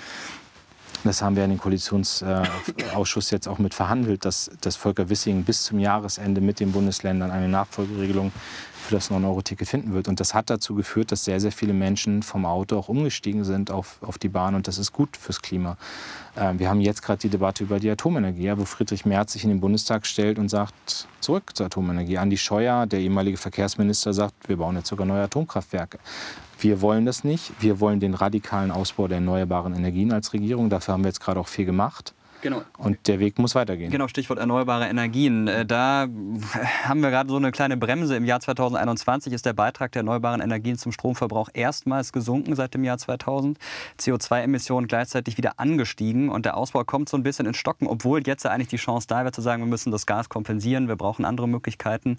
Das 1.05 1.23
haben 1.23 1.35
wir 1.35 1.45
in 1.45 1.51
den 1.51 1.59
Koalitionsausschuss 1.59 3.31
jetzt 3.31 3.49
auch 3.49 3.59
mit 3.59 3.75
verhandelt, 3.75 4.25
dass, 4.25 4.51
dass 4.61 4.77
Volker 4.77 5.09
Wissing 5.09 5.45
bis 5.45 5.65
zum 5.65 5.79
Jahresende 5.79 6.41
mit 6.41 6.61
den 6.61 6.73
Bundesländern 6.73 7.31
eine 7.31 7.49
Nachfolgeregelung 7.49 8.33
für 8.91 8.97
das 8.97 9.11
9-Euro-Ticket 9.11 9.69
finden 9.69 9.95
wird. 9.95 10.09
Und 10.09 10.21
das 10.21 10.35
hat 10.35 10.51
dazu 10.51 10.75
geführt, 10.75 11.13
dass 11.13 11.25
sehr, 11.25 11.41
sehr 11.41 11.53
viele 11.53 11.73
Menschen 11.73 12.23
vom 12.23 12.45
Auto 12.45 12.77
auch 12.77 12.89
umgestiegen 12.89 13.45
sind 13.45 13.71
auf, 13.71 13.99
auf 14.03 14.19
die 14.19 14.29
Bahn. 14.29 14.55
Und 14.55 14.69
das 14.69 14.79
ist 14.79 14.93
gut 14.93 15.17
fürs 15.17 15.41
Klima. 15.41 15.77
Äh, 16.37 16.55
wir 16.59 16.69
haben 16.69 16.81
jetzt 16.81 17.03
gerade 17.03 17.21
die 17.21 17.29
Debatte 17.29 17.65
über 17.65 17.79
die 17.79 17.89
Atomenergie, 17.89 18.43
ja, 18.43 18.59
wo 18.59 18.65
Friedrich 18.65 19.07
Merz 19.07 19.33
sich 19.33 19.45
in 19.45 19.51
den 19.51 19.61
Bundestag 19.61 20.07
stellt 20.07 20.39
und 20.39 20.49
sagt, 20.49 21.09
zurück 21.21 21.53
zur 21.55 21.67
Atomenergie. 21.67 22.19
Andi 22.19 22.37
Scheuer, 22.37 22.87
der 22.87 23.01
ehemalige 23.01 23.37
Verkehrsminister, 23.37 24.13
sagt, 24.13 24.49
wir 24.49 24.57
bauen 24.57 24.77
jetzt 24.77 24.89
sogar 24.89 25.07
neue 25.07 25.23
Atomkraftwerke. 25.23 25.99
Wir 26.59 26.83
wollen 26.83 27.07
das 27.07 27.25
nicht. 27.25 27.53
Wir 27.61 27.81
wollen 27.81 28.01
den 28.01 28.15
radikalen 28.15 28.71
Ausbau 28.71 29.09
der 29.09 29.19
erneuerbaren 29.19 29.75
Energien 29.75 30.13
als 30.13 30.33
Regierung. 30.33 30.69
Dafür 30.69 30.95
haben 30.95 31.05
wir 31.05 31.09
jetzt 31.09 31.21
gerade 31.21 31.41
auch 31.41 31.49
viel 31.49 31.65
gemacht. 31.65 32.13
Genau. 32.43 32.63
Und 32.79 33.07
der 33.07 33.19
Weg 33.19 33.39
muss 33.39 33.55
weitergehen. 33.55 33.91
Genau, 33.91 34.09
Stichwort 34.09 34.39
erneuerbare 34.39 34.87
Energien. 34.89 35.47
Äh, 35.49 35.67
da 35.67 36.09
haben 36.85 37.03
wir 37.03 37.11
gerade 37.11 37.31
so 37.31 37.37
eine 37.37 37.53
kleine 37.53 37.77
Bremse. 37.77 38.17
Im 38.17 38.25
Jahr 38.25 38.41
2021 38.41 39.33
ist 39.33 39.47
der 39.47 39.53
Beitrag 39.53 39.93
der 39.93 40.01
erneuerbaren 40.01 40.41
Energien 40.41 40.79
zum 40.79 40.93
Stromverbrauch 40.93 41.49
erstmals 41.53 42.13
gesunken 42.13 42.55
seit 42.57 42.75
dem 42.75 42.85
Jahr 42.85 42.99
2000. 42.99 43.59
CO2-Emissionen 43.99 44.89
gleichzeitig 44.89 45.37
wieder 45.37 45.59
angestiegen 45.59 46.29
und 46.29 46.47
der 46.47 46.57
Ausbau 46.57 46.85
kommt 46.85 47.09
so 47.09 47.17
ein 47.17 47.23
bisschen 47.23 47.47
in 47.47 47.55
Stocken, 47.55 47.87
obwohl 47.87 48.23
jetzt 48.27 48.47
eigentlich 48.47 48.69
die 48.69 48.77
Chance 48.77 49.07
da 49.09 49.21
wäre 49.21 49.33
zu 49.33 49.41
sagen, 49.41 49.63
wir 49.63 49.69
müssen 49.69 49.91
das 49.91 50.07
Gas 50.07 50.29
kompensieren, 50.29 50.89
wir 50.89 50.97
brauchen 50.97 51.25
andere 51.25 51.49
Möglichkeiten. 51.49 52.19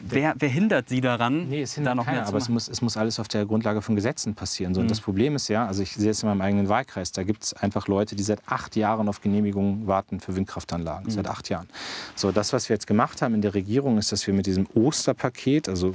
Wer, 0.00 0.34
wer 0.38 0.48
hindert 0.48 0.88
Sie 0.88 1.00
daran, 1.00 1.48
nee, 1.48 1.62
es 1.62 1.74
hindert 1.74 1.92
da 1.92 1.94
noch 1.94 2.04
keiner, 2.04 2.18
mehr 2.18 2.28
aber 2.28 2.38
es 2.38 2.48
muss, 2.48 2.68
es 2.68 2.82
muss 2.82 2.96
alles 2.96 3.18
auf 3.18 3.28
der 3.28 3.46
Grundlage 3.46 3.80
von 3.82 3.94
Gesetzen 3.94 4.34
passieren. 4.34 4.74
So, 4.74 4.80
mhm. 4.80 4.84
Und 4.84 4.90
das 4.90 5.00
Problem 5.00 5.34
ist 5.34 5.48
ja, 5.48 5.66
also 5.66 5.82
ich 5.82 5.92
sehe 5.94 6.10
es 6.10 6.22
in 6.22 6.28
meinem 6.28 6.42
eigenen 6.42 6.68
Wahlkreis, 6.68 7.12
da 7.12 7.22
gibt 7.22 7.44
es 7.44 7.52
einfach 7.54 7.88
Leute, 7.88 8.16
die 8.16 8.22
seit 8.22 8.40
acht 8.46 8.76
Jahren 8.76 9.05
Jahren 9.06 9.08
auf 9.08 9.20
Genehmigung 9.20 9.86
warten 9.86 10.20
für 10.20 10.34
Windkraftanlagen, 10.36 11.06
mhm. 11.06 11.10
seit 11.10 11.28
acht 11.28 11.48
Jahren. 11.48 11.68
So, 12.14 12.32
das, 12.32 12.52
was 12.52 12.68
wir 12.68 12.74
jetzt 12.74 12.86
gemacht 12.86 13.22
haben 13.22 13.34
in 13.34 13.42
der 13.42 13.54
Regierung, 13.54 13.98
ist, 13.98 14.12
dass 14.12 14.26
wir 14.26 14.34
mit 14.34 14.46
diesem 14.46 14.66
Osterpaket, 14.74 15.68
also 15.68 15.94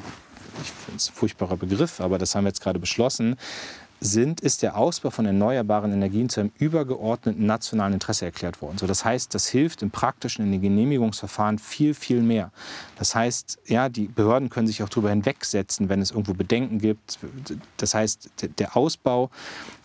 ich 0.62 0.71
finde 0.71 0.97
es 0.97 1.10
ein 1.10 1.13
furchtbarer 1.13 1.58
Begriff, 1.58 2.02
aber 2.02 2.17
das 2.17 2.36
haben 2.36 2.45
wir 2.45 2.50
jetzt 2.50 2.62
gerade 2.62 2.80
beschlossen, 2.80 3.36
sind, 4.03 4.41
ist 4.41 4.63
der 4.63 4.77
Ausbau 4.77 5.11
von 5.11 5.27
erneuerbaren 5.27 5.93
Energien 5.93 6.27
zu 6.27 6.39
einem 6.39 6.51
übergeordneten 6.57 7.45
nationalen 7.45 7.93
Interesse 7.93 8.25
erklärt 8.25 8.59
worden. 8.59 8.79
So, 8.79 8.87
das 8.87 9.05
heißt, 9.05 9.33
das 9.35 9.47
hilft 9.47 9.83
im 9.83 9.91
praktischen, 9.91 10.43
in 10.43 10.51
den 10.51 10.61
Genehmigungsverfahren 10.61 11.59
viel, 11.59 11.93
viel 11.93 12.23
mehr. 12.23 12.51
Das 12.97 13.13
heißt, 13.13 13.59
ja, 13.67 13.89
die 13.89 14.07
Behörden 14.07 14.49
können 14.49 14.65
sich 14.65 14.81
auch 14.81 14.89
darüber 14.89 15.11
hinwegsetzen, 15.11 15.87
wenn 15.87 16.01
es 16.01 16.09
irgendwo 16.09 16.33
Bedenken 16.33 16.79
gibt. 16.79 17.19
Das 17.77 17.93
heißt, 17.93 18.31
der 18.57 18.75
Ausbau 18.75 19.29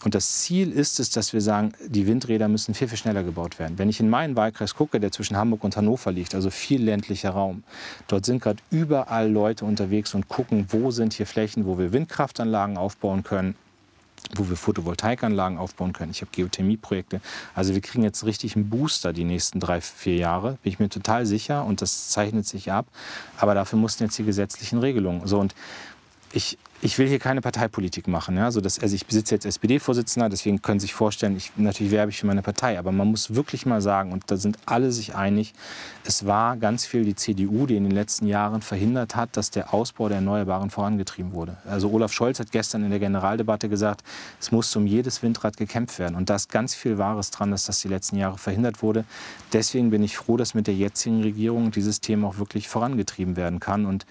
und 0.02 0.14
das 0.14 0.40
Ziel 0.40 0.72
ist 0.72 0.98
es, 0.98 1.10
dass 1.10 1.34
wir 1.34 1.42
sagen, 1.42 1.72
die 1.86 2.06
Windräder 2.06 2.48
müssen 2.48 2.72
viel, 2.72 2.88
viel 2.88 2.96
schneller 2.96 3.22
gebaut 3.22 3.58
werden. 3.58 3.78
Wenn 3.78 3.90
ich 3.90 4.00
in 4.00 4.08
meinen 4.08 4.34
Wahlkreis 4.34 4.74
gucke, 4.74 4.98
der 4.98 5.12
zwischen 5.12 5.36
Hamburg 5.36 5.62
und 5.62 5.76
Hannover 5.76 6.10
liegt, 6.10 6.34
also 6.34 6.48
viel 6.48 6.82
ländlicher 6.82 7.30
Raum, 7.30 7.64
dort 8.08 8.24
sind 8.24 8.42
gerade 8.42 8.62
überall 8.70 9.30
Leute 9.30 9.66
unterwegs 9.66 10.14
und 10.14 10.28
gucken, 10.28 10.68
wo 10.70 10.90
sind 10.90 11.12
hier 11.12 11.26
Flächen, 11.26 11.66
wo 11.66 11.76
wir 11.78 11.92
Windkraftanlagen 11.92 12.78
aufbauen 12.78 13.22
können 13.22 13.56
wo 14.34 14.48
wir 14.48 14.56
Photovoltaikanlagen 14.56 15.58
aufbauen 15.58 15.92
können. 15.92 16.10
Ich 16.10 16.20
habe 16.20 16.30
Geothermieprojekte. 16.32 17.20
Also 17.54 17.74
wir 17.74 17.80
kriegen 17.80 18.02
jetzt 18.02 18.24
richtig 18.24 18.56
einen 18.56 18.68
Booster 18.68 19.12
die 19.12 19.24
nächsten 19.24 19.60
drei, 19.60 19.80
vier 19.80 20.16
Jahre. 20.16 20.58
Bin 20.62 20.72
ich 20.72 20.78
mir 20.78 20.88
total 20.88 21.26
sicher 21.26 21.64
und 21.64 21.82
das 21.82 22.08
zeichnet 22.08 22.46
sich 22.46 22.72
ab. 22.72 22.86
Aber 23.38 23.54
dafür 23.54 23.78
mussten 23.78 24.04
jetzt 24.04 24.18
die 24.18 24.24
gesetzlichen 24.24 24.78
Regelungen. 24.78 25.26
So 25.26 25.38
und 25.38 25.54
ich, 26.32 26.58
ich 26.82 26.98
will 26.98 27.08
hier 27.08 27.18
keine 27.18 27.40
Parteipolitik 27.40 28.06
machen. 28.08 28.36
Ja? 28.36 28.44
Also, 28.44 28.60
das, 28.60 28.78
also 28.78 28.94
ich 28.94 29.06
besitze 29.06 29.34
jetzt 29.34 29.46
SPD-Vorsitzender, 29.46 30.28
deswegen 30.28 30.60
können 30.60 30.78
Sie 30.78 30.84
sich 30.84 30.94
vorstellen, 30.94 31.36
ich, 31.36 31.52
natürlich 31.56 31.92
werbe 31.92 32.10
ich 32.10 32.18
für 32.18 32.26
meine 32.26 32.42
Partei. 32.42 32.78
Aber 32.78 32.92
man 32.92 33.08
muss 33.08 33.34
wirklich 33.34 33.66
mal 33.66 33.80
sagen, 33.80 34.12
und 34.12 34.24
da 34.30 34.36
sind 34.36 34.58
alle 34.66 34.92
sich 34.92 35.14
einig, 35.14 35.54
es 36.04 36.26
war 36.26 36.56
ganz 36.56 36.84
viel 36.84 37.04
die 37.04 37.14
CDU, 37.14 37.66
die 37.66 37.76
in 37.76 37.84
den 37.84 37.92
letzten 37.92 38.26
Jahren 38.26 38.60
verhindert 38.60 39.16
hat, 39.16 39.36
dass 39.36 39.50
der 39.50 39.72
Ausbau 39.72 40.08
der 40.08 40.18
Erneuerbaren 40.18 40.70
vorangetrieben 40.70 41.32
wurde. 41.32 41.56
Also 41.66 41.90
Olaf 41.90 42.12
Scholz 42.12 42.38
hat 42.38 42.52
gestern 42.52 42.84
in 42.84 42.90
der 42.90 43.00
Generaldebatte 43.00 43.68
gesagt, 43.68 44.02
es 44.40 44.52
muss 44.52 44.74
um 44.76 44.86
jedes 44.86 45.22
Windrad 45.22 45.56
gekämpft 45.56 45.98
werden. 45.98 46.14
Und 46.14 46.30
da 46.30 46.36
ist 46.36 46.50
ganz 46.50 46.74
viel 46.74 46.98
Wahres 46.98 47.30
dran, 47.30 47.50
dass 47.50 47.64
das 47.66 47.80
die 47.80 47.88
letzten 47.88 48.16
Jahre 48.16 48.38
verhindert 48.38 48.82
wurde. 48.82 49.04
Deswegen 49.52 49.90
bin 49.90 50.02
ich 50.02 50.16
froh, 50.16 50.36
dass 50.36 50.54
mit 50.54 50.66
der 50.66 50.74
jetzigen 50.74 51.22
Regierung 51.22 51.70
dieses 51.70 52.00
Thema 52.00 52.28
auch 52.28 52.38
wirklich 52.38 52.68
vorangetrieben 52.68 53.36
werden 53.36 53.60
kann. 53.60 53.86
Und 53.86 54.06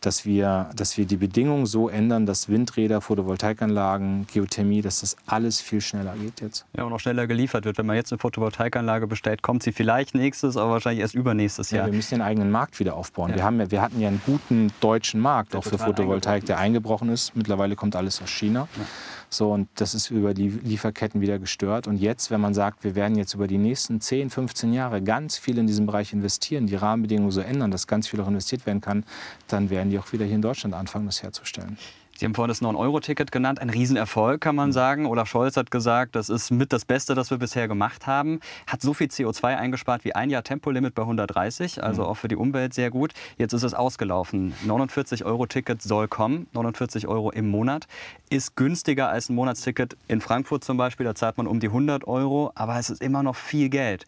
dass 0.00 0.24
wir, 0.24 0.70
dass 0.74 0.96
wir 0.96 1.06
die 1.06 1.16
Bedingungen 1.16 1.66
so 1.66 1.88
ändern, 1.88 2.26
dass 2.26 2.48
Windräder, 2.48 3.00
Photovoltaikanlagen, 3.00 4.26
Geothermie, 4.32 4.82
dass 4.82 5.00
das 5.00 5.16
alles 5.26 5.60
viel 5.60 5.80
schneller 5.80 6.14
geht 6.14 6.40
jetzt. 6.40 6.66
Ja, 6.76 6.84
und 6.84 6.92
auch 6.92 7.00
schneller 7.00 7.26
geliefert 7.26 7.64
wird. 7.64 7.78
Wenn 7.78 7.86
man 7.86 7.96
jetzt 7.96 8.12
eine 8.12 8.18
Photovoltaikanlage 8.18 9.06
bestellt, 9.06 9.42
kommt 9.42 9.62
sie 9.62 9.72
vielleicht 9.72 10.14
nächstes, 10.14 10.56
aber 10.56 10.72
wahrscheinlich 10.72 11.00
erst 11.00 11.14
übernächstes 11.14 11.70
Jahr. 11.70 11.86
Ja, 11.86 11.92
wir 11.92 11.96
müssen 11.96 12.16
den 12.16 12.22
eigenen 12.22 12.50
Markt 12.50 12.78
wieder 12.78 12.94
aufbauen. 12.94 13.30
Ja. 13.30 13.36
Wir, 13.36 13.44
haben 13.44 13.60
ja, 13.60 13.70
wir 13.70 13.82
hatten 13.82 14.00
ja 14.00 14.08
einen 14.08 14.22
guten 14.24 14.72
deutschen 14.80 15.20
Markt 15.20 15.52
der 15.52 15.60
auch 15.60 15.64
für 15.64 15.78
Photovoltaik, 15.78 16.46
der 16.46 16.58
eingebrochen 16.58 17.08
ist. 17.08 17.34
Mittlerweile 17.36 17.76
kommt 17.76 17.96
alles 17.96 18.20
aus 18.22 18.30
China. 18.30 18.68
Ja. 18.76 18.84
So, 19.28 19.52
und 19.52 19.68
das 19.74 19.94
ist 19.94 20.10
über 20.10 20.34
die 20.34 20.48
Lieferketten 20.48 21.20
wieder 21.20 21.38
gestört. 21.38 21.86
Und 21.86 21.96
jetzt, 21.96 22.30
wenn 22.30 22.40
man 22.40 22.54
sagt, 22.54 22.84
wir 22.84 22.94
werden 22.94 23.16
jetzt 23.16 23.34
über 23.34 23.46
die 23.46 23.58
nächsten 23.58 24.00
10, 24.00 24.30
15 24.30 24.72
Jahre 24.72 25.02
ganz 25.02 25.36
viel 25.36 25.58
in 25.58 25.66
diesem 25.66 25.86
Bereich 25.86 26.12
investieren, 26.12 26.66
die 26.66 26.76
Rahmenbedingungen 26.76 27.32
so 27.32 27.40
ändern, 27.40 27.70
dass 27.70 27.86
ganz 27.86 28.08
viel 28.08 28.20
auch 28.20 28.28
investiert 28.28 28.66
werden 28.66 28.80
kann, 28.80 29.04
dann 29.48 29.70
werden 29.70 29.90
die 29.90 29.98
auch 29.98 30.12
wieder 30.12 30.24
hier 30.24 30.36
in 30.36 30.42
Deutschland 30.42 30.74
anfangen, 30.74 31.06
das 31.06 31.22
herzustellen. 31.22 31.76
Sie 32.18 32.24
haben 32.24 32.34
vorhin 32.34 32.48
das 32.48 32.62
9-Euro-Ticket 32.62 33.30
genannt. 33.30 33.60
Ein 33.60 33.68
Riesenerfolg, 33.68 34.40
kann 34.40 34.56
man 34.56 34.72
sagen. 34.72 35.04
Olaf 35.04 35.28
Scholz 35.28 35.58
hat 35.58 35.70
gesagt, 35.70 36.16
das 36.16 36.30
ist 36.30 36.50
mit 36.50 36.72
das 36.72 36.86
Beste, 36.86 37.14
das 37.14 37.30
wir 37.30 37.36
bisher 37.36 37.68
gemacht 37.68 38.06
haben. 38.06 38.40
Hat 38.66 38.80
so 38.80 38.94
viel 38.94 39.08
CO2 39.08 39.56
eingespart 39.56 40.04
wie 40.06 40.14
ein 40.14 40.30
Jahr 40.30 40.42
Tempolimit 40.42 40.94
bei 40.94 41.02
130, 41.02 41.82
also 41.82 42.06
auch 42.06 42.14
für 42.14 42.28
die 42.28 42.36
Umwelt 42.36 42.72
sehr 42.72 42.90
gut. 42.90 43.12
Jetzt 43.36 43.52
ist 43.52 43.64
es 43.64 43.74
ausgelaufen. 43.74 44.54
49-Euro-Ticket 44.66 45.82
soll 45.82 46.08
kommen, 46.08 46.46
49 46.54 47.06
Euro 47.06 47.30
im 47.30 47.50
Monat. 47.50 47.86
Ist 48.30 48.56
günstiger 48.56 49.10
als 49.10 49.28
ein 49.28 49.34
Monatsticket 49.34 49.98
in 50.08 50.22
Frankfurt 50.22 50.64
zum 50.64 50.78
Beispiel. 50.78 51.04
Da 51.04 51.14
zahlt 51.14 51.36
man 51.36 51.46
um 51.46 51.60
die 51.60 51.68
100 51.68 52.06
Euro, 52.06 52.50
aber 52.54 52.78
es 52.78 52.88
ist 52.88 53.02
immer 53.02 53.22
noch 53.22 53.36
viel 53.36 53.68
Geld. 53.68 54.06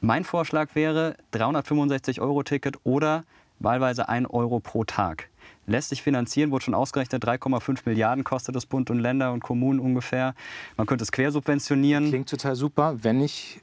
Mein 0.00 0.22
Vorschlag 0.22 0.74
wäre 0.74 1.16
365-Euro-Ticket 1.32 2.76
oder 2.84 3.24
wahlweise 3.58 4.08
1 4.08 4.30
Euro 4.30 4.60
pro 4.60 4.84
Tag 4.84 5.28
lässt 5.66 5.90
sich 5.90 6.02
finanzieren, 6.02 6.50
wurde 6.50 6.64
schon 6.64 6.74
ausgerechnet, 6.74 7.24
3,5 7.24 7.80
Milliarden 7.84 8.24
kostet 8.24 8.54
das 8.56 8.66
Bund 8.66 8.90
und 8.90 8.98
Länder 8.98 9.32
und 9.32 9.40
Kommunen 9.42 9.80
ungefähr. 9.80 10.34
Man 10.76 10.86
könnte 10.86 11.02
es 11.02 11.12
quersubventionieren. 11.12 12.08
Klingt 12.08 12.28
total 12.28 12.56
super. 12.56 12.96
Wenn 13.02 13.20
ich, 13.20 13.60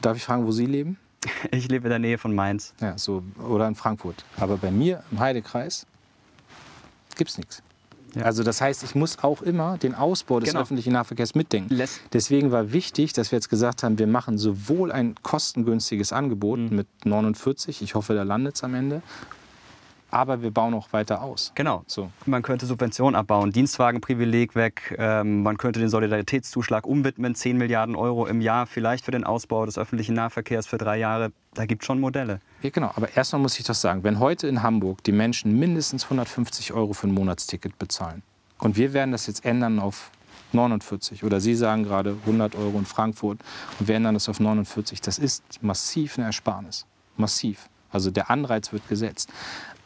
darf 0.00 0.16
ich 0.16 0.24
fragen, 0.24 0.46
wo 0.46 0.52
Sie 0.52 0.66
leben? 0.66 0.98
Ich 1.50 1.68
lebe 1.68 1.86
in 1.86 1.90
der 1.90 1.98
Nähe 1.98 2.16
von 2.16 2.34
Mainz. 2.34 2.72
Ja, 2.80 2.96
so, 2.96 3.22
oder 3.46 3.68
in 3.68 3.74
Frankfurt. 3.74 4.24
Aber 4.38 4.56
bei 4.56 4.70
mir 4.70 5.02
im 5.10 5.20
Heidekreis 5.20 5.86
gibt 7.16 7.30
es 7.30 7.36
nichts. 7.36 7.62
Ja. 8.14 8.22
Also 8.22 8.42
das 8.42 8.60
heißt, 8.60 8.82
ich 8.82 8.94
muss 8.94 9.22
auch 9.22 9.42
immer 9.42 9.78
den 9.78 9.94
Ausbau 9.94 10.40
des 10.40 10.50
genau. 10.50 10.62
öffentlichen 10.62 10.92
Nahverkehrs 10.92 11.34
mitdenken. 11.34 11.80
Deswegen 12.12 12.50
war 12.50 12.72
wichtig, 12.72 13.12
dass 13.12 13.30
wir 13.30 13.36
jetzt 13.36 13.48
gesagt 13.48 13.82
haben, 13.82 13.98
wir 13.98 14.06
machen 14.06 14.38
sowohl 14.38 14.90
ein 14.90 15.14
kostengünstiges 15.22 16.12
Angebot 16.12 16.58
mhm. 16.58 16.76
mit 16.76 16.86
49, 17.04 17.82
ich 17.82 17.94
hoffe, 17.94 18.14
da 18.14 18.22
landet 18.22 18.56
es 18.56 18.64
am 18.64 18.74
Ende, 18.74 19.02
aber 20.10 20.42
wir 20.42 20.50
bauen 20.50 20.74
auch 20.74 20.92
weiter 20.92 21.22
aus. 21.22 21.52
Genau. 21.54 21.84
So. 21.86 22.10
Man 22.26 22.42
könnte 22.42 22.66
Subventionen 22.66 23.14
abbauen, 23.14 23.52
Dienstwagenprivileg 23.52 24.54
weg, 24.54 24.96
ähm, 24.98 25.42
man 25.42 25.56
könnte 25.56 25.80
den 25.80 25.88
Solidaritätszuschlag 25.88 26.86
umwidmen, 26.86 27.34
10 27.34 27.56
Milliarden 27.56 27.96
Euro 27.96 28.26
im 28.26 28.40
Jahr 28.40 28.66
vielleicht 28.66 29.04
für 29.04 29.10
den 29.10 29.24
Ausbau 29.24 29.66
des 29.66 29.78
öffentlichen 29.78 30.14
Nahverkehrs 30.14 30.66
für 30.66 30.78
drei 30.78 30.98
Jahre. 30.98 31.32
Da 31.54 31.66
gibt 31.66 31.82
es 31.82 31.86
schon 31.86 32.00
Modelle. 32.00 32.40
Ja, 32.62 32.70
genau. 32.70 32.92
Aber 32.94 33.16
erstmal 33.16 33.42
muss 33.42 33.58
ich 33.58 33.66
doch 33.66 33.74
sagen, 33.74 34.04
wenn 34.04 34.18
heute 34.18 34.46
in 34.46 34.62
Hamburg 34.62 35.02
die 35.04 35.12
Menschen 35.12 35.58
mindestens 35.58 36.04
150 36.04 36.72
Euro 36.72 36.92
für 36.92 37.08
ein 37.08 37.14
Monatsticket 37.14 37.78
bezahlen 37.78 38.22
und 38.58 38.76
wir 38.76 38.92
werden 38.92 39.12
das 39.12 39.26
jetzt 39.26 39.44
ändern 39.44 39.78
auf 39.78 40.10
49 40.52 41.24
oder 41.24 41.40
Sie 41.40 41.54
sagen 41.54 41.84
gerade 41.84 42.16
100 42.22 42.54
Euro 42.56 42.78
in 42.78 42.86
Frankfurt 42.86 43.38
und 43.78 43.88
wir 43.88 43.94
ändern 43.94 44.14
das 44.14 44.28
auf 44.28 44.40
49, 44.40 45.00
das 45.00 45.18
ist 45.18 45.42
massiv 45.62 46.18
eine 46.18 46.26
Ersparnis. 46.26 46.86
Massiv. 47.16 47.68
Also 47.90 48.10
der 48.10 48.30
Anreiz 48.30 48.72
wird 48.72 48.88
gesetzt. 48.88 49.30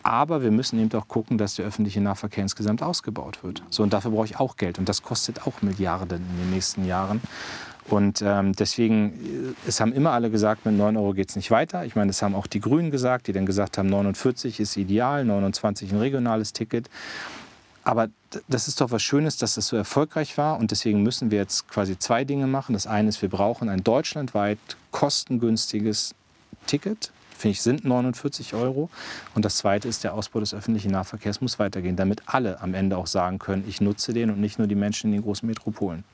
Aber 0.05 0.43
wir 0.43 0.51
müssen 0.51 0.79
eben 0.79 0.93
auch 1.01 1.09
gucken, 1.09 1.39
dass 1.39 1.55
der 1.57 1.65
öffentliche 1.65 2.01
Nahverkehr 2.01 2.43
insgesamt 2.43 2.83
ausgebaut 2.83 3.43
wird. 3.43 3.63
So, 3.71 3.83
und 3.83 3.93
dafür 3.95 4.11
brauche 4.11 4.27
ich 4.27 4.39
auch 4.39 4.57
Geld. 4.57 4.79
Und 4.79 4.89
das 4.89 5.03
kostet 5.03 5.47
auch 5.47 5.63
Milliarden 5.63 6.19
in 6.19 6.45
den 6.45 6.51
nächsten 6.51 6.85
Jahren. 6.87 7.23
Und 7.89 8.23
ähm, 8.23 8.53
deswegen, 8.53 9.55
äh, 9.65 9.69
es 9.69 9.81
haben 9.81 9.93
immer 9.93 10.13
alle 10.13 10.31
gesagt, 10.31 10.67
mit 10.67 10.75
9 10.77 10.99
Euro 10.99 11.15
geht 11.15 11.31
es 11.31 11.37
nicht 11.37 11.51
weiter. 11.51 11.87
Ich 11.87 11.97
meine, 11.97 12.09
das 12.09 12.21
haben 12.21 12.35
auch 12.35 12.47
die 12.47 12.61
Grünen 12.61 12.91
gesagt, 12.91 13.27
die 13.29 13.33
dann 13.33 13.47
gesagt 13.47 13.79
haben, 13.79 13.89
49 13.89 14.61
ist 14.61 14.77
ideal, 14.77 15.25
29 15.25 15.93
ein 15.93 15.99
regionales 15.99 16.53
Ticket. 16.53 16.91
Aber 17.83 18.09
das 18.49 18.69
ist 18.69 18.83
doch 18.83 18.91
was 18.91 19.03
Schönes, 19.03 19.39
dass 19.39 19.55
das 19.55 19.69
so 19.69 19.77
erfolgreich 19.77 20.37
war. 20.37 20.59
Und 20.59 20.71
deswegen 20.71 21.03
müssen 21.03 21.31
wir 21.31 21.39
jetzt 21.39 21.69
quasi 21.69 21.99
zwei 21.99 22.25
Dinge 22.25 22.47
machen. 22.47 22.75
Das 22.75 22.87
eine 22.87 23.09
ist, 23.09 23.23
wir 23.23 23.31
brauchen 23.31 23.71
ein 23.71 23.83
deutschlandweit 23.83 24.59
kostengünstiges 24.91 26.15
Ticket 26.67 27.11
finde 27.37 27.53
ich, 27.53 27.63
sind 27.63 27.85
49 27.85 28.55
Euro. 28.55 28.89
Und 29.35 29.45
das 29.45 29.59
Zweite 29.59 29.89
ist, 29.89 30.05
der 30.05 30.15
Ausbau 30.15 30.41
des 30.41 30.55
öffentlichen 30.55 30.93
Nahverkehrs 30.93 31.41
muss 31.41 31.59
weitergehen, 31.59 31.97
damit 31.97 32.23
alle 32.27 32.61
am 32.61 32.75
Ende 32.75 32.97
auch 32.97 33.07
sagen 33.07 33.39
können, 33.39 33.65
ich 33.69 33.81
nutze 33.81 34.13
den 34.13 34.31
und 34.31 34.41
nicht 34.41 34.59
nur 34.59 34.69
die 34.69 34.75
Menschen 34.75 35.09
in 35.09 35.19
den 35.19 35.23
großen 35.23 35.47
Metropolen. 35.47 36.05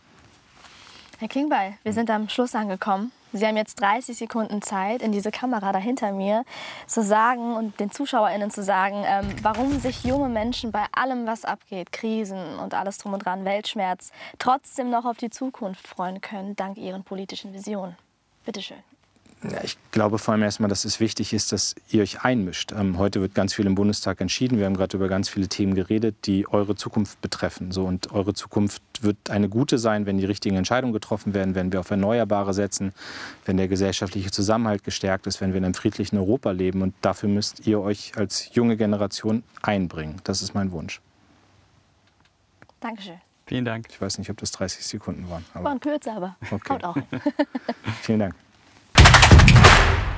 Herr 1.18 1.28
Klingbeil, 1.28 1.74
wir 1.82 1.92
sind 1.92 2.08
am 2.08 2.30
Schluss 2.30 2.54
angekommen. 2.54 3.12
Sie 3.32 3.46
haben 3.46 3.56
jetzt 3.56 3.80
30 3.80 4.16
Sekunden 4.16 4.62
Zeit, 4.62 5.02
in 5.02 5.12
diese 5.12 5.30
Kamera 5.30 5.70
da 5.70 5.78
hinter 5.78 6.12
mir 6.12 6.44
zu 6.86 7.02
sagen 7.02 7.54
und 7.54 7.78
den 7.78 7.90
ZuschauerInnen 7.90 8.50
zu 8.50 8.62
sagen, 8.64 9.04
ähm, 9.06 9.26
warum 9.42 9.78
sich 9.78 10.02
junge 10.02 10.28
Menschen 10.28 10.72
bei 10.72 10.86
allem, 10.92 11.26
was 11.26 11.44
abgeht, 11.44 11.92
Krisen 11.92 12.58
und 12.58 12.74
alles 12.74 12.98
drum 12.98 13.12
und 13.12 13.24
dran, 13.24 13.44
Weltschmerz, 13.44 14.12
trotzdem 14.38 14.90
noch 14.90 15.04
auf 15.04 15.18
die 15.18 15.30
Zukunft 15.30 15.86
freuen 15.86 16.20
können, 16.20 16.56
dank 16.56 16.78
ihren 16.78 17.04
politischen 17.04 17.52
Visionen. 17.52 17.96
Bitte 18.44 18.62
schön. 18.62 18.89
Ja, 19.42 19.64
ich 19.64 19.78
glaube 19.90 20.18
vor 20.18 20.32
allem 20.32 20.42
erstmal, 20.42 20.68
dass 20.68 20.84
es 20.84 21.00
wichtig 21.00 21.32
ist, 21.32 21.50
dass 21.52 21.74
ihr 21.88 22.02
euch 22.02 22.24
einmischt. 22.24 22.72
Ähm, 22.72 22.98
heute 22.98 23.22
wird 23.22 23.34
ganz 23.34 23.54
viel 23.54 23.66
im 23.66 23.74
Bundestag 23.74 24.20
entschieden. 24.20 24.58
Wir 24.58 24.66
haben 24.66 24.76
gerade 24.76 24.94
über 24.94 25.08
ganz 25.08 25.30
viele 25.30 25.48
Themen 25.48 25.74
geredet, 25.74 26.26
die 26.26 26.46
eure 26.46 26.76
Zukunft 26.76 27.22
betreffen. 27.22 27.72
So, 27.72 27.86
und 27.86 28.12
eure 28.12 28.34
Zukunft 28.34 28.82
wird 29.00 29.30
eine 29.30 29.48
gute 29.48 29.78
sein, 29.78 30.04
wenn 30.04 30.18
die 30.18 30.26
richtigen 30.26 30.56
Entscheidungen 30.56 30.92
getroffen 30.92 31.32
werden, 31.32 31.54
wenn 31.54 31.72
wir 31.72 31.80
auf 31.80 31.90
Erneuerbare 31.90 32.52
setzen, 32.52 32.92
wenn 33.46 33.56
der 33.56 33.68
gesellschaftliche 33.68 34.30
Zusammenhalt 34.30 34.84
gestärkt 34.84 35.26
ist, 35.26 35.40
wenn 35.40 35.52
wir 35.52 35.58
in 35.58 35.64
einem 35.64 35.74
friedlichen 35.74 36.18
Europa 36.18 36.50
leben. 36.50 36.82
Und 36.82 36.94
dafür 37.00 37.30
müsst 37.30 37.66
ihr 37.66 37.80
euch 37.80 38.12
als 38.16 38.54
junge 38.54 38.76
Generation 38.76 39.42
einbringen. 39.62 40.16
Das 40.24 40.42
ist 40.42 40.52
mein 40.52 40.70
Wunsch. 40.70 41.00
Dankeschön. 42.80 43.20
Vielen 43.46 43.64
Dank. 43.64 43.86
Ich 43.88 44.00
weiß 44.00 44.18
nicht, 44.18 44.28
ob 44.28 44.36
das 44.36 44.52
30 44.52 44.86
Sekunden 44.86 45.30
waren. 45.30 45.46
Aber 45.54 45.64
waren 45.64 45.80
kürzer, 45.80 46.12
aber 46.12 46.36
okay. 46.50 46.74
haut 46.74 46.84
auch. 46.84 46.96
Vielen 48.02 48.20
Dank. 48.20 48.34